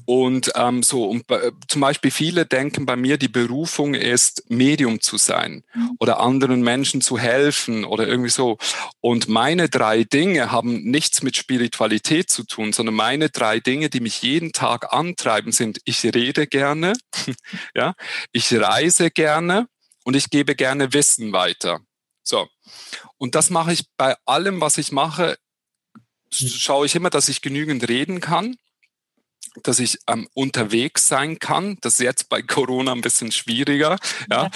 und 0.06 0.50
ähm, 0.56 0.82
so, 0.82 1.04
und 1.04 1.30
äh, 1.30 1.52
zum 1.68 1.80
Beispiel 1.80 2.10
viele 2.10 2.46
denken 2.46 2.84
bei 2.84 2.96
mir, 2.96 3.16
die 3.16 3.28
Berufung 3.28 3.94
ist, 3.94 4.50
Medium 4.50 5.00
zu 5.00 5.18
sein 5.18 5.62
mhm. 5.72 5.92
oder 6.00 6.18
anderen 6.18 6.62
Menschen 6.62 7.00
zu 7.00 7.16
helfen 7.16 7.84
oder 7.84 8.08
irgendwie 8.08 8.30
so. 8.30 8.58
Und 9.00 9.28
meine 9.28 9.68
drei 9.68 10.02
Dinge 10.02 10.50
haben 10.50 10.82
nichts 10.82 11.22
mit 11.22 11.36
Spiritualität 11.36 12.28
zu 12.28 12.42
tun, 12.42 12.72
sondern 12.72 12.96
meine 12.96 13.30
drei 13.30 13.60
Dinge, 13.60 13.88
die 13.88 14.00
mich 14.00 14.20
jeden 14.22 14.52
Tag 14.52 14.92
antreiben, 14.92 15.52
sind, 15.52 15.80
ich 15.84 16.02
rede 16.04 16.48
gerne, 16.48 16.94
ja, 17.74 17.94
ich 18.32 18.52
reise 18.52 19.12
gerne 19.12 19.68
und 20.02 20.16
ich 20.16 20.28
gebe 20.30 20.56
gerne 20.56 20.92
Wissen 20.92 21.32
weiter. 21.32 21.80
So. 22.24 22.48
Und 23.16 23.36
das 23.36 23.48
mache 23.50 23.72
ich 23.72 23.84
bei 23.96 24.16
allem, 24.24 24.60
was 24.60 24.76
ich 24.76 24.90
mache, 24.90 25.38
schaue 26.32 26.86
ich 26.86 26.96
immer, 26.96 27.10
dass 27.10 27.28
ich 27.28 27.42
genügend 27.42 27.88
reden 27.88 28.20
kann 28.20 28.56
dass 29.62 29.78
ich 29.78 29.98
ähm, 30.06 30.28
unterwegs 30.34 31.08
sein 31.08 31.38
kann. 31.38 31.78
Das 31.80 31.94
ist 31.94 32.00
jetzt 32.00 32.28
bei 32.28 32.42
Corona 32.42 32.92
ein 32.92 33.00
bisschen 33.00 33.32
schwieriger. 33.32 33.96
Ja. 34.30 34.44
ja 34.44 34.50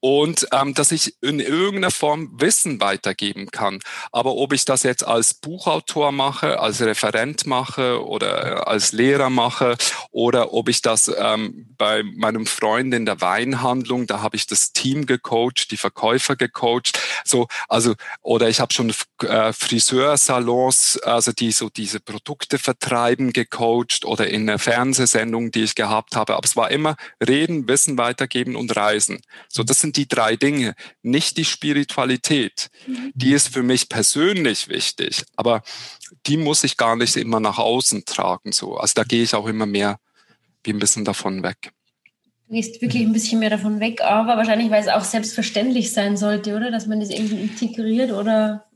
und 0.00 0.46
ähm, 0.52 0.74
dass 0.74 0.92
ich 0.92 1.14
in 1.20 1.40
irgendeiner 1.40 1.90
Form 1.90 2.30
Wissen 2.40 2.80
weitergeben 2.80 3.50
kann. 3.50 3.80
Aber 4.12 4.34
ob 4.34 4.52
ich 4.52 4.64
das 4.64 4.82
jetzt 4.82 5.04
als 5.06 5.34
Buchautor 5.34 6.12
mache, 6.12 6.60
als 6.60 6.80
Referent 6.80 7.46
mache 7.46 8.04
oder 8.04 8.46
äh, 8.46 8.60
als 8.60 8.92
Lehrer 8.92 9.30
mache 9.30 9.76
oder 10.10 10.52
ob 10.52 10.68
ich 10.68 10.82
das 10.82 11.10
ähm, 11.16 11.74
bei 11.76 12.02
meinem 12.02 12.46
Freund 12.46 12.94
in 12.94 13.06
der 13.06 13.20
Weinhandlung, 13.20 14.06
da 14.06 14.20
habe 14.20 14.36
ich 14.36 14.46
das 14.46 14.72
Team 14.72 15.06
gecoacht, 15.06 15.70
die 15.70 15.76
Verkäufer 15.76 16.36
gecoacht, 16.36 16.98
so 17.24 17.48
also 17.68 17.94
oder 18.22 18.48
ich 18.48 18.60
habe 18.60 18.72
schon 18.72 18.92
äh, 19.22 19.52
Friseursalons, 19.52 20.98
also 21.02 21.32
die 21.32 21.52
so 21.52 21.68
diese 21.68 22.00
Produkte 22.00 22.58
vertreiben, 22.58 23.32
gecoacht 23.32 24.04
oder 24.04 24.28
in 24.28 24.48
einer 24.48 24.58
Fernsehsendung, 24.58 25.50
die 25.50 25.64
ich 25.64 25.74
gehabt 25.74 26.16
habe. 26.16 26.36
Aber 26.36 26.44
es 26.44 26.56
war 26.56 26.70
immer 26.70 26.96
Reden, 27.26 27.68
Wissen 27.68 27.98
weitergeben 27.98 28.56
und 28.56 28.74
Reisen. 28.76 29.20
So 29.48 29.62
das 29.62 29.80
sind 29.80 29.87
sind 29.88 29.96
die 29.96 30.08
drei 30.08 30.36
Dinge, 30.36 30.74
nicht 31.02 31.38
die 31.38 31.44
Spiritualität. 31.44 32.68
Mhm. 32.86 33.12
Die 33.14 33.32
ist 33.32 33.48
für 33.48 33.62
mich 33.62 33.88
persönlich 33.88 34.68
wichtig, 34.68 35.24
aber 35.36 35.62
die 36.26 36.36
muss 36.36 36.64
ich 36.64 36.76
gar 36.76 36.96
nicht 36.96 37.16
immer 37.16 37.40
nach 37.40 37.58
außen 37.58 38.04
tragen. 38.04 38.52
So. 38.52 38.76
Also 38.76 38.92
da 38.96 39.04
gehe 39.04 39.22
ich 39.22 39.34
auch 39.34 39.46
immer 39.46 39.66
mehr 39.66 39.98
wie 40.62 40.72
ein 40.72 40.78
bisschen 40.78 41.04
davon 41.04 41.42
weg. 41.42 41.72
Du 42.48 42.54
gehst 42.54 42.80
wirklich 42.82 43.02
ein 43.02 43.12
bisschen 43.12 43.40
mehr 43.40 43.50
davon 43.50 43.80
weg, 43.80 44.00
aber 44.02 44.36
wahrscheinlich, 44.36 44.70
weil 44.70 44.82
es 44.82 44.88
auch 44.88 45.04
selbstverständlich 45.04 45.92
sein 45.92 46.16
sollte, 46.16 46.54
oder? 46.56 46.70
Dass 46.70 46.86
man 46.86 47.00
das 47.00 47.10
irgendwie 47.10 47.40
integriert 47.40 48.10
oder. 48.10 48.66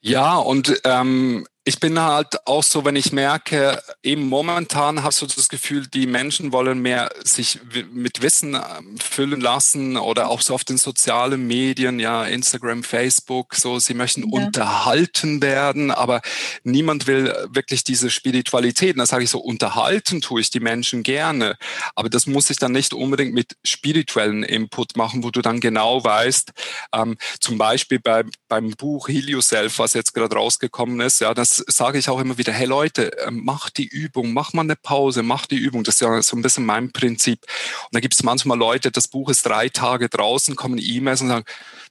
Ja, 0.00 0.36
und 0.36 0.80
ähm, 0.84 1.46
ich 1.68 1.80
bin 1.80 2.00
halt 2.00 2.46
auch 2.46 2.62
so, 2.62 2.84
wenn 2.84 2.94
ich 2.94 3.10
merke, 3.10 3.82
eben 4.04 4.28
momentan 4.28 5.02
hast 5.02 5.20
du 5.20 5.26
das 5.26 5.48
Gefühl, 5.48 5.88
die 5.88 6.06
Menschen 6.06 6.52
wollen 6.52 6.78
mehr 6.78 7.10
sich 7.24 7.58
mit 7.90 8.22
Wissen 8.22 8.54
ähm, 8.54 8.96
füllen 8.98 9.40
lassen 9.40 9.96
oder 9.96 10.28
auch 10.30 10.42
so 10.42 10.54
auf 10.54 10.62
den 10.62 10.78
sozialen 10.78 11.44
Medien, 11.48 11.98
ja, 11.98 12.24
Instagram, 12.24 12.84
Facebook, 12.84 13.56
so, 13.56 13.80
sie 13.80 13.94
möchten 13.94 14.20
ja. 14.20 14.28
unterhalten 14.28 15.42
werden, 15.42 15.90
aber 15.90 16.22
niemand 16.62 17.08
will 17.08 17.34
wirklich 17.50 17.82
diese 17.82 18.10
Spiritualität. 18.10 18.94
Und 18.94 19.00
da 19.00 19.06
sage 19.06 19.24
ich 19.24 19.30
so, 19.30 19.40
unterhalten 19.40 20.20
tue 20.20 20.42
ich 20.42 20.50
die 20.50 20.60
Menschen 20.60 21.02
gerne, 21.02 21.56
aber 21.96 22.08
das 22.08 22.28
muss 22.28 22.48
ich 22.48 22.58
dann 22.58 22.70
nicht 22.70 22.94
unbedingt 22.94 23.34
mit 23.34 23.56
spirituellen 23.64 24.44
Input 24.44 24.96
machen, 24.96 25.24
wo 25.24 25.32
du 25.32 25.42
dann 25.42 25.58
genau 25.58 26.04
weißt, 26.04 26.52
ähm, 26.94 27.16
zum 27.40 27.58
Beispiel 27.58 27.98
bei, 27.98 28.22
beim 28.46 28.70
Buch 28.70 29.08
Heal 29.08 29.28
Yourself, 29.28 29.80
was 29.80 29.94
jetzt 29.94 30.14
gerade 30.14 30.36
rausgekommen 30.36 31.00
ist, 31.00 31.20
ja, 31.20 31.34
das 31.34 31.55
sage 31.66 31.98
ich 31.98 32.08
auch 32.08 32.20
immer 32.20 32.38
wieder, 32.38 32.52
hey 32.52 32.66
Leute, 32.66 33.10
ähm, 33.26 33.42
mach 33.44 33.70
die 33.70 33.86
Übung, 33.86 34.32
mach 34.32 34.52
mal 34.52 34.62
eine 34.62 34.76
Pause, 34.76 35.22
mach 35.22 35.46
die 35.46 35.56
Übung. 35.56 35.84
Das 35.84 35.96
ist 35.96 36.00
ja 36.00 36.22
so 36.22 36.36
ein 36.36 36.42
bisschen 36.42 36.66
mein 36.66 36.92
Prinzip. 36.92 37.40
Und 37.84 37.94
da 37.94 38.00
gibt 38.00 38.14
es 38.14 38.22
manchmal 38.22 38.58
Leute, 38.58 38.90
das 38.90 39.08
Buch 39.08 39.28
ist 39.30 39.46
drei 39.46 39.68
Tage 39.68 40.08
draußen, 40.08 40.56
kommen 40.56 40.78
E-Mails 40.80 41.20
und 41.22 41.28
sagen, 41.28 41.44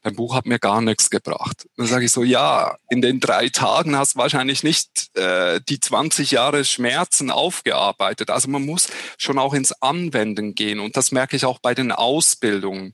dein 0.04 0.16
Buch 0.16 0.36
hat 0.36 0.46
mir 0.46 0.60
gar 0.60 0.82
nichts 0.82 1.10
gebracht. 1.10 1.68
Dann 1.78 1.88
sage 1.88 2.06
ich 2.06 2.12
so, 2.12 2.24
ja, 2.24 2.78
in 2.90 3.02
den 3.02 3.20
drei 3.20 3.50
Tagen 3.50 3.98
hast 3.98 4.16
du 4.16 4.20
wahrscheinlich 4.20 4.64
nicht 4.64 5.16
äh, 5.18 5.60
die 5.68 5.80
20 5.80 6.32
Jahre 6.32 6.64
Schmerzen 6.64 7.32
aufgearbeitet. 7.32 8.30
Also 8.30 8.50
man 8.50 8.66
muss 8.66 8.88
schon 9.18 9.40
auch 9.40 9.54
ins 9.54 9.72
Anwenden 9.82 10.56
gehen. 10.56 10.80
Und 10.80 10.96
das 10.96 11.12
merke 11.12 11.36
ich 11.36 11.46
auch 11.46 11.60
bei 11.60 11.74
den 11.74 11.92
Ausbildungen 11.92 12.94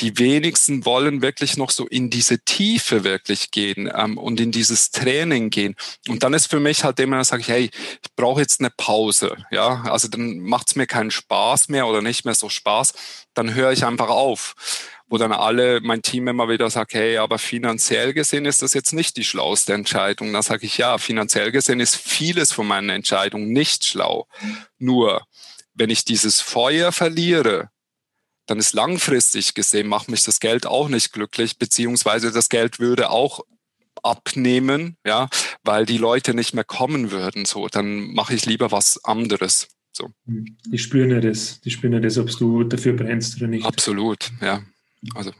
die 0.00 0.18
wenigsten 0.18 0.84
wollen 0.84 1.22
wirklich 1.22 1.56
noch 1.56 1.70
so 1.70 1.86
in 1.86 2.10
diese 2.10 2.38
Tiefe 2.40 3.04
wirklich 3.04 3.50
gehen 3.50 3.90
ähm, 3.94 4.18
und 4.18 4.40
in 4.40 4.52
dieses 4.52 4.90
Training 4.90 5.50
gehen. 5.50 5.74
Und 6.08 6.22
dann 6.22 6.34
ist 6.34 6.48
für 6.48 6.60
mich 6.60 6.84
halt 6.84 7.00
immer, 7.00 7.24
sage 7.24 7.42
ich, 7.42 7.48
hey, 7.48 7.64
ich 7.64 8.14
brauche 8.14 8.40
jetzt 8.40 8.60
eine 8.60 8.70
Pause. 8.70 9.36
Ja, 9.50 9.82
also 9.84 10.08
dann 10.08 10.38
macht 10.40 10.68
es 10.68 10.76
mir 10.76 10.86
keinen 10.86 11.10
Spaß 11.10 11.68
mehr 11.68 11.86
oder 11.86 12.02
nicht 12.02 12.24
mehr 12.24 12.34
so 12.34 12.48
Spaß. 12.48 12.94
Dann 13.34 13.54
höre 13.54 13.72
ich 13.72 13.84
einfach 13.84 14.08
auf 14.08 14.54
wo 15.08 15.18
dann 15.18 15.32
alle, 15.32 15.80
mein 15.80 16.02
Team 16.02 16.26
immer 16.26 16.48
wieder 16.48 16.68
sagt, 16.68 16.94
hey, 16.94 17.18
aber 17.18 17.38
finanziell 17.38 18.12
gesehen 18.12 18.44
ist 18.44 18.62
das 18.62 18.74
jetzt 18.74 18.92
nicht 18.92 19.16
die 19.16 19.24
schlauste 19.24 19.72
Entscheidung. 19.72 20.32
Da 20.32 20.42
sage 20.42 20.66
ich, 20.66 20.78
ja, 20.78 20.98
finanziell 20.98 21.52
gesehen 21.52 21.78
ist 21.80 21.96
vieles 21.96 22.52
von 22.52 22.66
meinen 22.66 22.90
Entscheidungen 22.90 23.52
nicht 23.52 23.84
schlau. 23.84 24.26
Nur, 24.78 25.24
wenn 25.74 25.90
ich 25.90 26.04
dieses 26.04 26.40
Feuer 26.40 26.90
verliere, 26.90 27.70
dann 28.46 28.58
ist 28.58 28.72
langfristig 28.74 29.54
gesehen, 29.54 29.88
macht 29.88 30.08
mich 30.08 30.24
das 30.24 30.40
Geld 30.40 30.66
auch 30.66 30.88
nicht 30.88 31.12
glücklich, 31.12 31.58
beziehungsweise 31.58 32.32
das 32.32 32.48
Geld 32.48 32.78
würde 32.78 33.10
auch 33.10 33.40
abnehmen, 34.02 34.96
ja, 35.04 35.28
weil 35.64 35.86
die 35.86 35.98
Leute 35.98 36.34
nicht 36.34 36.54
mehr 36.54 36.64
kommen 36.64 37.10
würden. 37.10 37.44
So, 37.44 37.68
dann 37.68 38.12
mache 38.12 38.34
ich 38.34 38.46
lieber 38.46 38.70
was 38.70 39.02
anderes. 39.04 39.68
So. 39.92 40.10
Die 40.26 40.78
spüren 40.78 41.10
ja 41.10 41.20
das, 41.20 41.60
die 41.60 41.70
spüren 41.70 41.94
ja 41.94 42.00
das, 42.00 42.18
ob 42.18 42.30
du 42.30 42.64
dafür 42.64 42.92
brennst 42.92 43.36
oder 43.36 43.48
nicht. 43.48 43.64
Absolut, 43.64 44.30
ja. 44.40 44.62
Also. 45.14 45.32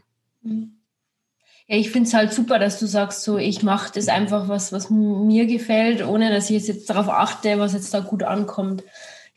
Ja, 0.43 1.76
ich 1.76 1.91
finde 1.91 2.09
es 2.09 2.14
halt 2.14 2.33
super, 2.33 2.59
dass 2.59 2.78
du 2.78 2.87
sagst, 2.87 3.22
so 3.24 3.39
ich 3.39 3.62
mache 3.62 3.93
das 3.95 4.09
einfach 4.09 4.49
was, 4.49 4.72
was 4.72 4.89
mir 4.89 5.47
gefällt, 5.47 6.03
ohne 6.05 6.30
dass 6.30 6.49
ich 6.49 6.66
jetzt 6.66 6.89
darauf 6.89 7.09
achte, 7.09 7.59
was 7.59 7.74
jetzt 7.74 7.93
da 7.93 8.01
gut 8.01 8.22
ankommt. 8.22 8.83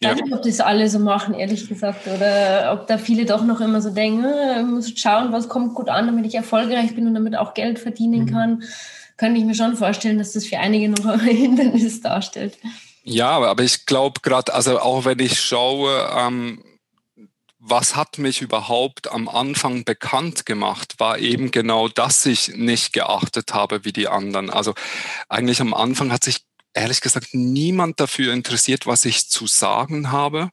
Ich 0.01 0.07
weiß 0.07 0.21
nicht, 0.21 0.33
ob 0.33 0.41
das 0.43 0.61
alle 0.61 0.89
so 0.89 0.99
machen, 0.99 1.33
ehrlich 1.33 1.67
gesagt, 1.67 2.07
oder 2.07 2.71
ob 2.73 2.87
da 2.87 2.97
viele 2.97 3.25
doch 3.25 3.43
noch 3.43 3.59
immer 3.59 3.81
so 3.81 3.89
denken, 3.89 4.25
ich 4.57 4.65
muss 4.65 4.93
schauen, 4.97 5.33
was 5.33 5.49
kommt 5.49 5.75
gut 5.75 5.89
an, 5.89 6.05
damit 6.05 6.25
ich 6.25 6.35
erfolgreich 6.35 6.95
bin 6.95 7.05
und 7.05 7.15
damit 7.15 7.35
auch 7.35 7.53
Geld 7.53 7.79
verdienen 7.79 8.21
mhm. 8.21 8.31
kann. 8.31 8.63
könnte 9.17 9.39
ich 9.39 9.45
mir 9.45 9.55
schon 9.55 9.75
vorstellen, 9.75 10.17
dass 10.17 10.31
das 10.31 10.45
für 10.45 10.57
einige 10.57 10.87
noch 10.87 11.05
ein 11.05 11.19
Hindernis 11.19 11.99
darstellt. 11.99 12.57
Ja, 13.03 13.31
aber 13.31 13.61
ich 13.61 13.85
glaube 13.85 14.21
gerade, 14.21 14.53
also 14.53 14.79
auch 14.79 15.03
wenn 15.03 15.19
ich 15.19 15.41
schaue, 15.41 16.09
ähm, 16.15 16.63
was 17.57 17.97
hat 17.97 18.17
mich 18.17 18.41
überhaupt 18.41 19.11
am 19.11 19.27
Anfang 19.27 19.83
bekannt 19.83 20.45
gemacht, 20.45 20.95
war 20.99 21.19
eben 21.19 21.51
genau, 21.51 21.89
dass 21.89 22.25
ich 22.25 22.55
nicht 22.55 22.93
geachtet 22.93 23.53
habe 23.53 23.83
wie 23.83 23.91
die 23.91 24.07
anderen. 24.07 24.49
Also 24.49 24.73
eigentlich 25.27 25.59
am 25.59 25.73
Anfang 25.73 26.11
hat 26.11 26.23
sich 26.23 26.45
ehrlich 26.73 27.01
gesagt 27.01 27.29
niemand 27.33 27.99
dafür 27.99 28.33
interessiert, 28.33 28.85
was 28.85 29.05
ich 29.05 29.29
zu 29.29 29.47
sagen 29.47 30.11
habe 30.11 30.49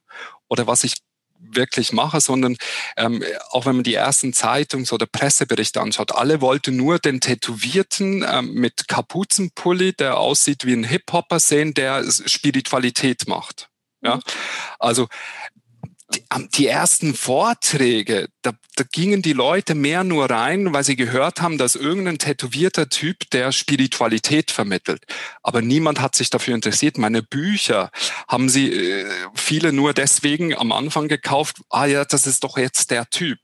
oder 0.47 0.67
was 0.67 0.83
ich 0.83 0.95
wirklich 1.39 1.93
mache, 1.93 2.19
sondern 2.19 2.57
ähm, 2.95 3.23
auch 3.51 3.65
wenn 3.65 3.75
man 3.75 3.83
die 3.83 3.93
ersten 3.93 4.33
Zeitungs- 4.33 4.91
oder 4.91 5.05
Presseberichte 5.05 5.81
anschaut, 5.81 6.11
alle 6.13 6.41
wollten 6.41 6.75
nur 6.75 6.99
den 6.99 7.21
Tätowierten 7.21 8.25
ähm, 8.27 8.53
mit 8.53 8.87
Kapuzenpulli, 8.87 9.93
der 9.93 10.17
aussieht 10.17 10.65
wie 10.65 10.73
ein 10.73 10.83
Hip-Hopper, 10.83 11.39
sehen, 11.39 11.73
der 11.73 12.03
Spiritualität 12.11 13.27
macht. 13.27 13.69
Ja, 14.01 14.17
mhm. 14.17 14.21
also 14.79 15.07
die, 16.13 16.23
die 16.55 16.67
ersten 16.67 17.13
Vorträge, 17.13 18.29
da, 18.41 18.51
da 18.75 18.83
gingen 18.91 19.21
die 19.21 19.33
Leute 19.33 19.75
mehr 19.75 20.03
nur 20.03 20.29
rein, 20.29 20.73
weil 20.73 20.83
sie 20.83 20.95
gehört 20.95 21.41
haben, 21.41 21.57
dass 21.57 21.75
irgendein 21.75 22.17
tätowierter 22.17 22.87
Typ 22.89 23.29
der 23.31 23.51
Spiritualität 23.51 24.51
vermittelt. 24.51 25.03
Aber 25.43 25.61
niemand 25.61 25.99
hat 25.99 26.15
sich 26.15 26.29
dafür 26.29 26.55
interessiert. 26.55 26.97
Meine 26.97 27.23
Bücher 27.23 27.91
haben 28.27 28.47
sie 28.47 28.71
äh, 28.71 29.05
viele 29.35 29.73
nur 29.73 29.93
deswegen 29.93 30.55
am 30.55 30.71
Anfang 30.71 31.07
gekauft. 31.09 31.57
Ah 31.69 31.85
ja, 31.85 32.05
das 32.05 32.25
ist 32.25 32.43
doch 32.43 32.57
jetzt 32.57 32.91
der 32.91 33.09
Typ 33.09 33.39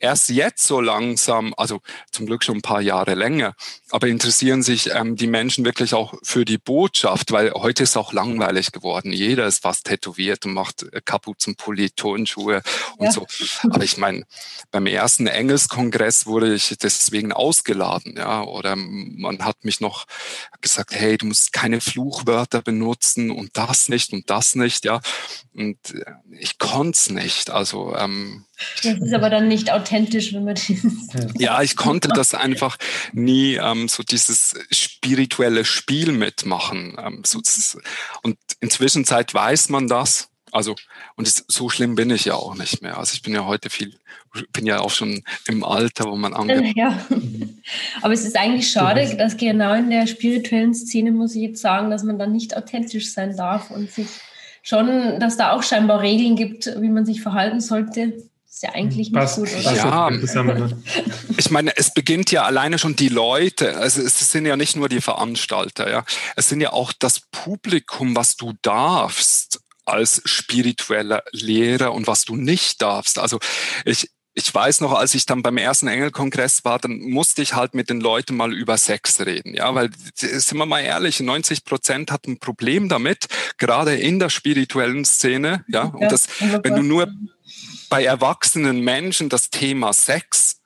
erst 0.00 0.28
jetzt 0.28 0.66
so 0.66 0.80
langsam, 0.80 1.54
also 1.56 1.80
zum 2.12 2.26
Glück 2.26 2.44
schon 2.44 2.58
ein 2.58 2.62
paar 2.62 2.80
Jahre 2.80 3.14
länger, 3.14 3.54
aber 3.90 4.08
interessieren 4.08 4.62
sich 4.62 4.90
ähm, 4.94 5.16
die 5.16 5.26
Menschen 5.26 5.64
wirklich 5.64 5.94
auch 5.94 6.14
für 6.22 6.44
die 6.44 6.58
Botschaft, 6.58 7.32
weil 7.32 7.52
heute 7.52 7.82
ist 7.82 7.96
auch 7.96 8.12
langweilig 8.12 8.72
geworden. 8.72 9.12
Jeder 9.12 9.46
ist 9.46 9.62
fast 9.62 9.86
tätowiert 9.86 10.44
und 10.46 10.54
macht 10.54 10.82
äh, 10.82 11.00
Kapuzenpulli, 11.04 11.90
Turnschuhe 11.90 12.62
und 12.96 13.06
ja. 13.06 13.12
so. 13.12 13.26
Aber 13.70 13.84
ich 13.84 13.96
meine, 13.96 14.24
beim 14.70 14.86
ersten 14.86 15.26
Engelskongress 15.26 16.26
wurde 16.26 16.54
ich 16.54 16.76
deswegen 16.82 17.32
ausgeladen, 17.32 18.16
ja, 18.16 18.42
oder 18.42 18.76
man 18.76 19.44
hat 19.44 19.64
mich 19.64 19.80
noch 19.80 20.06
gesagt, 20.60 20.94
hey, 20.94 21.16
du 21.16 21.26
musst 21.26 21.52
keine 21.52 21.80
Fluchwörter 21.80 22.62
benutzen 22.62 23.30
und 23.30 23.56
das 23.56 23.88
nicht 23.88 24.12
und 24.12 24.30
das 24.30 24.54
nicht, 24.54 24.84
ja. 24.84 25.00
Und 25.54 25.78
äh, 25.94 26.04
ich 26.38 26.58
konnte 26.58 26.96
es 26.98 27.10
nicht. 27.10 27.50
Also 27.50 27.94
ähm, 27.96 28.44
das 28.82 28.98
ist 28.98 29.14
aber 29.14 29.30
dann 29.30 29.48
nicht 29.48 29.72
authentisch, 29.72 30.32
wenn 30.32 30.44
man 30.44 30.54
dieses. 30.56 31.08
Ja, 31.38 31.62
ich 31.62 31.76
konnte 31.76 32.08
das 32.08 32.34
einfach 32.34 32.76
nie 33.12 33.54
ähm, 33.54 33.88
so 33.88 34.02
dieses 34.02 34.54
spirituelle 34.70 35.64
Spiel 35.64 36.12
mitmachen. 36.12 36.96
Ähm, 36.98 37.22
so, 37.24 37.40
und 38.22 38.36
inzwischen 38.60 39.04
Zeit 39.04 39.32
weiß 39.34 39.68
man 39.68 39.88
das. 39.88 40.30
Also, 40.50 40.74
und 41.16 41.28
es, 41.28 41.44
so 41.46 41.68
schlimm 41.68 41.94
bin 41.94 42.10
ich 42.10 42.24
ja 42.24 42.34
auch 42.34 42.54
nicht 42.54 42.82
mehr. 42.82 42.96
Also 42.96 43.12
ich 43.14 43.22
bin 43.22 43.34
ja 43.34 43.44
heute 43.44 43.68
viel, 43.68 43.94
bin 44.52 44.66
ja 44.66 44.80
auch 44.80 44.90
schon 44.90 45.22
im 45.46 45.62
Alter, 45.62 46.06
wo 46.06 46.16
man 46.16 46.32
angeht. 46.32 46.74
Ja. 46.74 46.98
Aber 48.00 48.14
es 48.14 48.24
ist 48.24 48.36
eigentlich 48.36 48.70
schade, 48.70 49.14
dass 49.16 49.36
genau 49.36 49.74
in 49.74 49.90
der 49.90 50.06
spirituellen 50.06 50.74
Szene, 50.74 51.12
muss 51.12 51.34
ich 51.34 51.42
jetzt 51.42 51.60
sagen, 51.60 51.90
dass 51.90 52.02
man 52.02 52.18
dann 52.18 52.32
nicht 52.32 52.56
authentisch 52.56 53.12
sein 53.12 53.36
darf 53.36 53.70
und 53.70 53.90
sich 53.90 54.08
schon, 54.62 55.20
dass 55.20 55.36
da 55.36 55.52
auch 55.52 55.62
scheinbar 55.62 56.00
Regeln 56.00 56.34
gibt, 56.34 56.66
wie 56.80 56.88
man 56.88 57.04
sich 57.04 57.20
verhalten 57.20 57.60
sollte 57.60 58.14
ist 58.58 58.62
ja 58.64 58.74
eigentlich 58.74 59.12
nicht 59.12 59.34
gut, 59.36 59.48
oder? 59.48 59.74
Ja, 59.76 60.10
ich 61.36 61.50
meine, 61.50 61.76
es 61.76 61.94
beginnt 61.94 62.32
ja 62.32 62.42
alleine 62.42 62.78
schon 62.78 62.96
die 62.96 63.08
Leute. 63.08 63.76
Also 63.76 64.02
es 64.02 64.18
sind 64.32 64.46
ja 64.46 64.56
nicht 64.56 64.74
nur 64.74 64.88
die 64.88 65.00
Veranstalter, 65.00 65.88
ja. 65.88 66.04
Es 66.34 66.48
sind 66.48 66.60
ja 66.60 66.72
auch 66.72 66.92
das 66.92 67.20
Publikum, 67.30 68.16
was 68.16 68.36
du 68.36 68.54
darfst 68.62 69.60
als 69.84 70.22
spiritueller 70.24 71.22
Lehrer 71.30 71.92
und 71.92 72.08
was 72.08 72.24
du 72.24 72.34
nicht 72.34 72.82
darfst. 72.82 73.20
Also 73.20 73.38
ich, 73.84 74.10
ich 74.34 74.52
weiß 74.52 74.80
noch, 74.80 74.92
als 74.92 75.14
ich 75.14 75.24
dann 75.24 75.42
beim 75.42 75.56
ersten 75.56 75.86
Engelkongress 75.86 76.64
war, 76.64 76.80
dann 76.80 76.98
musste 76.98 77.42
ich 77.42 77.54
halt 77.54 77.74
mit 77.74 77.88
den 77.90 78.00
Leuten 78.00 78.36
mal 78.36 78.52
über 78.52 78.76
Sex 78.76 79.20
reden, 79.20 79.54
ja, 79.54 79.74
weil 79.74 79.90
sind 80.14 80.58
wir 80.58 80.66
mal 80.66 80.80
ehrlich, 80.80 81.20
90 81.20 81.64
Prozent 81.64 82.10
hat 82.10 82.26
ein 82.26 82.38
Problem 82.38 82.88
damit, 82.88 83.26
gerade 83.56 83.94
in 83.94 84.18
der 84.18 84.30
spirituellen 84.30 85.04
Szene, 85.04 85.64
ja, 85.68 85.84
und 85.84 86.12
das, 86.12 86.28
wenn 86.40 86.76
du 86.76 86.82
nur 86.82 87.08
bei 87.88 88.04
erwachsenen 88.04 88.80
Menschen 88.80 89.28
das 89.28 89.50
Thema 89.50 89.92
Sex 89.92 90.58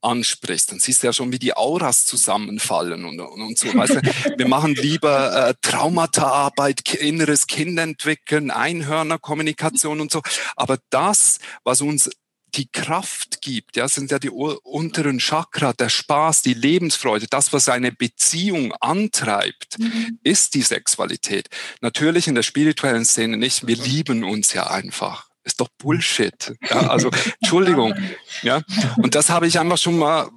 ansprichst, 0.00 0.70
dann 0.70 0.78
siehst 0.78 1.02
du 1.02 1.08
ja 1.08 1.12
schon, 1.12 1.32
wie 1.32 1.38
die 1.38 1.54
Auras 1.54 2.06
zusammenfallen 2.06 3.04
und, 3.04 3.20
und, 3.20 3.42
und 3.42 3.58
so. 3.58 3.74
Weißt 3.74 3.96
du, 3.96 4.02
wir 4.38 4.48
machen 4.48 4.74
lieber 4.74 5.48
äh, 5.48 5.54
Traumataarbeit, 5.60 6.94
inneres 6.94 7.46
Kind 7.46 7.78
entwickeln, 7.78 8.50
Einhörnerkommunikation 8.50 10.00
und 10.00 10.12
so. 10.12 10.22
Aber 10.56 10.78
das, 10.90 11.38
was 11.64 11.80
uns 11.80 12.10
die 12.54 12.68
Kraft 12.68 13.42
gibt, 13.42 13.76
ja, 13.76 13.88
sind 13.88 14.10
ja 14.10 14.18
die 14.18 14.30
unteren 14.30 15.18
Chakra, 15.18 15.72
der 15.72 15.88
Spaß, 15.88 16.42
die 16.42 16.54
Lebensfreude, 16.54 17.26
das, 17.28 17.52
was 17.52 17.68
eine 17.68 17.92
Beziehung 17.92 18.72
antreibt, 18.80 19.78
mhm. 19.78 20.18
ist 20.22 20.54
die 20.54 20.62
Sexualität. 20.62 21.48
Natürlich 21.80 22.26
in 22.26 22.34
der 22.34 22.42
spirituellen 22.42 23.04
Szene 23.04 23.36
nicht. 23.36 23.66
Wir 23.66 23.76
lieben 23.76 24.24
uns 24.24 24.54
ja 24.54 24.68
einfach 24.68 25.27
ist 25.48 25.60
doch 25.60 25.68
Bullshit. 25.78 26.54
Ja, 26.70 26.88
also 26.88 27.10
Entschuldigung. 27.40 27.94
Ja, 28.42 28.62
und 28.98 29.14
das 29.14 29.30
habe 29.30 29.46
ich 29.46 29.58
einfach 29.58 29.78
schon 29.78 29.98
mal 29.98 30.30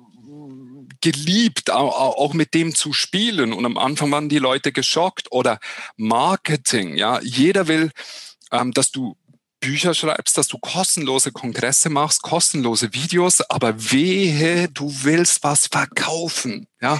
geliebt, 1.01 1.71
auch 1.71 2.33
mit 2.33 2.53
dem 2.53 2.75
zu 2.75 2.93
spielen. 2.93 3.53
Und 3.53 3.65
am 3.65 3.77
Anfang 3.77 4.11
waren 4.11 4.29
die 4.29 4.39
Leute 4.39 4.71
geschockt. 4.71 5.31
Oder 5.31 5.59
Marketing. 5.97 6.95
Ja, 6.95 7.19
jeder 7.21 7.67
will, 7.67 7.91
ähm, 8.51 8.71
dass 8.71 8.91
du 8.91 9.15
Bücher 9.61 9.93
schreibst, 9.93 10.37
dass 10.39 10.47
du 10.47 10.57
kostenlose 10.57 11.31
Kongresse 11.31 11.89
machst, 11.89 12.23
kostenlose 12.23 12.93
Videos, 12.93 13.41
aber 13.41 13.91
wehe, 13.91 14.67
du 14.69 14.91
willst 15.03 15.43
was 15.43 15.67
verkaufen, 15.67 16.67
ja, 16.81 16.99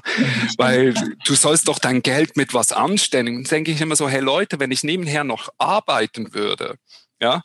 weil 0.58 0.94
du 1.26 1.34
sollst 1.34 1.68
doch 1.68 1.80
dein 1.80 2.04
Geld 2.04 2.38
mit 2.38 2.54
was 2.54 2.72
anstellen. 2.72 3.36
Und 3.36 3.50
denke 3.50 3.72
ich 3.72 3.82
immer 3.82 3.96
so, 3.96 4.08
hey 4.08 4.22
Leute, 4.22 4.60
wenn 4.60 4.70
ich 4.70 4.84
nebenher 4.84 5.24
noch 5.24 5.50
arbeiten 5.58 6.36
würde, 6.36 6.76
ja, 7.20 7.42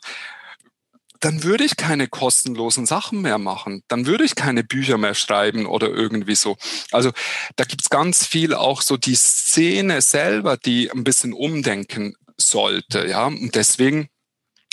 dann 1.19 1.43
würde 1.43 1.63
ich 1.63 1.77
keine 1.77 2.07
kostenlosen 2.07 2.85
Sachen 2.85 3.21
mehr 3.21 3.37
machen. 3.37 3.83
Dann 3.87 4.05
würde 4.05 4.23
ich 4.23 4.35
keine 4.35 4.63
Bücher 4.63 4.97
mehr 4.97 5.13
schreiben 5.13 5.65
oder 5.65 5.89
irgendwie 5.89 6.35
so. 6.35 6.57
Also 6.91 7.11
da 7.55 7.63
gibt's 7.63 7.89
ganz 7.89 8.25
viel 8.25 8.53
auch 8.53 8.81
so 8.81 8.97
die 8.97 9.15
Szene 9.15 10.01
selber, 10.01 10.57
die 10.57 10.91
ein 10.91 11.03
bisschen 11.03 11.33
umdenken 11.33 12.15
sollte. 12.37 13.07
Ja, 13.07 13.25
und 13.27 13.55
deswegen 13.55 14.09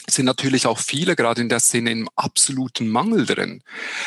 sind 0.09 0.27
natürlich 0.27 0.67
auch 0.67 0.79
viele 0.79 1.17
gerade 1.17 1.41
in 1.41 1.49
der 1.49 1.61
Szene 1.61 1.91
im 1.91 2.09
absoluten 2.15 2.89
Mangel 2.89 3.27
drin, 3.27 3.63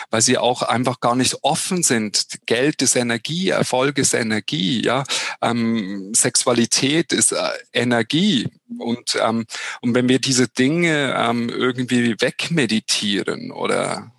weil 0.10 0.22
sie 0.22 0.38
auch 0.38 0.62
einfach 0.62 1.00
gar 1.00 1.16
nicht 1.16 1.43
offen 1.43 1.84
sind. 1.84 2.28
Geld 2.45 2.82
ist 2.82 2.95
Energie, 2.95 3.50
Erfolg 3.50 3.98
ist 3.98 4.14
Energie, 4.14 4.84
ja, 4.84 5.04
ähm, 5.41 6.12
Sexualität 6.16 7.14
ist 7.14 7.32
äh, 7.32 7.50
Energie 7.74 8.48
und 8.78 9.18
ähm, 9.22 9.45
und 9.82 9.95
wenn 9.95 10.10
wir 10.10 10.20
diese 10.20 10.48
Dinge 10.48 11.16
ähm, 11.18 11.50
irgendwie 11.50 12.16
wegmeditieren 12.20 13.52
oder 13.52 14.12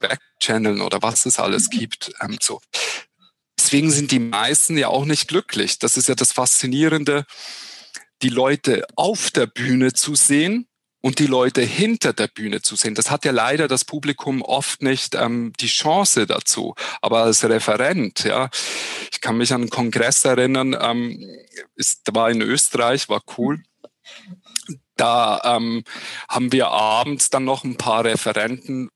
wegchanneln 0.00 0.80
oder 0.80 1.02
was 1.02 1.26
es 1.26 1.38
alles 1.38 1.66
mhm. 1.66 1.78
gibt, 1.78 2.12
ähm, 2.22 2.38
so. 2.40 2.60
Deswegen 3.58 3.90
sind 3.90 4.10
die 4.12 4.20
meisten 4.20 4.78
ja 4.78 4.88
auch 4.88 5.06
nicht 5.06 5.28
glücklich. 5.28 5.78
Das 5.78 5.96
ist 5.96 6.08
ja 6.08 6.14
das 6.14 6.32
Faszinierende, 6.32 7.24
die 8.22 8.28
Leute 8.28 8.86
auf 8.94 9.30
der 9.30 9.46
Bühne 9.46 9.92
zu 9.92 10.14
sehen 10.14 10.68
und 11.06 11.20
die 11.20 11.28
Leute 11.28 11.62
hinter 11.62 12.12
der 12.12 12.26
Bühne 12.26 12.62
zu 12.62 12.74
sehen. 12.74 12.96
Das 12.96 13.12
hat 13.12 13.24
ja 13.24 13.30
leider 13.30 13.68
das 13.68 13.84
Publikum 13.84 14.42
oft 14.42 14.82
nicht 14.82 15.14
ähm, 15.14 15.52
die 15.60 15.68
Chance 15.68 16.26
dazu. 16.26 16.74
Aber 17.00 17.22
als 17.22 17.48
Referent, 17.48 18.24
ja, 18.24 18.50
ich 19.12 19.20
kann 19.20 19.36
mich 19.36 19.52
an 19.52 19.60
einen 19.60 19.70
Kongress 19.70 20.24
erinnern, 20.24 20.76
ähm, 20.76 21.24
ist, 21.76 22.12
war 22.12 22.28
in 22.28 22.42
Österreich, 22.42 23.08
war 23.08 23.22
cool. 23.38 23.62
Da 24.96 25.40
ähm, 25.44 25.84
haben 26.28 26.50
wir 26.50 26.70
abends 26.70 27.30
dann 27.30 27.44
noch 27.44 27.62
ein 27.62 27.76
paar 27.76 28.04
Referenten 28.04 28.88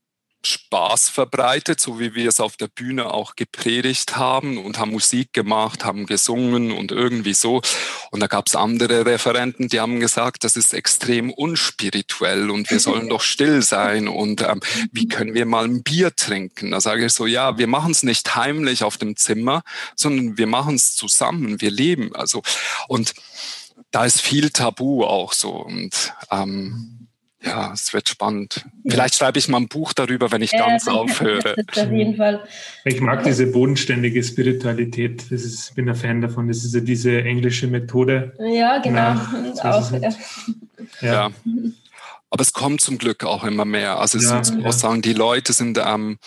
Spaß 0.45 1.09
verbreitet, 1.09 1.79
so 1.79 1.99
wie 1.99 2.15
wir 2.15 2.27
es 2.27 2.39
auf 2.39 2.57
der 2.57 2.67
Bühne 2.67 3.13
auch 3.13 3.35
gepredigt 3.35 4.17
haben 4.17 4.57
und 4.57 4.79
haben 4.79 4.91
Musik 4.91 5.33
gemacht, 5.33 5.85
haben 5.85 6.05
gesungen 6.05 6.71
und 6.71 6.91
irgendwie 6.91 7.33
so. 7.33 7.61
Und 8.09 8.21
da 8.21 8.27
gab 8.27 8.47
es 8.47 8.55
andere 8.55 9.05
Referenten, 9.05 9.67
die 9.67 9.79
haben 9.79 9.99
gesagt, 9.99 10.43
das 10.43 10.55
ist 10.55 10.73
extrem 10.73 11.31
unspirituell 11.31 12.49
und 12.49 12.69
wir 12.71 12.79
sollen 12.79 13.09
doch 13.09 13.21
still 13.21 13.61
sein 13.61 14.07
und 14.07 14.41
ähm, 14.41 14.61
wie 14.91 15.07
können 15.07 15.33
wir 15.33 15.45
mal 15.45 15.65
ein 15.65 15.83
Bier 15.83 16.15
trinken? 16.15 16.71
Da 16.71 16.81
sage 16.81 17.05
ich 17.05 17.13
so, 17.13 17.25
ja, 17.25 17.57
wir 17.57 17.67
machen 17.67 17.91
es 17.91 18.03
nicht 18.03 18.35
heimlich 18.35 18.83
auf 18.83 18.97
dem 18.97 19.15
Zimmer, 19.15 19.61
sondern 19.95 20.37
wir 20.37 20.47
machen 20.47 20.75
es 20.75 20.95
zusammen, 20.95 21.61
wir 21.61 21.71
leben. 21.71 22.15
Also 22.15 22.41
und 22.87 23.13
da 23.91 24.05
ist 24.05 24.21
viel 24.21 24.49
Tabu 24.49 25.03
auch 25.03 25.33
so 25.33 25.51
und 25.51 26.13
ähm, 26.31 27.00
ja, 27.43 27.73
es 27.73 27.91
wird 27.93 28.07
spannend. 28.07 28.65
Vielleicht 28.87 29.15
schreibe 29.15 29.39
ich 29.39 29.47
mal 29.47 29.57
ein 29.57 29.67
Buch 29.67 29.93
darüber, 29.93 30.31
wenn 30.31 30.41
ich 30.41 30.51
ja, 30.51 30.67
ganz 30.67 30.87
aufhöre. 30.87 31.55
auf 31.75 31.91
jeden 31.91 32.15
Fall. 32.15 32.43
Ich 32.85 33.01
mag 33.01 33.23
diese 33.23 33.47
bodenständige 33.47 34.23
Spiritualität. 34.23 35.23
Das 35.31 35.43
ist, 35.43 35.69
ich 35.69 35.75
bin 35.75 35.89
ein 35.89 35.95
Fan 35.95 36.21
davon. 36.21 36.47
Das 36.47 36.63
ist 36.63 36.75
ja 36.75 36.81
diese 36.81 37.23
englische 37.23 37.67
Methode. 37.67 38.33
Ja, 38.39 38.77
genau. 38.77 39.15
Na, 39.15 39.53
so 39.55 39.61
auch, 39.61 39.91
ja. 39.91 40.09
ja. 41.01 41.31
Aber 42.29 42.41
es 42.41 42.53
kommt 42.53 42.81
zum 42.81 42.97
Glück 42.97 43.23
auch 43.23 43.43
immer 43.43 43.65
mehr. 43.65 43.99
Also 43.99 44.19
es 44.19 44.25
ja, 44.25 44.43
sind, 44.43 44.61
ja. 44.61 44.71
sagen, 44.71 45.01
die 45.01 45.13
Leute 45.13 45.53
sind 45.53 45.79
ähm, 45.83 46.19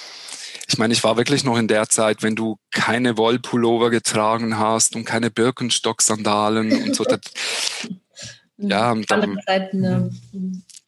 ich 0.67 0.79
meine, 0.79 0.95
ich 0.95 1.05
war 1.05 1.17
wirklich 1.17 1.45
noch 1.45 1.59
in 1.59 1.69
der 1.69 1.89
Zeit, 1.89 2.23
wenn 2.23 2.37
du 2.37 2.59
keine 2.71 3.17
Wollpullover 3.19 3.91
getragen 3.91 4.59
hast 4.59 4.97
und 4.97 5.05
keine 5.05 5.31
Birkenstock-Sandalen 5.31 6.73
und 6.83 6.97
so. 6.97 7.05
Das, 8.57 8.71
ja, 8.71 8.93
und 8.93 9.11
dann, 9.11 9.39
Zeiten, 9.45 9.81
ne? 9.81 10.11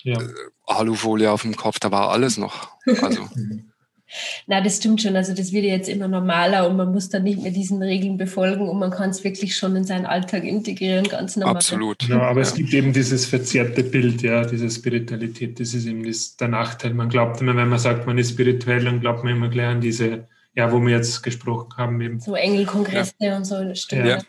Ja. 0.07 0.21
Äh, 0.21 0.27
Alufolie 0.67 1.31
auf 1.31 1.43
dem 1.43 1.57
Kopf, 1.57 1.79
da 1.79 1.91
war 1.91 2.11
alles 2.11 2.39
noch. 2.39 2.71
Also. 3.03 3.29
Na, 4.47 4.61
das 4.61 4.77
stimmt 4.77 5.03
schon. 5.03 5.17
Also 5.17 5.35
das 5.35 5.53
wird 5.53 5.65
jetzt 5.65 5.89
immer 5.89 6.07
normaler 6.07 6.69
und 6.69 6.77
man 6.77 6.93
muss 6.93 7.09
dann 7.09 7.25
nicht 7.25 7.43
mehr 7.43 7.51
diesen 7.51 7.83
Regeln 7.83 8.17
befolgen 8.17 8.69
und 8.69 8.79
man 8.79 8.93
kann 8.93 9.11
es 9.11 9.25
wirklich 9.25 9.57
schon 9.57 9.75
in 9.75 9.83
seinen 9.83 10.07
Alltag 10.07 10.45
integrieren, 10.45 11.09
ganz 11.09 11.37
normal. 11.37 11.57
Absolut. 11.57 12.05
Ja, 12.09 12.21
aber 12.23 12.41
ja. 12.41 12.47
es 12.47 12.55
gibt 12.55 12.73
eben 12.73 12.93
dieses 12.93 13.27
verzerrte 13.27 13.83
Bild, 13.83 14.23
ja, 14.23 14.45
diese 14.45 14.71
Spiritualität. 14.71 15.59
Das 15.59 15.75
ist 15.75 15.87
eben 15.87 16.05
das, 16.05 16.37
der 16.37 16.49
Nachteil. 16.49 16.95
Man 16.95 17.09
glaubt 17.09 17.41
immer, 17.41 17.57
wenn 17.57 17.69
man 17.69 17.81
sagt, 17.81 18.07
man 18.07 18.17
ist 18.17 18.31
spirituell, 18.31 18.85
dann 18.85 19.01
glaubt 19.01 19.25
man 19.25 19.35
immer 19.35 19.49
gleich 19.49 19.67
an 19.67 19.81
diese 19.81 20.29
ja, 20.57 20.73
wo 20.73 20.81
wir 20.81 20.97
jetzt 20.97 21.23
gesprochen 21.23 21.69
haben. 21.77 22.01
Eben. 22.01 22.19
So 22.19 22.35
Engelkongresse 22.35 23.13
ja. 23.21 23.37
und 23.37 23.45
so, 23.45 23.63
das 23.63 23.81
stimmt. 23.81 24.07
Ja, 24.07 24.23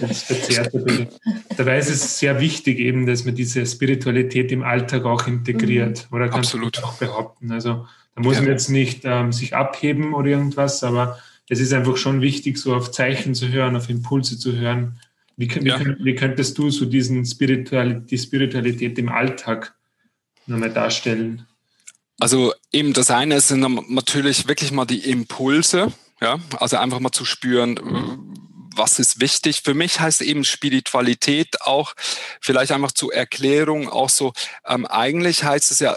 das 0.00 0.24
verzerrte 0.24 0.80
Bild. 0.80 1.08
Dabei 1.56 1.78
ist 1.78 1.88
es 1.88 2.18
sehr 2.18 2.40
wichtig 2.40 2.80
eben, 2.80 3.06
dass 3.06 3.24
man 3.24 3.36
diese 3.36 3.64
Spiritualität 3.64 4.50
im 4.50 4.64
Alltag 4.64 5.04
auch 5.04 5.28
integriert. 5.28 6.08
Mhm. 6.10 6.16
Oder 6.16 6.28
kann 6.28 6.40
Absolut. 6.40 6.82
auch 6.82 6.94
behaupten. 6.94 7.52
Also 7.52 7.86
da 8.16 8.22
muss 8.22 8.34
ja. 8.34 8.42
man 8.42 8.50
jetzt 8.50 8.68
nicht 8.68 9.02
ähm, 9.04 9.32
sich 9.32 9.54
abheben 9.54 10.12
oder 10.12 10.28
irgendwas, 10.28 10.82
aber 10.82 11.20
es 11.48 11.60
ist 11.60 11.72
einfach 11.72 11.96
schon 11.96 12.20
wichtig, 12.20 12.58
so 12.58 12.74
auf 12.74 12.90
Zeichen 12.90 13.36
zu 13.36 13.48
hören, 13.48 13.76
auf 13.76 13.88
Impulse 13.88 14.38
zu 14.38 14.56
hören. 14.56 14.98
Wie, 15.36 15.48
wie, 15.54 15.68
ja. 15.68 15.80
wie 16.00 16.14
könntest 16.16 16.58
du 16.58 16.70
so 16.70 16.84
diesen 16.84 17.24
Spiritual, 17.24 18.00
die 18.00 18.18
Spiritualität 18.18 18.98
im 18.98 19.08
Alltag 19.08 19.74
nochmal 20.46 20.72
darstellen? 20.72 21.46
Also 22.20 22.52
eben 22.70 22.92
das 22.92 23.10
eine 23.10 23.40
sind 23.40 23.90
natürlich 23.90 24.46
wirklich 24.46 24.72
mal 24.72 24.84
die 24.84 25.10
Impulse, 25.10 25.92
ja, 26.20 26.38
also 26.58 26.76
einfach 26.76 27.00
mal 27.00 27.12
zu 27.12 27.24
spüren, 27.24 27.80
was 28.76 28.98
ist 28.98 29.20
wichtig. 29.20 29.62
Für 29.64 29.74
mich 29.74 30.00
heißt 30.00 30.20
eben 30.20 30.44
Spiritualität 30.44 31.62
auch 31.62 31.94
vielleicht 32.40 32.72
einfach 32.72 32.92
zur 32.92 33.12
Erklärung 33.12 33.88
auch 33.88 34.10
so, 34.10 34.32
ähm, 34.66 34.86
eigentlich 34.86 35.44
heißt 35.44 35.70
es 35.70 35.80
ja 35.80 35.96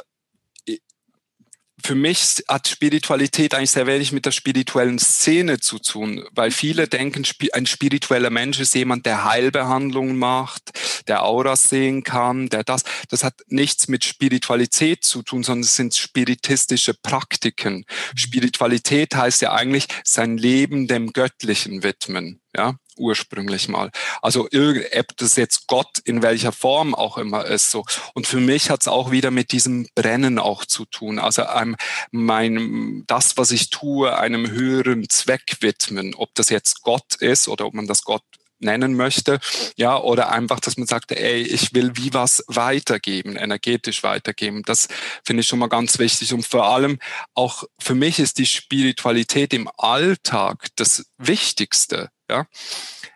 für 1.83 1.95
mich 1.95 2.43
hat 2.47 2.67
Spiritualität 2.67 3.53
eigentlich 3.53 3.71
sehr 3.71 3.87
wenig 3.87 4.11
mit 4.11 4.25
der 4.25 4.31
spirituellen 4.31 4.99
Szene 4.99 5.59
zu 5.59 5.79
tun, 5.79 6.25
weil 6.31 6.51
viele 6.51 6.87
denken, 6.87 7.25
ein 7.53 7.65
spiritueller 7.65 8.29
Mensch 8.29 8.59
ist 8.59 8.73
jemand, 8.73 9.05
der 9.05 9.25
Heilbehandlungen 9.25 10.17
macht, 10.17 10.71
der 11.07 11.23
Auras 11.23 11.69
sehen 11.69 12.03
kann, 12.03 12.47
der 12.49 12.63
das. 12.63 12.83
Das 13.09 13.23
hat 13.23 13.35
nichts 13.47 13.87
mit 13.87 14.05
Spiritualität 14.05 15.03
zu 15.03 15.23
tun, 15.23 15.43
sondern 15.43 15.63
es 15.63 15.75
sind 15.75 15.93
spiritistische 15.93 16.93
Praktiken. 16.93 17.85
Spiritualität 18.15 19.15
heißt 19.15 19.41
ja 19.41 19.53
eigentlich 19.53 19.87
sein 20.03 20.37
Leben 20.37 20.87
dem 20.87 21.11
Göttlichen 21.11 21.83
widmen. 21.83 22.39
Ja, 22.55 22.75
ursprünglich 22.97 23.67
mal. 23.67 23.91
Also 24.21 24.45
ob 24.45 25.17
das 25.17 25.35
jetzt 25.35 25.67
Gott 25.67 25.99
in 26.03 26.21
welcher 26.21 26.51
Form 26.51 26.95
auch 26.95 27.17
immer 27.17 27.45
ist 27.45 27.71
so. 27.71 27.85
Und 28.13 28.27
für 28.27 28.39
mich 28.39 28.69
hat 28.69 28.81
es 28.81 28.87
auch 28.87 29.11
wieder 29.11 29.31
mit 29.31 29.51
diesem 29.51 29.87
Brennen 29.95 30.39
auch 30.39 30.65
zu 30.65 30.85
tun. 30.85 31.19
Also 31.19 31.43
einem, 31.43 31.75
mein, 32.11 33.03
das, 33.07 33.37
was 33.37 33.51
ich 33.51 33.69
tue, 33.69 34.17
einem 34.17 34.49
höheren 34.49 35.09
Zweck 35.09 35.57
widmen. 35.61 36.15
Ob 36.15 36.33
das 36.35 36.49
jetzt 36.49 36.81
Gott 36.83 37.15
ist 37.15 37.47
oder 37.47 37.65
ob 37.65 37.73
man 37.73 37.87
das 37.87 38.03
Gott 38.03 38.23
nennen 38.63 38.95
möchte, 38.95 39.39
ja, 39.75 39.97
oder 39.97 40.31
einfach, 40.31 40.59
dass 40.59 40.77
man 40.77 40.87
sagt, 40.87 41.11
ey, 41.11 41.41
ich 41.41 41.73
will 41.73 41.91
wie 41.95 42.13
was 42.13 42.43
weitergeben, 42.47 43.35
energetisch 43.35 44.03
weitergeben. 44.03 44.63
Das 44.65 44.87
finde 45.23 45.41
ich 45.41 45.47
schon 45.47 45.59
mal 45.59 45.67
ganz 45.67 45.99
wichtig. 45.99 46.33
Und 46.33 46.45
vor 46.45 46.65
allem 46.65 46.99
auch 47.33 47.63
für 47.79 47.95
mich 47.95 48.19
ist 48.19 48.37
die 48.39 48.45
Spiritualität 48.45 49.53
im 49.53 49.69
Alltag 49.77 50.67
das 50.75 51.05
Wichtigste. 51.17 52.09
Ja? 52.33 52.47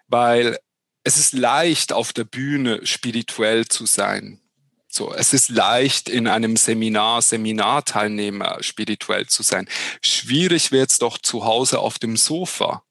Weil 0.07 0.57
es 1.03 1.17
ist 1.17 1.33
leicht, 1.33 1.91
auf 1.91 2.13
der 2.13 2.25
Bühne 2.25 2.85
spirituell 2.85 3.67
zu 3.67 3.85
sein. 3.85 4.41
So, 4.87 5.13
es 5.13 5.33
ist 5.33 5.49
leicht, 5.49 6.09
in 6.09 6.27
einem 6.27 6.55
Seminar, 6.55 7.21
Seminarteilnehmer 7.21 8.61
spirituell 8.61 9.27
zu 9.27 9.43
sein. 9.43 9.67
Schwierig 10.01 10.71
wird 10.71 10.91
es 10.91 10.99
doch 10.99 11.17
zu 11.17 11.45
Hause 11.45 11.79
auf 11.79 11.99
dem 11.99 12.17
Sofa. 12.17 12.83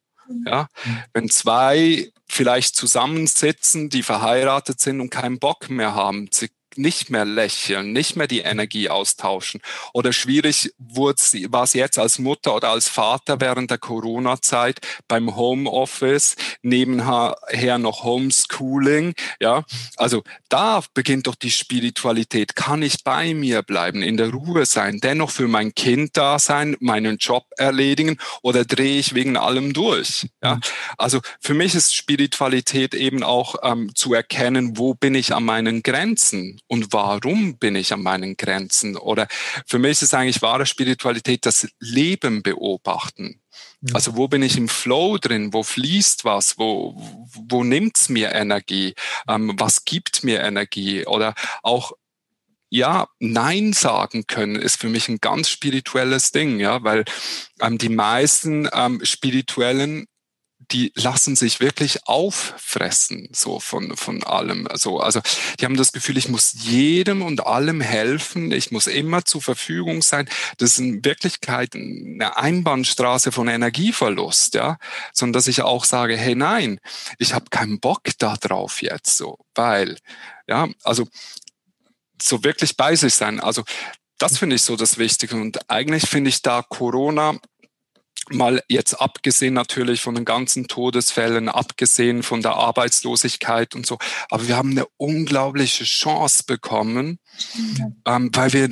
Ja, 0.44 0.66
wenn 1.12 1.30
zwei 1.30 2.10
vielleicht 2.28 2.74
zusammensitzen, 2.74 3.90
die 3.90 4.02
verheiratet 4.02 4.80
sind 4.80 5.00
und 5.00 5.10
keinen 5.10 5.38
Bock 5.38 5.70
mehr 5.70 5.94
haben, 5.94 6.28
sie 6.32 6.50
nicht 6.78 7.10
mehr 7.10 7.24
lächeln, 7.24 7.92
nicht 7.92 8.16
mehr 8.16 8.26
die 8.26 8.40
Energie 8.40 8.88
austauschen. 8.88 9.60
Oder 9.92 10.12
schwierig 10.12 10.72
war 10.78 11.64
es 11.64 11.72
jetzt 11.72 11.98
als 11.98 12.18
Mutter 12.18 12.54
oder 12.54 12.70
als 12.70 12.88
Vater 12.88 13.40
während 13.40 13.70
der 13.70 13.78
Corona-Zeit 13.78 14.80
beim 15.08 15.36
Homeoffice, 15.36 16.36
nebenher 16.62 17.36
noch 17.78 18.04
Homeschooling. 18.04 19.14
Ja, 19.40 19.64
also 19.96 20.22
da 20.48 20.82
beginnt 20.94 21.26
doch 21.26 21.34
die 21.34 21.50
Spiritualität. 21.50 22.56
Kann 22.56 22.82
ich 22.82 23.04
bei 23.04 23.34
mir 23.34 23.62
bleiben, 23.62 24.02
in 24.02 24.16
der 24.16 24.30
Ruhe 24.30 24.66
sein, 24.66 25.00
dennoch 25.00 25.30
für 25.30 25.48
mein 25.48 25.74
Kind 25.74 26.16
da 26.16 26.38
sein, 26.38 26.76
meinen 26.80 27.18
Job 27.18 27.44
erledigen 27.56 28.18
oder 28.42 28.64
drehe 28.64 28.98
ich 28.98 29.14
wegen 29.14 29.36
allem 29.36 29.72
durch? 29.72 30.28
Ja, 30.42 30.60
also 30.98 31.20
für 31.40 31.54
mich 31.54 31.74
ist 31.74 31.94
Spiritualität 31.94 32.94
eben 32.94 33.22
auch 33.22 33.56
ähm, 33.62 33.94
zu 33.94 34.14
erkennen, 34.14 34.78
wo 34.78 34.94
bin 34.94 35.14
ich 35.14 35.34
an 35.34 35.44
meinen 35.44 35.82
Grenzen 35.82 36.60
und 36.68 36.92
warum 36.92 37.58
bin 37.58 37.76
ich 37.76 37.92
an 37.92 38.02
meinen 38.02 38.36
Grenzen? 38.36 38.96
Oder 38.96 39.28
für 39.66 39.78
mich 39.78 39.92
ist 39.92 40.02
es 40.02 40.14
eigentlich 40.14 40.42
wahre 40.42 40.66
Spiritualität, 40.66 41.46
das 41.46 41.68
Leben 41.78 42.42
beobachten. 42.42 43.40
Also 43.92 44.16
wo 44.16 44.28
bin 44.28 44.42
ich 44.42 44.56
im 44.56 44.68
Flow 44.68 45.18
drin? 45.18 45.52
Wo 45.52 45.62
fließt 45.62 46.24
was? 46.24 46.58
Wo, 46.58 46.96
wo 47.48 47.64
nimmt's 47.64 48.08
mir 48.08 48.32
Energie? 48.32 48.94
Ähm, 49.28 49.54
was 49.58 49.84
gibt 49.84 50.24
mir 50.24 50.40
Energie? 50.40 51.06
Oder 51.06 51.34
auch 51.62 51.92
ja, 52.68 53.06
Nein 53.20 53.72
sagen 53.72 54.26
können 54.26 54.56
ist 54.56 54.80
für 54.80 54.88
mich 54.88 55.08
ein 55.08 55.18
ganz 55.18 55.48
spirituelles 55.48 56.32
Ding, 56.32 56.58
ja, 56.58 56.82
weil 56.82 57.04
ähm, 57.60 57.78
die 57.78 57.88
meisten 57.88 58.68
ähm, 58.72 59.00
spirituellen 59.04 60.06
die 60.72 60.92
lassen 60.94 61.36
sich 61.36 61.60
wirklich 61.60 62.06
auffressen, 62.06 63.28
so 63.32 63.60
von, 63.60 63.96
von 63.96 64.22
allem. 64.24 64.68
So, 64.74 65.00
also, 65.00 65.20
die 65.58 65.64
haben 65.64 65.76
das 65.76 65.92
Gefühl, 65.92 66.18
ich 66.18 66.28
muss 66.28 66.54
jedem 66.54 67.22
und 67.22 67.46
allem 67.46 67.80
helfen, 67.80 68.50
ich 68.52 68.70
muss 68.70 68.86
immer 68.86 69.24
zur 69.24 69.42
Verfügung 69.42 70.02
sein. 70.02 70.28
Das 70.58 70.72
ist 70.72 70.78
in 70.78 71.04
Wirklichkeit 71.04 71.74
eine 71.74 72.36
Einbahnstraße 72.36 73.32
von 73.32 73.48
Energieverlust, 73.48 74.54
ja. 74.54 74.78
Sondern 75.12 75.34
dass 75.34 75.46
ich 75.46 75.62
auch 75.62 75.84
sage, 75.84 76.16
hey, 76.16 76.34
nein, 76.34 76.80
ich 77.18 77.34
habe 77.34 77.46
keinen 77.50 77.80
Bock 77.80 78.02
da 78.18 78.36
drauf 78.36 78.82
jetzt, 78.82 79.16
so, 79.16 79.38
weil, 79.54 79.98
ja, 80.48 80.68
also, 80.82 81.06
so 82.20 82.42
wirklich 82.44 82.76
bei 82.76 82.96
sich 82.96 83.14
sein. 83.14 83.40
Also, 83.40 83.62
das 84.18 84.38
finde 84.38 84.56
ich 84.56 84.62
so 84.62 84.76
das 84.76 84.98
Wichtige. 84.98 85.36
Und 85.36 85.70
eigentlich 85.70 86.08
finde 86.08 86.30
ich 86.30 86.42
da 86.42 86.62
Corona 86.62 87.38
mal 88.30 88.62
jetzt 88.68 88.94
abgesehen 88.94 89.54
natürlich 89.54 90.00
von 90.00 90.14
den 90.14 90.24
ganzen 90.24 90.68
Todesfällen, 90.68 91.48
abgesehen 91.48 92.22
von 92.22 92.42
der 92.42 92.54
Arbeitslosigkeit 92.54 93.74
und 93.74 93.86
so. 93.86 93.98
Aber 94.30 94.48
wir 94.48 94.56
haben 94.56 94.72
eine 94.72 94.86
unglaubliche 94.96 95.84
Chance 95.84 96.44
bekommen, 96.46 97.18
mhm. 97.54 97.96
ähm, 98.04 98.30
weil 98.32 98.52
wir 98.52 98.70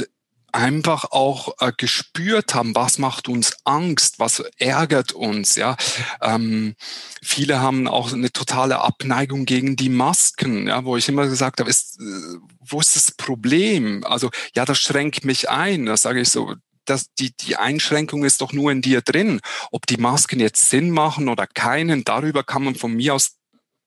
einfach 0.55 1.11
auch 1.11 1.55
äh, 1.59 1.73
gespürt 1.77 2.55
haben, 2.55 2.77
was 2.77 2.99
macht 2.99 3.29
uns 3.29 3.57
Angst, 3.65 4.21
was 4.21 4.39
ärgert 4.59 5.13
uns, 5.13 5.57
ja. 5.57 5.77
Ähm, 6.23 6.77
viele 7.23 7.61
haben 7.61 7.89
auch 7.89 8.13
eine 8.13 8.31
totale 8.31 8.81
Abneigung 8.81 9.47
gegen 9.47 9.75
die 9.75 9.89
Masken, 9.89 10.69
ja, 10.69 10.85
wo 10.85 10.97
ich 10.97 11.09
immer 11.09 11.27
gesagt 11.27 11.59
habe, 11.59 11.69
ist, 11.69 11.99
äh, 12.01 12.39
wo 12.61 12.81
ist 12.81 12.95
das 12.95 13.13
Problem? 13.13 14.05
Also, 14.05 14.31
ja, 14.55 14.65
das 14.65 14.79
schränkt 14.79 15.25
mich 15.25 15.51
ein. 15.51 15.87
Da 15.87 15.97
sage 15.97 16.21
ich 16.21 16.29
so, 16.29 16.55
das, 16.85 17.13
die, 17.15 17.35
die 17.37 17.57
Einschränkung 17.57 18.25
ist 18.25 18.41
doch 18.41 18.53
nur 18.53 18.73
in 18.73 18.83
dir 18.83 19.01
drin. 19.01 19.41
Ob 19.71 19.87
die 19.87 19.97
Masken 19.97 20.41
jetzt 20.41 20.69
Sinn 20.71 20.91
machen 20.91 21.29
oder 21.29 21.47
keinen, 21.47 22.05
darüber 22.05 22.43
kann 22.43 22.65
man 22.65 22.75
von 22.75 22.95
mir 22.95 23.15
aus 23.15 23.39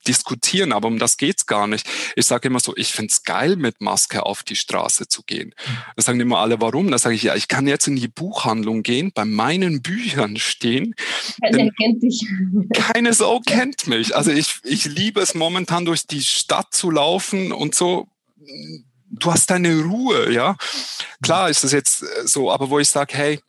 diskutieren, 0.07 0.71
aber 0.71 0.87
um 0.87 0.99
das 0.99 1.17
geht's 1.17 1.45
gar 1.45 1.67
nicht. 1.67 1.87
Ich 2.15 2.25
sage 2.25 2.47
immer 2.47 2.59
so, 2.59 2.75
ich 2.75 2.93
find's 2.93 3.23
geil, 3.23 3.55
mit 3.55 3.81
Maske 3.81 4.25
auf 4.25 4.43
die 4.43 4.55
Straße 4.55 5.07
zu 5.07 5.23
gehen. 5.23 5.53
Da 5.95 6.03
sagen 6.03 6.19
immer 6.19 6.39
alle, 6.39 6.61
warum? 6.61 6.89
Da 6.89 6.97
sage 6.97 7.15
ich, 7.15 7.23
ja, 7.23 7.35
ich 7.35 7.47
kann 7.47 7.67
jetzt 7.67 7.87
in 7.87 7.95
die 7.95 8.07
Buchhandlung 8.07 8.83
gehen, 8.83 9.11
bei 9.13 9.25
meinen 9.25 9.81
Büchern 9.81 10.37
stehen. 10.37 10.95
Keiner 11.41 11.71
kennt 11.71 12.03
dich. 12.03 12.25
Keine 12.73 13.13
Sau 13.13 13.39
kennt 13.41 13.87
mich. 13.87 14.15
Also 14.15 14.31
ich, 14.31 14.59
ich 14.63 14.85
liebe 14.85 15.19
es 15.19 15.33
momentan 15.33 15.85
durch 15.85 16.07
die 16.07 16.21
Stadt 16.21 16.73
zu 16.73 16.89
laufen 16.89 17.51
und 17.51 17.75
so 17.75 18.07
du 19.09 19.31
hast 19.31 19.49
deine 19.49 19.81
Ruhe, 19.83 20.31
ja. 20.31 20.55
Klar 21.21 21.49
ist 21.49 21.63
das 21.63 21.71
jetzt 21.71 22.03
äh, 22.03 22.27
so, 22.27 22.51
aber 22.51 22.69
wo 22.69 22.79
ich 22.79 22.89
sage, 22.89 23.15
hey, 23.15 23.39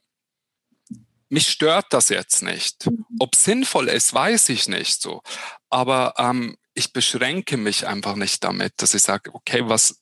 mich 1.28 1.48
stört 1.48 1.86
das 1.90 2.08
jetzt 2.08 2.42
nicht. 2.42 2.86
Mhm. 2.86 3.04
Ob 3.18 3.34
sinnvoll 3.34 3.88
ist, 3.88 4.14
weiß 4.14 4.48
ich 4.50 4.68
nicht 4.68 5.00
so. 5.00 5.22
Aber 5.68 6.14
ähm, 6.18 6.56
ich 6.74 6.92
beschränke 6.92 7.56
mich 7.56 7.86
einfach 7.86 8.14
nicht 8.14 8.42
damit, 8.44 8.74
dass 8.76 8.94
ich 8.94 9.02
sage, 9.02 9.34
okay, 9.34 9.62
was, 9.64 10.00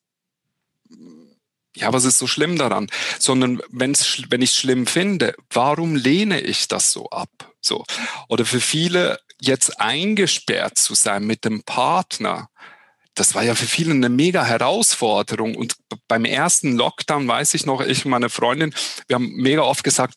ja, 1.74 1.92
was 1.92 2.04
ist 2.04 2.18
so 2.18 2.26
schlimm 2.26 2.58
daran? 2.58 2.88
Sondern 3.18 3.60
wenn's, 3.70 4.22
wenn 4.30 4.42
ich 4.42 4.50
es 4.50 4.56
schlimm 4.56 4.86
finde, 4.86 5.34
warum 5.50 5.96
lehne 5.96 6.40
ich 6.40 6.68
das 6.68 6.92
so 6.92 7.08
ab? 7.10 7.30
So. 7.60 7.84
Oder 8.28 8.44
für 8.44 8.60
viele 8.60 9.18
jetzt 9.40 9.80
eingesperrt 9.80 10.78
zu 10.78 10.94
sein 10.94 11.24
mit 11.24 11.44
dem 11.44 11.62
Partner, 11.64 12.48
das 13.16 13.34
war 13.34 13.42
ja 13.42 13.54
für 13.54 13.66
viele 13.66 13.92
eine 13.92 14.08
mega 14.08 14.44
Herausforderung. 14.44 15.56
Und 15.56 15.76
beim 16.06 16.24
ersten 16.24 16.76
Lockdown 16.76 17.26
weiß 17.26 17.54
ich 17.54 17.66
noch, 17.66 17.80
ich 17.80 18.04
und 18.04 18.10
meine 18.10 18.28
Freundin, 18.28 18.74
wir 19.08 19.14
haben 19.14 19.32
mega 19.36 19.62
oft 19.62 19.82
gesagt, 19.82 20.14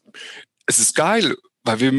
es 0.68 0.80
ist 0.80 0.95
geil, 0.95 1.36
weil 1.64 1.80
wir 1.80 1.91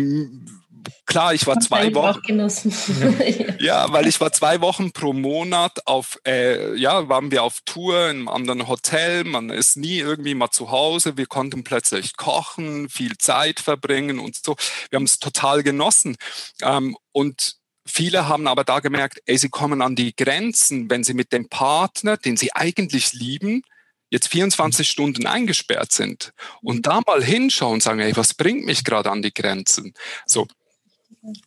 klar, 1.06 1.34
ich 1.34 1.46
war 1.46 1.56
Hat 1.56 1.62
zwei 1.62 1.94
Wochen. 1.94 2.38
ja, 3.58 3.92
weil 3.92 4.06
ich 4.06 4.20
war 4.20 4.32
zwei 4.32 4.60
Wochen 4.60 4.92
pro 4.92 5.12
Monat 5.12 5.86
auf, 5.86 6.18
äh, 6.26 6.74
ja, 6.76 7.08
waren 7.08 7.30
wir 7.30 7.42
auf 7.42 7.58
Tour 7.64 8.10
in 8.10 8.18
einem 8.18 8.28
anderen 8.28 8.68
Hotel. 8.68 9.24
Man 9.24 9.50
ist 9.50 9.76
nie 9.76 9.98
irgendwie 9.98 10.34
mal 10.34 10.50
zu 10.50 10.70
Hause. 10.70 11.16
Wir 11.16 11.26
konnten 11.26 11.64
plötzlich 11.64 12.16
kochen, 12.16 12.88
viel 12.88 13.18
Zeit 13.18 13.60
verbringen 13.60 14.18
und 14.18 14.36
so. 14.36 14.56
Wir 14.90 14.98
haben 14.98 15.04
es 15.04 15.18
total 15.18 15.62
genossen. 15.62 16.16
Ähm, 16.62 16.96
und 17.12 17.59
Viele 17.90 18.28
haben 18.28 18.46
aber 18.46 18.64
da 18.64 18.80
gemerkt, 18.80 19.20
ey, 19.26 19.36
sie 19.36 19.48
kommen 19.48 19.82
an 19.82 19.96
die 19.96 20.14
Grenzen, 20.14 20.88
wenn 20.88 21.04
sie 21.04 21.14
mit 21.14 21.32
dem 21.32 21.48
Partner, 21.48 22.16
den 22.16 22.36
sie 22.36 22.54
eigentlich 22.54 23.12
lieben, 23.12 23.62
jetzt 24.10 24.28
24 24.28 24.88
Stunden 24.88 25.26
eingesperrt 25.26 25.92
sind 25.92 26.32
und 26.62 26.86
da 26.86 27.00
mal 27.06 27.22
hinschauen 27.22 27.74
und 27.74 27.82
sagen, 27.82 28.00
ey, 28.00 28.16
was 28.16 28.34
bringt 28.34 28.64
mich 28.64 28.84
gerade 28.84 29.10
an 29.10 29.22
die 29.22 29.34
Grenzen? 29.34 29.94
So, 30.26 30.46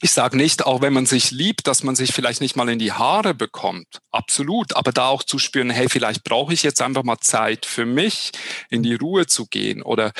ich 0.01 0.11
sage 0.11 0.37
nicht, 0.37 0.65
auch 0.65 0.81
wenn 0.81 0.93
man 0.93 1.05
sich 1.05 1.31
liebt, 1.31 1.67
dass 1.67 1.83
man 1.83 1.95
sich 1.95 2.13
vielleicht 2.13 2.41
nicht 2.41 2.55
mal 2.55 2.69
in 2.69 2.79
die 2.79 2.91
Haare 2.91 3.33
bekommt. 3.33 3.99
Absolut. 4.11 4.75
Aber 4.75 4.91
da 4.91 5.07
auch 5.07 5.23
zu 5.23 5.39
spüren, 5.39 5.69
hey, 5.69 5.89
vielleicht 5.89 6.23
brauche 6.23 6.53
ich 6.53 6.63
jetzt 6.63 6.81
einfach 6.81 7.03
mal 7.03 7.19
Zeit 7.19 7.65
für 7.65 7.85
mich, 7.85 8.31
in 8.69 8.83
die 8.83 8.95
Ruhe 8.95 9.25
zu 9.25 9.47
gehen 9.47 9.81
oder 9.81 10.11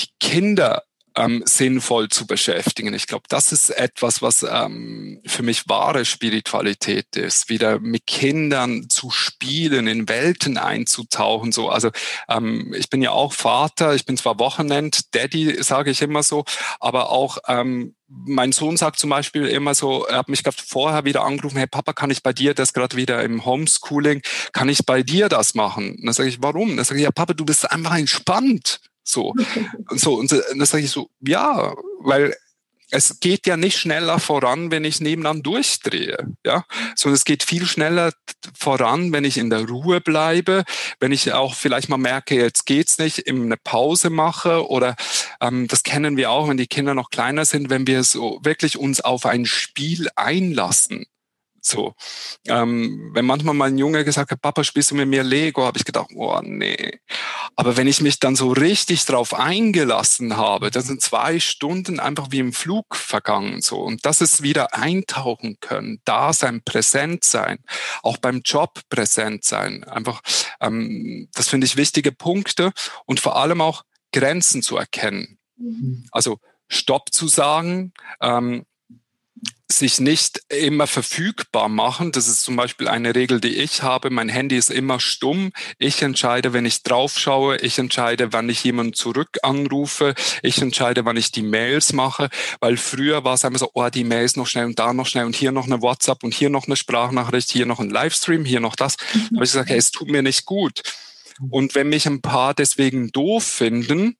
die 0.00 0.08
Kinder 0.20 0.84
ähm, 1.16 1.42
sinnvoll 1.46 2.08
zu 2.08 2.26
beschäftigen. 2.26 2.92
Ich 2.94 3.06
glaube, 3.06 3.24
das 3.28 3.52
ist 3.52 3.70
etwas, 3.70 4.22
was 4.22 4.42
ähm, 4.42 5.20
für 5.26 5.42
mich 5.42 5.68
wahre 5.68 6.04
Spiritualität 6.04 7.16
ist, 7.16 7.48
wieder 7.48 7.78
mit 7.78 8.06
Kindern 8.06 8.88
zu 8.88 9.10
spielen, 9.10 9.86
in 9.86 10.08
Welten 10.08 10.58
einzutauchen. 10.58 11.52
So, 11.52 11.68
also 11.68 11.90
ähm, 12.28 12.74
ich 12.76 12.90
bin 12.90 13.02
ja 13.02 13.10
auch 13.10 13.32
Vater, 13.32 13.94
ich 13.94 14.06
bin 14.06 14.16
zwar 14.16 14.38
Wochenend, 14.38 15.14
Daddy, 15.14 15.62
sage 15.62 15.90
ich 15.90 16.02
immer 16.02 16.22
so, 16.22 16.44
aber 16.80 17.10
auch 17.10 17.38
ähm, 17.48 17.94
mein 18.08 18.52
Sohn 18.52 18.76
sagt 18.76 18.98
zum 18.98 19.10
Beispiel 19.10 19.46
immer 19.46 19.74
so, 19.74 20.04
er 20.04 20.18
hat 20.18 20.28
mich 20.28 20.44
gerade 20.44 20.56
vorher 20.64 21.04
wieder 21.04 21.24
angerufen, 21.24 21.56
hey 21.56 21.66
Papa, 21.66 21.92
kann 21.92 22.10
ich 22.10 22.22
bei 22.22 22.32
dir 22.32 22.54
das 22.54 22.72
gerade 22.72 22.96
wieder 22.96 23.22
im 23.22 23.44
Homeschooling, 23.44 24.22
kann 24.52 24.68
ich 24.68 24.84
bei 24.84 25.02
dir 25.02 25.28
das 25.28 25.54
machen? 25.54 25.96
Und 25.96 26.06
dann 26.06 26.14
sage 26.14 26.28
ich, 26.28 26.42
warum? 26.42 26.76
Dann 26.76 26.84
sage 26.84 27.00
ich, 27.00 27.04
ja 27.04 27.10
Papa, 27.10 27.34
du 27.34 27.44
bist 27.44 27.70
einfach 27.70 27.96
entspannt. 27.96 28.80
So, 29.04 29.34
so, 29.90 30.14
und 30.14 30.32
das 30.32 30.70
sage 30.70 30.84
ich 30.84 30.90
so, 30.90 31.10
ja, 31.20 31.74
weil 32.00 32.34
es 32.90 33.18
geht 33.18 33.46
ja 33.46 33.56
nicht 33.56 33.78
schneller 33.78 34.20
voran, 34.20 34.70
wenn 34.70 34.84
ich 34.84 35.00
nebenan 35.00 35.42
durchdrehe, 35.42 36.16
ja, 36.44 36.64
sondern 36.94 37.16
es 37.16 37.24
geht 37.24 37.42
viel 37.42 37.66
schneller 37.66 38.12
voran, 38.56 39.12
wenn 39.12 39.24
ich 39.24 39.36
in 39.36 39.50
der 39.50 39.66
Ruhe 39.66 40.00
bleibe, 40.00 40.64
wenn 41.00 41.10
ich 41.10 41.32
auch 41.32 41.54
vielleicht 41.54 41.88
mal 41.88 41.96
merke, 41.96 42.36
jetzt 42.36 42.66
geht's 42.66 42.98
nicht, 42.98 43.28
eine 43.28 43.56
Pause 43.56 44.10
mache 44.10 44.68
oder 44.68 44.94
ähm, 45.40 45.66
das 45.66 45.82
kennen 45.82 46.16
wir 46.16 46.30
auch, 46.30 46.48
wenn 46.48 46.56
die 46.56 46.68
Kinder 46.68 46.94
noch 46.94 47.10
kleiner 47.10 47.44
sind, 47.44 47.68
wenn 47.68 47.86
wir 47.86 48.04
so 48.04 48.38
wirklich 48.42 48.78
uns 48.78 49.00
auf 49.00 49.26
ein 49.26 49.44
Spiel 49.44 50.08
einlassen. 50.14 51.06
So, 51.66 51.94
ähm, 52.46 53.10
wenn 53.14 53.24
manchmal 53.24 53.54
mein 53.54 53.78
Junge 53.78 54.04
gesagt 54.04 54.30
hat, 54.30 54.42
Papa, 54.42 54.64
spielst 54.64 54.90
du 54.90 54.96
mit 54.96 55.08
mir 55.08 55.22
Lego, 55.22 55.64
habe 55.64 55.78
ich 55.78 55.86
gedacht, 55.86 56.10
oh 56.14 56.38
nee. 56.42 57.00
Aber 57.56 57.78
wenn 57.78 57.86
ich 57.86 58.02
mich 58.02 58.18
dann 58.18 58.36
so 58.36 58.52
richtig 58.52 59.06
drauf 59.06 59.32
eingelassen 59.32 60.36
habe, 60.36 60.70
dann 60.70 60.82
sind 60.82 61.00
zwei 61.00 61.40
Stunden 61.40 62.00
einfach 62.00 62.26
wie 62.30 62.40
im 62.40 62.52
Flug 62.52 62.94
vergangen. 62.94 63.62
So 63.62 63.80
und 63.80 64.04
das 64.04 64.20
ist 64.20 64.42
wieder 64.42 64.74
eintauchen 64.74 65.56
können, 65.60 66.00
da 66.04 66.34
sein, 66.34 66.60
präsent 66.62 67.24
sein, 67.24 67.58
auch 68.02 68.18
beim 68.18 68.42
Job 68.44 68.80
präsent 68.90 69.44
sein. 69.44 69.84
Einfach, 69.84 70.20
ähm, 70.60 71.28
das 71.32 71.48
finde 71.48 71.66
ich 71.66 71.78
wichtige 71.78 72.12
Punkte 72.12 72.72
und 73.06 73.20
vor 73.20 73.36
allem 73.36 73.62
auch 73.62 73.84
Grenzen 74.12 74.60
zu 74.60 74.76
erkennen. 74.76 75.38
Mhm. 75.56 76.06
Also 76.12 76.38
Stopp 76.68 77.12
zu 77.12 77.26
sagen. 77.28 77.92
Ähm, 78.20 78.66
sich 79.70 79.98
nicht 79.98 80.40
immer 80.48 80.86
verfügbar 80.86 81.68
machen. 81.68 82.12
Das 82.12 82.28
ist 82.28 82.42
zum 82.42 82.56
Beispiel 82.56 82.86
eine 82.86 83.14
Regel, 83.14 83.40
die 83.40 83.56
ich 83.56 83.82
habe. 83.82 84.10
Mein 84.10 84.28
Handy 84.28 84.56
ist 84.56 84.70
immer 84.70 85.00
stumm. 85.00 85.52
Ich 85.78 86.02
entscheide, 86.02 86.52
wenn 86.52 86.66
ich 86.66 86.82
drauf 86.82 87.18
schaue. 87.18 87.56
Ich 87.58 87.78
entscheide, 87.78 88.32
wann 88.32 88.48
ich 88.48 88.62
jemanden 88.62 88.92
zurück 88.92 89.38
anrufe. 89.42 90.14
Ich 90.42 90.60
entscheide, 90.60 91.04
wann 91.04 91.16
ich 91.16 91.32
die 91.32 91.42
Mails 91.42 91.92
mache. 91.92 92.28
Weil 92.60 92.76
früher 92.76 93.24
war 93.24 93.34
es 93.34 93.44
einfach 93.44 93.60
so, 93.60 93.70
oh, 93.72 93.88
die 93.88 94.04
Mails 94.04 94.36
noch 94.36 94.46
schnell 94.46 94.66
und 94.66 94.78
da 94.78 94.92
noch 94.92 95.06
schnell 95.06 95.24
und 95.24 95.36
hier 95.36 95.52
noch 95.52 95.66
eine 95.66 95.80
WhatsApp 95.80 96.22
und 96.24 96.34
hier 96.34 96.50
noch 96.50 96.66
eine 96.66 96.76
Sprachnachricht, 96.76 97.50
hier 97.50 97.66
noch 97.66 97.80
ein 97.80 97.90
Livestream, 97.90 98.44
hier 98.44 98.60
noch 98.60 98.76
das. 98.76 98.96
Da 98.96 99.18
habe 99.36 99.44
ich 99.44 99.52
gesagt, 99.52 99.70
hey, 99.70 99.78
es 99.78 99.90
tut 99.90 100.08
mir 100.08 100.22
nicht 100.22 100.44
gut. 100.44 100.82
Und 101.50 101.74
wenn 101.74 101.88
mich 101.88 102.06
ein 102.06 102.20
paar 102.20 102.54
deswegen 102.54 103.10
doof 103.10 103.44
finden, 103.44 104.16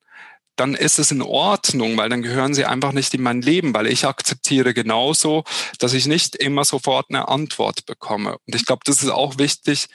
dann 0.56 0.74
ist 0.74 0.98
es 0.98 1.10
in 1.10 1.22
Ordnung, 1.22 1.96
weil 1.96 2.08
dann 2.08 2.22
gehören 2.22 2.54
sie 2.54 2.64
einfach 2.64 2.92
nicht 2.92 3.12
in 3.14 3.22
mein 3.22 3.42
Leben, 3.42 3.74
weil 3.74 3.86
ich 3.86 4.06
akzeptiere 4.06 4.74
genauso, 4.74 5.44
dass 5.78 5.94
ich 5.94 6.06
nicht 6.06 6.36
immer 6.36 6.64
sofort 6.64 7.06
eine 7.08 7.28
Antwort 7.28 7.86
bekomme. 7.86 8.38
Und 8.46 8.54
ich 8.54 8.64
glaube, 8.64 8.82
das 8.84 9.02
ist 9.02 9.10
auch 9.10 9.38
wichtig. 9.38 9.86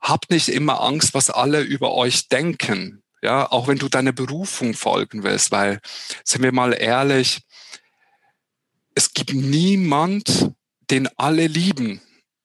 Habt 0.00 0.30
nicht 0.30 0.48
immer 0.48 0.80
Angst, 0.80 1.14
was 1.14 1.30
alle 1.30 1.60
über 1.60 1.94
euch 1.94 2.28
denken. 2.28 3.02
Ja, 3.22 3.50
auch 3.50 3.66
wenn 3.66 3.78
du 3.78 3.88
deine 3.88 4.12
Berufung 4.12 4.74
folgen 4.74 5.22
willst, 5.22 5.50
weil, 5.50 5.80
sind 6.22 6.42
wir 6.42 6.52
mal 6.52 6.72
ehrlich, 6.72 7.40
es 8.94 9.12
gibt 9.12 9.32
niemand, 9.32 10.52
den 10.90 11.08
alle 11.16 11.46
lieben. 11.46 12.00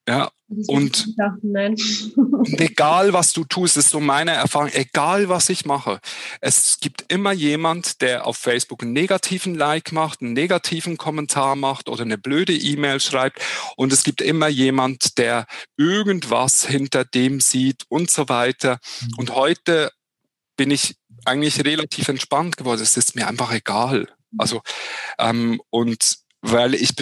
Ja, 0.08 0.32
und, 0.68 1.08
egal, 2.60 3.14
was 3.14 3.34
du 3.34 3.44
tust, 3.46 3.78
ist 3.78 3.90
so 3.90 4.00
meine 4.00 4.32
Erfahrung, 4.32 4.70
egal, 4.74 5.30
was 5.30 5.50
ich 5.50 5.66
mache, 5.66 6.00
es 6.42 6.80
gibt 6.80 7.06
immer 7.12 7.32
jemand, 7.32 8.02
der 8.02 8.28
auf 8.28 8.38
Facebook 8.38 8.84
einen 8.84 8.94
negativen 8.94 9.56
Like 9.56 9.92
macht, 9.92 10.22
einen 10.22 10.34
negativen 10.34 10.98
Kommentar 10.98 11.56
macht 11.56 11.90
oder 11.90 12.04
eine 12.04 12.18
blöde 12.18 12.54
E-Mail 12.54 13.00
schreibt. 13.00 13.40
Und 13.76 13.94
es 13.94 14.04
gibt 14.04 14.22
immer 14.22 14.48
jemand, 14.48 15.18
der 15.18 15.46
irgendwas 15.78 16.66
hinter 16.66 17.06
dem 17.06 17.40
sieht 17.40 17.84
und 17.90 18.10
so 18.10 18.30
weiter. 18.30 18.80
Mhm. 19.02 19.14
Und 19.18 19.36
heute 19.36 19.92
bin 20.58 20.72
ich 20.72 20.96
eigentlich 21.26 21.64
relativ 21.64 22.08
entspannt 22.10 22.58
geworden. 22.58 22.82
Es 22.82 22.98
ist 22.98 23.16
mir 23.16 23.28
einfach 23.28 23.52
egal. 23.52 24.08
Also, 24.38 24.62
ähm, 25.18 25.62
und 25.70 26.18
weil 26.42 26.74
ich 26.74 26.96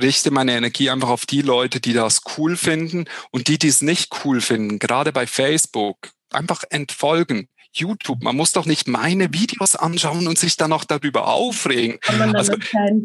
richte 0.00 0.30
meine 0.30 0.56
Energie 0.56 0.90
einfach 0.90 1.08
auf 1.08 1.26
die 1.26 1.42
Leute, 1.42 1.80
die 1.80 1.92
das 1.92 2.22
cool 2.36 2.56
finden 2.56 3.06
und 3.30 3.48
die, 3.48 3.58
die 3.58 3.68
es 3.68 3.82
nicht 3.82 4.24
cool 4.24 4.40
finden, 4.40 4.78
gerade 4.78 5.12
bei 5.12 5.26
Facebook, 5.26 6.10
einfach 6.30 6.64
entfolgen. 6.70 7.48
YouTube, 7.72 8.22
man 8.22 8.36
muss 8.36 8.52
doch 8.52 8.66
nicht 8.66 8.88
meine 8.88 9.32
Videos 9.32 9.76
anschauen 9.76 10.26
und 10.26 10.38
sich 10.38 10.56
dann 10.56 10.70
noch 10.70 10.84
darüber 10.84 11.28
aufregen. 11.28 12.00
Kann 12.00 12.18
man 12.18 12.34
also, 12.34 12.54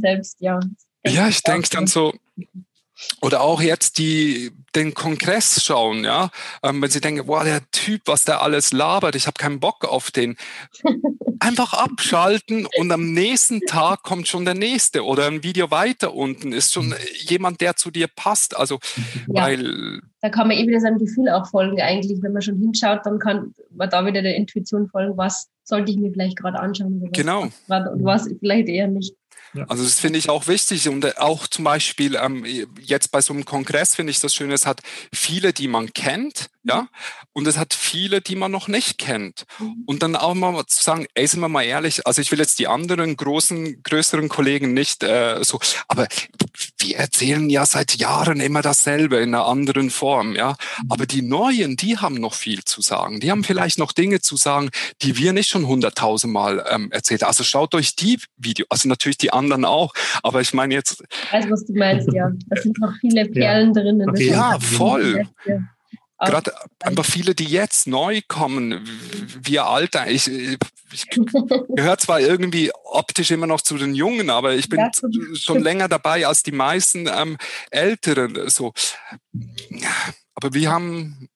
selbst, 0.01 0.37
ja. 0.39 0.59
Ja, 1.05 1.27
ich 1.27 1.43
denke 1.43 1.69
dann 1.69 1.85
so, 1.85 2.13
oder 3.21 3.41
auch 3.41 3.61
jetzt 3.61 3.97
die 3.97 4.51
den 4.75 4.93
Kongress 4.93 5.63
schauen, 5.63 6.03
ja, 6.03 6.29
ähm, 6.63 6.81
wenn 6.81 6.89
sie 6.89 7.01
denken, 7.01 7.25
boah, 7.25 7.43
der 7.43 7.61
Typ, 7.71 8.01
was 8.05 8.25
der 8.25 8.41
alles 8.41 8.73
labert, 8.73 9.15
ich 9.15 9.27
habe 9.27 9.37
keinen 9.37 9.59
Bock 9.59 9.85
auf 9.85 10.11
den. 10.11 10.35
Einfach 11.39 11.73
abschalten 11.73 12.65
und 12.77 12.91
am 12.91 13.13
nächsten 13.13 13.59
Tag 13.67 14.03
kommt 14.03 14.27
schon 14.27 14.45
der 14.45 14.53
nächste 14.53 15.03
oder 15.03 15.27
ein 15.27 15.43
Video 15.43 15.69
weiter 15.69 16.13
unten 16.13 16.53
ist 16.53 16.73
schon 16.73 16.95
jemand, 17.17 17.59
der 17.59 17.75
zu 17.75 17.91
dir 17.91 18.07
passt. 18.07 18.55
Also, 18.55 18.79
ja, 19.27 19.43
weil. 19.43 19.99
Da 20.21 20.29
kann 20.29 20.47
man 20.47 20.57
eben 20.57 20.69
wieder 20.69 20.79
seinem 20.79 20.97
Gefühl 20.97 21.29
auch 21.29 21.47
folgen, 21.47 21.79
eigentlich. 21.81 22.23
Wenn 22.23 22.31
man 22.31 22.41
schon 22.41 22.57
hinschaut, 22.57 23.01
dann 23.05 23.19
kann 23.19 23.53
man 23.69 23.89
da 23.89 24.05
wieder 24.05 24.21
der 24.21 24.35
Intuition 24.35 24.87
folgen, 24.87 25.17
was 25.17 25.49
sollte 25.63 25.91
ich 25.91 25.97
mir 25.97 26.11
vielleicht 26.11 26.37
gerade 26.37 26.57
anschauen. 26.57 27.01
Oder 27.01 27.11
was, 27.11 27.17
genau. 27.17 27.41
Und 27.43 28.03
was 28.03 28.29
vielleicht 28.39 28.69
eher 28.69 28.87
nicht. 28.87 29.13
Ja. 29.55 29.65
Also 29.67 29.83
das 29.83 29.99
finde 29.99 30.19
ich 30.19 30.29
auch 30.29 30.47
wichtig 30.47 30.89
und 30.89 31.05
äh, 31.05 31.13
auch 31.17 31.47
zum 31.47 31.63
Beispiel 31.63 32.15
ähm, 32.15 32.45
jetzt 32.81 33.11
bei 33.11 33.21
so 33.21 33.33
einem 33.33 33.45
Kongress 33.45 33.95
finde 33.95 34.11
ich 34.11 34.19
das 34.19 34.35
Schöne, 34.35 34.53
es 34.53 34.65
hat 34.65 34.81
viele, 35.13 35.53
die 35.53 35.67
man 35.67 35.93
kennt, 35.93 36.49
ja, 36.63 36.87
und 37.33 37.47
es 37.47 37.57
hat 37.57 37.73
viele, 37.73 38.21
die 38.21 38.35
man 38.35 38.51
noch 38.51 38.67
nicht 38.67 38.97
kennt. 38.97 39.45
Mhm. 39.59 39.83
Und 39.85 40.03
dann 40.03 40.15
auch 40.15 40.33
mal 40.33 40.65
zu 40.65 40.83
sagen, 40.83 41.05
ey, 41.13 41.27
sind 41.27 41.39
wir 41.39 41.47
mal 41.47 41.63
ehrlich, 41.63 42.05
also 42.05 42.21
ich 42.21 42.31
will 42.31 42.39
jetzt 42.39 42.59
die 42.59 42.67
anderen 42.67 43.15
großen, 43.15 43.83
größeren 43.83 44.29
Kollegen 44.29 44.73
nicht 44.73 45.03
äh, 45.03 45.43
so, 45.43 45.59
aber 45.87 46.07
wir 46.79 46.97
erzählen 46.97 47.49
ja 47.49 47.65
seit 47.65 47.95
Jahren 47.95 48.39
immer 48.39 48.61
dasselbe 48.61 49.17
in 49.17 49.33
einer 49.33 49.45
anderen 49.45 49.89
Form, 49.89 50.35
ja. 50.35 50.51
Mhm. 50.51 50.91
Aber 50.91 51.05
die 51.05 51.21
Neuen, 51.21 51.77
die 51.77 51.97
haben 51.97 52.15
noch 52.15 52.33
viel 52.33 52.63
zu 52.63 52.81
sagen. 52.81 53.19
Die 53.19 53.31
haben 53.31 53.43
vielleicht 53.43 53.77
noch 53.77 53.93
Dinge 53.93 54.19
zu 54.19 54.35
sagen, 54.35 54.69
die 55.01 55.17
wir 55.17 55.31
nicht 55.31 55.49
schon 55.49 55.67
hunderttausendmal 55.67 56.65
ähm, 56.69 56.91
erzählt 56.91 57.21
haben. 57.21 57.29
Also 57.29 57.43
schaut 57.43 57.73
euch 57.75 57.95
die 57.95 58.19
Video, 58.37 58.65
also 58.69 58.89
natürlich 58.89 59.17
die 59.17 59.31
anderen 59.31 59.44
auch, 59.65 59.93
aber 60.23 60.41
ich 60.41 60.53
meine 60.53 60.73
jetzt. 60.73 61.03
Ich 61.09 61.33
weiß, 61.33 61.45
was 61.49 61.65
du 61.65 61.73
meinst, 61.73 62.11
ja. 62.13 62.31
Da 62.47 62.61
sind 62.61 62.79
noch 62.79 62.93
viele 62.99 63.25
Perlen 63.25 63.73
ja. 63.73 63.81
drinnen. 63.81 64.15
Ja, 64.15 64.59
voll. 64.59 65.27
Gerade 66.17 66.53
einfach 66.81 67.05
viele, 67.05 67.35
die 67.35 67.45
jetzt 67.45 67.87
neu 67.87 68.21
kommen, 68.27 68.87
wir 69.41 69.65
Alter, 69.65 70.07
ich, 70.07 70.27
ich 70.29 71.09
gehöre 71.75 71.97
zwar 71.97 72.21
irgendwie 72.21 72.71
optisch 72.85 73.31
immer 73.31 73.47
noch 73.47 73.61
zu 73.61 73.77
den 73.77 73.93
Jungen, 73.93 74.29
aber 74.29 74.53
ich 74.53 74.69
bin 74.69 74.79
ja, 74.79 74.91
schon 75.35 75.61
länger 75.61 75.89
dabei 75.89 76.25
als 76.25 76.41
die 76.41 76.53
meisten 76.53 77.07
ähm, 77.07 77.37
Älteren. 77.69 78.49
So. 78.49 78.73
Aber 80.35 80.53
wir 80.53 80.71
haben 80.71 81.29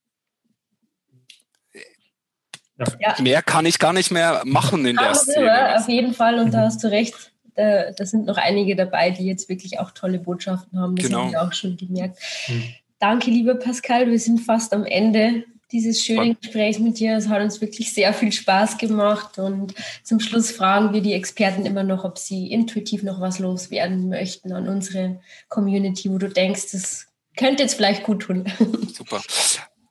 ja. 2.99 3.16
Mehr 3.22 3.41
kann 3.41 3.66
ich 3.66 3.78
gar 3.80 3.91
nicht 3.91 4.12
mehr 4.12 4.41
machen 4.45 4.86
in 4.86 4.95
der 4.95 5.14
Szene. 5.14 5.76
Auf 5.76 5.89
jeden 5.89 6.14
Fall, 6.14 6.39
und 6.39 6.51
da 6.51 6.62
hast 6.62 6.84
du 6.84 6.88
recht. 6.88 7.34
Da, 7.60 7.91
da, 7.91 8.05
sind 8.05 8.26
noch 8.26 8.38
einige 8.38 8.78
dabei, 8.78 9.12
die 9.12 9.26
jetzt 9.26 9.49
wirklich 9.49 9.80
auch 9.80 9.91
tolle 9.91 10.18
Botschaften 10.18 10.80
haben. 10.80 10.95
Das 10.95 11.07
genau. 11.07 11.24
haben 11.24 11.32
wir 11.34 11.41
auch 11.41 11.51
schon 11.51 11.76
gemerkt. 11.76 12.18
Mhm. 12.47 12.64
Danke, 12.99 13.32
lieber 13.32 13.55
Pascal. 13.55 14.10
Wir 14.10 14.18
sind 14.18 14.39
fast 14.39 14.74
am 14.74 14.86
Ende 14.86 15.43
dieses 15.74 16.05
schönen 16.05 16.38
Gesprächs 16.39 16.80
mit 16.80 16.99
dir. 16.99 17.18
Es 17.18 17.28
hat 17.28 17.41
uns 17.41 17.60
wirklich 17.60 17.93
sehr 17.93 18.14
viel 18.14 18.32
Spaß 18.32 18.78
gemacht. 18.78 19.39
Und 19.39 19.74
zum 20.03 20.22
Schluss 20.22 20.51
fragen 20.51 20.93
wir 20.93 21.01
die 21.01 21.12
Experten 21.12 21.66
immer 21.66 21.84
noch, 21.84 22.05
ob 22.05 22.18
sie 22.18 22.49
intuitiv 22.49 23.03
noch 23.03 23.20
was 23.20 23.39
loswerden 23.39 24.07
möchten 24.07 24.53
an 24.53 24.70
unsere 24.70 25.20
Community, 25.49 26.10
wo 26.10 26.18
du 26.18 26.30
denkst, 26.30 26.72
das 26.72 27.07
könnte 27.36 27.64
jetzt 27.64 27.76
vielleicht 27.76 28.03
gut 28.03 28.22
tun. 28.22 28.45
Super. 28.93 29.22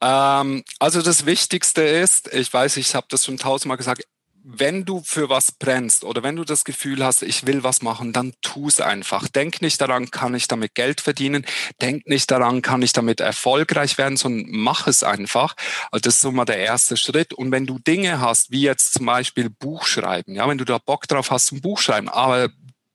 Ähm, 0.00 0.64
also 0.78 1.02
das 1.02 1.26
Wichtigste 1.26 1.82
ist, 1.82 2.32
ich 2.32 2.50
weiß, 2.50 2.78
ich 2.78 2.94
habe 2.94 3.06
das 3.10 3.26
schon 3.26 3.36
tausendmal 3.36 3.76
gesagt, 3.76 4.04
wenn 4.50 4.86
du 4.86 5.02
für 5.04 5.28
was 5.28 5.52
brennst 5.52 6.04
oder 6.04 6.22
wenn 6.22 6.36
du 6.36 6.44
das 6.44 6.64
Gefühl 6.64 7.04
hast, 7.04 7.22
ich 7.22 7.46
will 7.46 7.64
was 7.64 7.82
machen, 7.82 8.14
dann 8.14 8.32
tu 8.40 8.66
es 8.66 8.80
einfach. 8.80 9.28
Denk 9.28 9.60
nicht 9.60 9.78
daran, 9.80 10.10
kann 10.10 10.34
ich 10.34 10.48
damit 10.48 10.74
Geld 10.74 11.02
verdienen? 11.02 11.44
Denk 11.82 12.06
nicht 12.06 12.30
daran, 12.30 12.62
kann 12.62 12.80
ich 12.80 12.94
damit 12.94 13.20
erfolgreich 13.20 13.98
werden, 13.98 14.16
sondern 14.16 14.46
mach 14.48 14.86
es 14.86 15.02
einfach. 15.02 15.54
Also 15.90 16.00
das 16.02 16.16
ist 16.16 16.22
so 16.22 16.32
mal 16.32 16.46
der 16.46 16.58
erste 16.58 16.96
Schritt. 16.96 17.34
Und 17.34 17.52
wenn 17.52 17.66
du 17.66 17.78
Dinge 17.78 18.22
hast, 18.22 18.50
wie 18.50 18.62
jetzt 18.62 18.94
zum 18.94 19.04
Beispiel 19.04 19.50
Buch 19.50 19.86
schreiben, 19.86 20.34
ja, 20.34 20.48
wenn 20.48 20.58
du 20.58 20.64
da 20.64 20.78
Bock 20.78 21.06
drauf 21.06 21.30
hast 21.30 21.46
zum 21.46 21.60
Buch 21.60 21.78
schreiben, 21.78 22.08
aber 22.08 22.48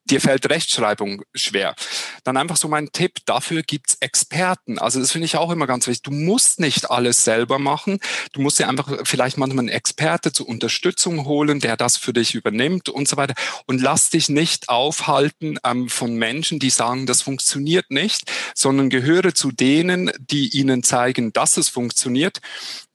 dir 0.06 0.22
fällt 0.22 0.49
Rechtschreibung 0.49 1.24
schwer, 1.34 1.76
dann 2.24 2.38
einfach 2.38 2.58
so 2.58 2.68
mein 2.68 2.91
Tipp, 2.91 3.20
dafür 3.26 3.64
gibt's 3.64 3.97
Experten. 3.99 4.80
Also 4.80 4.99
das 4.99 5.12
finde 5.12 5.26
ich 5.26 5.38
auch 5.38 5.51
immer 5.51 5.68
ganz 5.68 5.88
wichtig. 5.88 6.04
Du 6.04 6.12
musst 6.12 6.60
nicht 6.60 6.91
alles 6.91 7.24
selber 7.24 7.60
machen. 7.60 7.99
Du 8.34 8.41
musst 8.41 8.60
dir 8.60 8.68
einfach 8.68 8.89
vielleicht 9.06 9.38
manchmal 9.38 9.64
einen 9.64 9.70
Experte 9.70 10.32
zur 10.32 10.47
Unterstützung 10.49 11.26
holen, 11.26 11.60
der 11.60 11.78
das 11.78 11.97
für 11.97 12.14
dich 12.14 12.36
übernimmt 12.36 12.89
und 12.89 13.08
so 13.08 13.18
weiter. 13.18 13.34
Und 13.66 13.82
lass 13.82 14.10
dich 14.10 14.30
nicht 14.30 14.70
aufhalten 14.70 15.58
ähm, 15.64 15.89
von 15.89 16.16
Menschen, 16.16 16.60
die 16.60 16.70
sagen, 16.70 17.06
das 17.06 17.22
funktioniert 17.22 17.89
nicht, 17.89 18.30
sondern 18.56 18.89
gehöre 18.89 19.34
zu 19.34 19.51
denen, 19.51 20.12
die 20.20 20.49
ihnen 20.49 20.84
zeigen, 20.84 21.34
dass 21.34 21.58
es 21.58 21.70
funktioniert. 21.70 22.39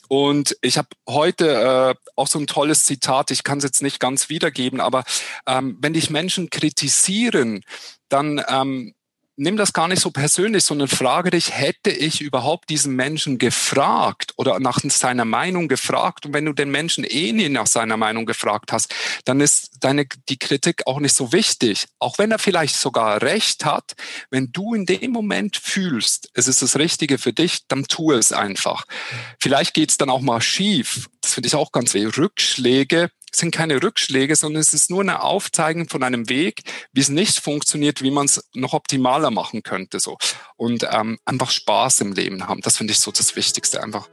Und 0.09 0.57
ich 0.63 0.79
habe 0.79 0.89
heute 1.07 1.95
äh, 1.95 2.08
auch 2.19 2.27
so 2.27 2.39
ein 2.39 2.47
tolles 2.47 2.85
Zitat, 2.85 3.31
ich 3.31 3.45
kann 3.45 3.59
es 3.59 3.65
jetzt 3.65 3.83
nicht 3.83 4.01
ganz 4.01 4.29
wiedergeben, 4.29 4.81
aber 4.81 5.05
ähm, 5.47 5.79
wenn 5.81 5.93
dich 5.93 6.11
Menschen 6.11 6.51
kritisieren, 6.51 7.63
dann 8.09 8.43
ähm, 8.49 8.95
nimm 9.39 9.57
das 9.57 9.73
gar 9.73 9.89
nicht 9.89 10.03
so 10.03 10.11
persönlich, 10.11 10.65
sondern 10.65 10.89
frage 10.89 11.31
dich, 11.31 11.53
hätte 11.53 11.91
ich 11.91 12.21
überhaupt 12.21 12.69
diesen 12.69 12.95
Menschen 12.95 13.39
gefragt 13.39 14.33
oder 14.37 14.59
nach 14.59 14.81
seiner 14.83 15.25
Meinung 15.25 15.69
gefragt? 15.69 16.27
Und 16.27 16.35
wenn 16.35 16.45
du 16.45 16.53
den 16.53 16.71
Menschen 16.71 17.05
eh 17.05 17.33
nie 17.33 17.49
nach 17.49 17.69
seiner 17.69 17.97
Meinung 17.97 18.27
gefragt 18.27 18.73
hast, 18.73 18.95
dann 19.25 19.41
ist 19.41 19.77
deine, 19.81 20.07
die 20.29 20.39
Kritik 20.39 20.87
auch 20.87 20.99
nicht 20.99 21.15
so 21.15 21.33
wichtig. 21.33 21.87
Auch 22.01 22.19
wenn 22.19 22.33
er 22.33 22.39
vielleicht 22.39 22.77
sogar 22.77 23.23
recht 23.23 23.65
hat, 23.65 23.95
wenn 24.31 24.51
du 24.53 24.75
in 24.75 24.87
dem 24.87 25.13
Moment 25.13 25.57
fühlst, 25.57 26.31
es 26.35 26.49
ist 26.49 26.61
das 26.61 26.77
Richtige 26.77 27.19
für 27.19 27.33
dich, 27.33 27.67
dann 27.69 27.85
tu 27.85 28.13
es 28.13 28.33
einfach. 28.33 28.85
Vielleicht 29.39 29.73
geht 29.73 29.91
es 29.91 29.99
dann 29.99 30.11
auch 30.11 30.21
mal 30.21 30.41
schief. 30.41 31.09
Das 31.21 31.35
finde 31.35 31.47
ich 31.47 31.55
auch 31.55 31.71
ganz 31.71 31.95
weh. 31.95 32.07
Rückschläge 32.07 33.11
sind 33.33 33.51
keine 33.51 33.83
Rückschläge, 33.83 34.37
sondern 34.37 34.61
es 34.61 34.75
ist 34.75 34.91
nur 34.91 35.01
eine 35.01 35.23
Aufzeigung 35.23 35.89
von 35.89 36.03
einem 36.03 36.29
Weg, 36.29 36.63
wie 36.93 37.01
es 37.01 37.09
nicht 37.09 37.41
funktioniert, 37.41 38.03
wie 38.03 38.11
man 38.11 38.27
es 38.27 38.49
noch 38.55 38.73
optimaler 38.73 39.31
machen 39.31 39.63
könnte. 39.63 40.01
So. 40.01 40.17
Und 40.57 40.87
ähm, 40.91 41.19
einfach 41.25 41.51
Spaß 41.51 42.01
im 42.03 42.13
Leben 42.13 42.49
haben. 42.49 42.61
Das 42.63 42.77
finde 42.77 42.93
ich 42.93 43.01
so 43.01 43.11
das 43.11 43.37
Wichtigste. 43.37 43.83
Einfach 43.83 44.09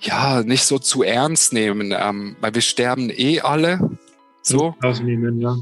ja, 0.00 0.42
nicht 0.42 0.64
so 0.64 0.78
zu 0.78 1.02
ernst 1.02 1.52
nehmen, 1.52 1.94
ähm, 1.96 2.36
weil 2.40 2.54
wir 2.54 2.62
sterben 2.62 3.10
eh 3.10 3.40
alle. 3.40 3.98
So. 4.42 4.74
Ausnehmen, 4.82 5.40
ja. 5.40 5.56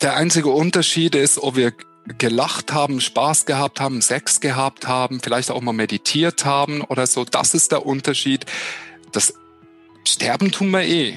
Der 0.00 0.16
einzige 0.16 0.50
Unterschied 0.50 1.14
ist, 1.14 1.38
ob 1.38 1.56
wir 1.56 1.72
gelacht 2.18 2.72
haben, 2.72 3.00
Spaß 3.00 3.46
gehabt 3.46 3.80
haben, 3.80 4.02
Sex 4.02 4.40
gehabt 4.40 4.88
haben, 4.88 5.20
vielleicht 5.20 5.50
auch 5.50 5.60
mal 5.60 5.72
meditiert 5.72 6.44
haben 6.44 6.82
oder 6.82 7.06
so. 7.06 7.24
Das 7.24 7.54
ist 7.54 7.72
der 7.72 7.86
Unterschied. 7.86 8.46
Das 9.12 9.34
Sterben 10.06 10.50
tun 10.50 10.70
wir 10.70 10.82
eh 10.82 11.16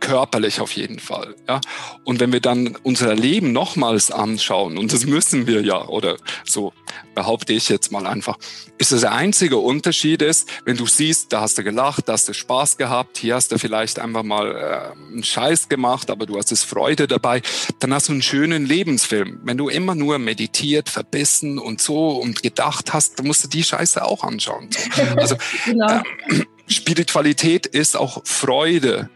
körperlich 0.00 0.60
auf 0.60 0.72
jeden 0.72 0.98
Fall. 0.98 1.34
Ja? 1.48 1.60
Und 2.04 2.20
wenn 2.20 2.32
wir 2.32 2.40
dann 2.40 2.76
unser 2.82 3.14
Leben 3.14 3.52
nochmals 3.52 4.10
anschauen, 4.10 4.78
und 4.78 4.92
das 4.92 5.06
müssen 5.06 5.46
wir 5.46 5.62
ja, 5.62 5.86
oder 5.86 6.16
so 6.44 6.72
behaupte 7.14 7.52
ich 7.52 7.68
jetzt 7.68 7.92
mal 7.92 8.06
einfach, 8.06 8.38
ist 8.78 8.92
das 8.92 9.00
der 9.00 9.12
einzige 9.12 9.58
Unterschied 9.58 10.22
ist, 10.22 10.48
wenn 10.64 10.76
du 10.76 10.86
siehst, 10.86 11.32
da 11.32 11.40
hast 11.40 11.58
du 11.58 11.64
gelacht, 11.64 12.08
da 12.08 12.12
hast 12.12 12.28
du 12.28 12.32
Spaß 12.32 12.76
gehabt, 12.76 13.18
hier 13.18 13.34
hast 13.34 13.52
du 13.52 13.58
vielleicht 13.58 13.98
einfach 13.98 14.22
mal 14.22 14.54
äh, 14.54 15.12
einen 15.12 15.24
Scheiß 15.24 15.68
gemacht, 15.68 16.10
aber 16.10 16.26
du 16.26 16.36
hast 16.36 16.52
es 16.52 16.64
Freude 16.64 17.06
dabei, 17.06 17.42
dann 17.78 17.94
hast 17.94 18.08
du 18.08 18.12
einen 18.12 18.22
schönen 18.22 18.66
Lebensfilm. 18.66 19.40
Wenn 19.44 19.56
du 19.56 19.68
immer 19.68 19.94
nur 19.94 20.18
meditiert, 20.18 20.88
verbissen 20.88 21.58
und 21.58 21.80
so 21.80 22.10
und 22.10 22.42
gedacht 22.42 22.92
hast, 22.92 23.18
dann 23.18 23.26
musst 23.26 23.44
du 23.44 23.48
die 23.48 23.64
Scheiße 23.64 24.04
auch 24.04 24.24
anschauen. 24.24 24.68
Also 25.16 25.36
genau. 25.64 25.98
äh, 25.98 26.44
Spiritualität 26.68 27.66
ist 27.66 27.96
auch 27.96 28.22
Freude 28.24 29.08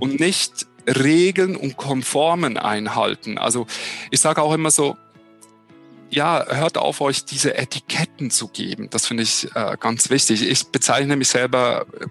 und 0.00 0.20
nicht 0.20 0.66
Regeln 0.86 1.56
und 1.56 1.76
Konformen 1.76 2.56
einhalten. 2.56 3.38
Also 3.38 3.66
ich 4.10 4.20
sage 4.20 4.42
auch 4.42 4.52
immer 4.52 4.70
so, 4.70 4.96
ja, 6.10 6.44
hört 6.48 6.78
auf, 6.78 7.00
euch 7.00 7.24
diese 7.24 7.56
Etiketten 7.56 8.30
zu 8.30 8.48
geben. 8.48 8.88
Das 8.90 9.06
finde 9.06 9.22
ich 9.22 9.48
äh, 9.54 9.76
ganz 9.78 10.10
wichtig. 10.10 10.48
Ich 10.48 10.66
bezeichne 10.68 11.16
mich 11.16 11.28
selber 11.28 11.86
äh, 12.00 12.06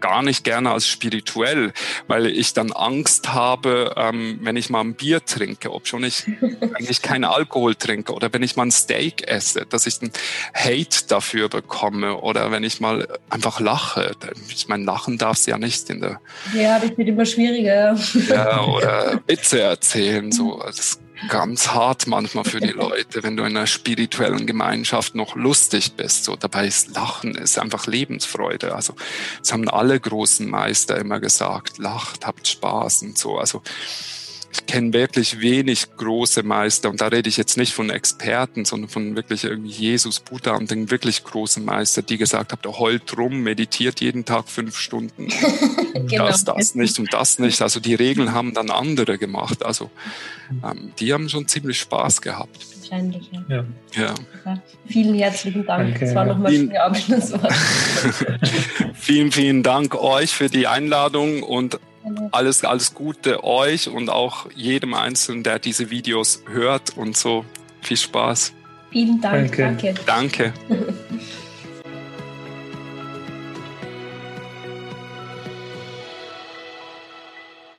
gar 0.00 0.22
nicht 0.22 0.44
gerne 0.44 0.70
als 0.70 0.86
spirituell, 0.86 1.72
weil 2.06 2.26
ich 2.26 2.52
dann 2.52 2.72
Angst 2.72 3.32
habe, 3.32 3.94
ähm, 3.96 4.38
wenn 4.42 4.56
ich 4.56 4.70
mal 4.70 4.80
ein 4.80 4.94
Bier 4.94 5.24
trinke, 5.24 5.72
ob 5.72 5.86
schon 5.86 6.04
ich 6.04 6.24
eigentlich 6.74 7.02
keinen 7.02 7.24
Alkohol 7.24 7.74
trinke 7.74 8.12
oder 8.12 8.32
wenn 8.32 8.42
ich 8.42 8.56
mal 8.56 8.66
ein 8.66 8.70
Steak 8.70 9.28
esse, 9.28 9.66
dass 9.66 9.86
ich 9.86 10.00
einen 10.02 10.12
Hate 10.54 11.06
dafür 11.08 11.48
bekomme 11.48 12.16
oder 12.16 12.50
wenn 12.50 12.64
ich 12.64 12.80
mal 12.80 13.08
einfach 13.30 13.60
lache. 13.60 14.12
Ich 14.48 14.68
meine, 14.68 14.84
lachen 14.84 15.18
darf 15.18 15.38
es 15.38 15.46
ja 15.46 15.58
nicht 15.58 15.88
in 15.90 16.00
der... 16.00 16.20
Ja, 16.54 16.78
das 16.78 16.96
wird 16.96 17.08
immer 17.08 17.24
schwieriger. 17.24 17.98
Ja, 18.28 18.64
oder 18.64 19.20
Witze 19.26 19.60
erzählen, 19.60 20.30
so. 20.32 20.62
Das 20.64 20.98
ganz 21.28 21.68
hart 21.68 22.06
manchmal 22.06 22.44
für 22.44 22.60
die 22.60 22.72
Leute, 22.72 23.22
wenn 23.22 23.36
du 23.36 23.44
in 23.44 23.56
einer 23.56 23.66
spirituellen 23.66 24.46
Gemeinschaft 24.46 25.14
noch 25.14 25.34
lustig 25.36 25.92
bist. 25.92 26.24
So 26.24 26.36
dabei 26.36 26.66
ist 26.66 26.94
Lachen 26.94 27.34
ist 27.34 27.58
einfach 27.58 27.86
Lebensfreude. 27.86 28.74
Also 28.74 28.94
das 29.38 29.52
haben 29.52 29.68
alle 29.68 29.98
großen 29.98 30.48
Meister 30.48 30.98
immer 30.98 31.20
gesagt: 31.20 31.78
Lacht, 31.78 32.26
habt 32.26 32.46
Spaß 32.48 33.02
und 33.02 33.18
so. 33.18 33.38
Also 33.38 33.62
ich 34.56 34.66
kenne 34.66 34.92
wirklich 34.92 35.40
wenig 35.40 35.96
große 35.96 36.42
Meister 36.42 36.88
und 36.88 37.00
da 37.00 37.08
rede 37.08 37.28
ich 37.28 37.36
jetzt 37.36 37.56
nicht 37.56 37.72
von 37.72 37.90
Experten, 37.90 38.64
sondern 38.64 38.88
von 38.88 39.14
wirklich 39.16 39.44
irgendwie 39.44 39.70
Jesus, 39.70 40.20
Buddha 40.20 40.56
und 40.56 40.70
den 40.70 40.90
wirklich 40.90 41.24
großen 41.24 41.64
Meister, 41.64 42.02
die 42.02 42.16
gesagt 42.16 42.52
haben, 42.52 42.78
heult 42.78 43.16
rum, 43.18 43.42
meditiert 43.42 44.00
jeden 44.00 44.24
Tag 44.24 44.48
fünf 44.48 44.78
Stunden. 44.78 45.28
genau. 46.08 46.26
Das, 46.26 46.44
das 46.44 46.74
nicht 46.74 46.98
und 46.98 47.12
das 47.12 47.38
nicht. 47.38 47.60
Also 47.60 47.80
die 47.80 47.94
Regeln 47.94 48.32
haben 48.32 48.54
dann 48.54 48.70
andere 48.70 49.18
gemacht. 49.18 49.64
Also 49.64 49.90
ähm, 50.50 50.92
die 50.98 51.12
haben 51.12 51.28
schon 51.28 51.46
ziemlich 51.48 51.78
Spaß 51.78 52.22
gehabt. 52.22 52.66
Wahrscheinlich, 52.78 53.30
ja. 53.32 53.64
ja. 53.96 54.14
ja. 54.44 54.62
Vielen 54.86 55.16
herzlichen 55.16 55.66
Dank. 55.66 55.90
Danke. 55.90 56.06
Das 56.06 56.14
war 56.14 56.24
nochmal 56.24 56.52
ein 56.52 56.76
Abschlusswort. 56.76 57.52
vielen, 58.94 59.32
vielen 59.32 59.62
Dank 59.62 59.94
euch 59.94 60.32
für 60.32 60.48
die 60.48 60.66
Einladung 60.66 61.42
und 61.42 61.78
alles, 62.32 62.64
alles 62.64 62.94
Gute 62.94 63.44
euch 63.44 63.88
und 63.88 64.10
auch 64.10 64.46
jedem 64.54 64.94
Einzelnen, 64.94 65.42
der 65.42 65.58
diese 65.58 65.90
Videos 65.90 66.42
hört 66.46 66.96
und 66.96 67.16
so. 67.16 67.44
Viel 67.82 67.96
Spaß. 67.96 68.52
Vielen 68.90 69.20
Dank. 69.20 69.56
Danke. 69.56 69.94
Danke. 70.06 70.52
danke. 70.68 70.86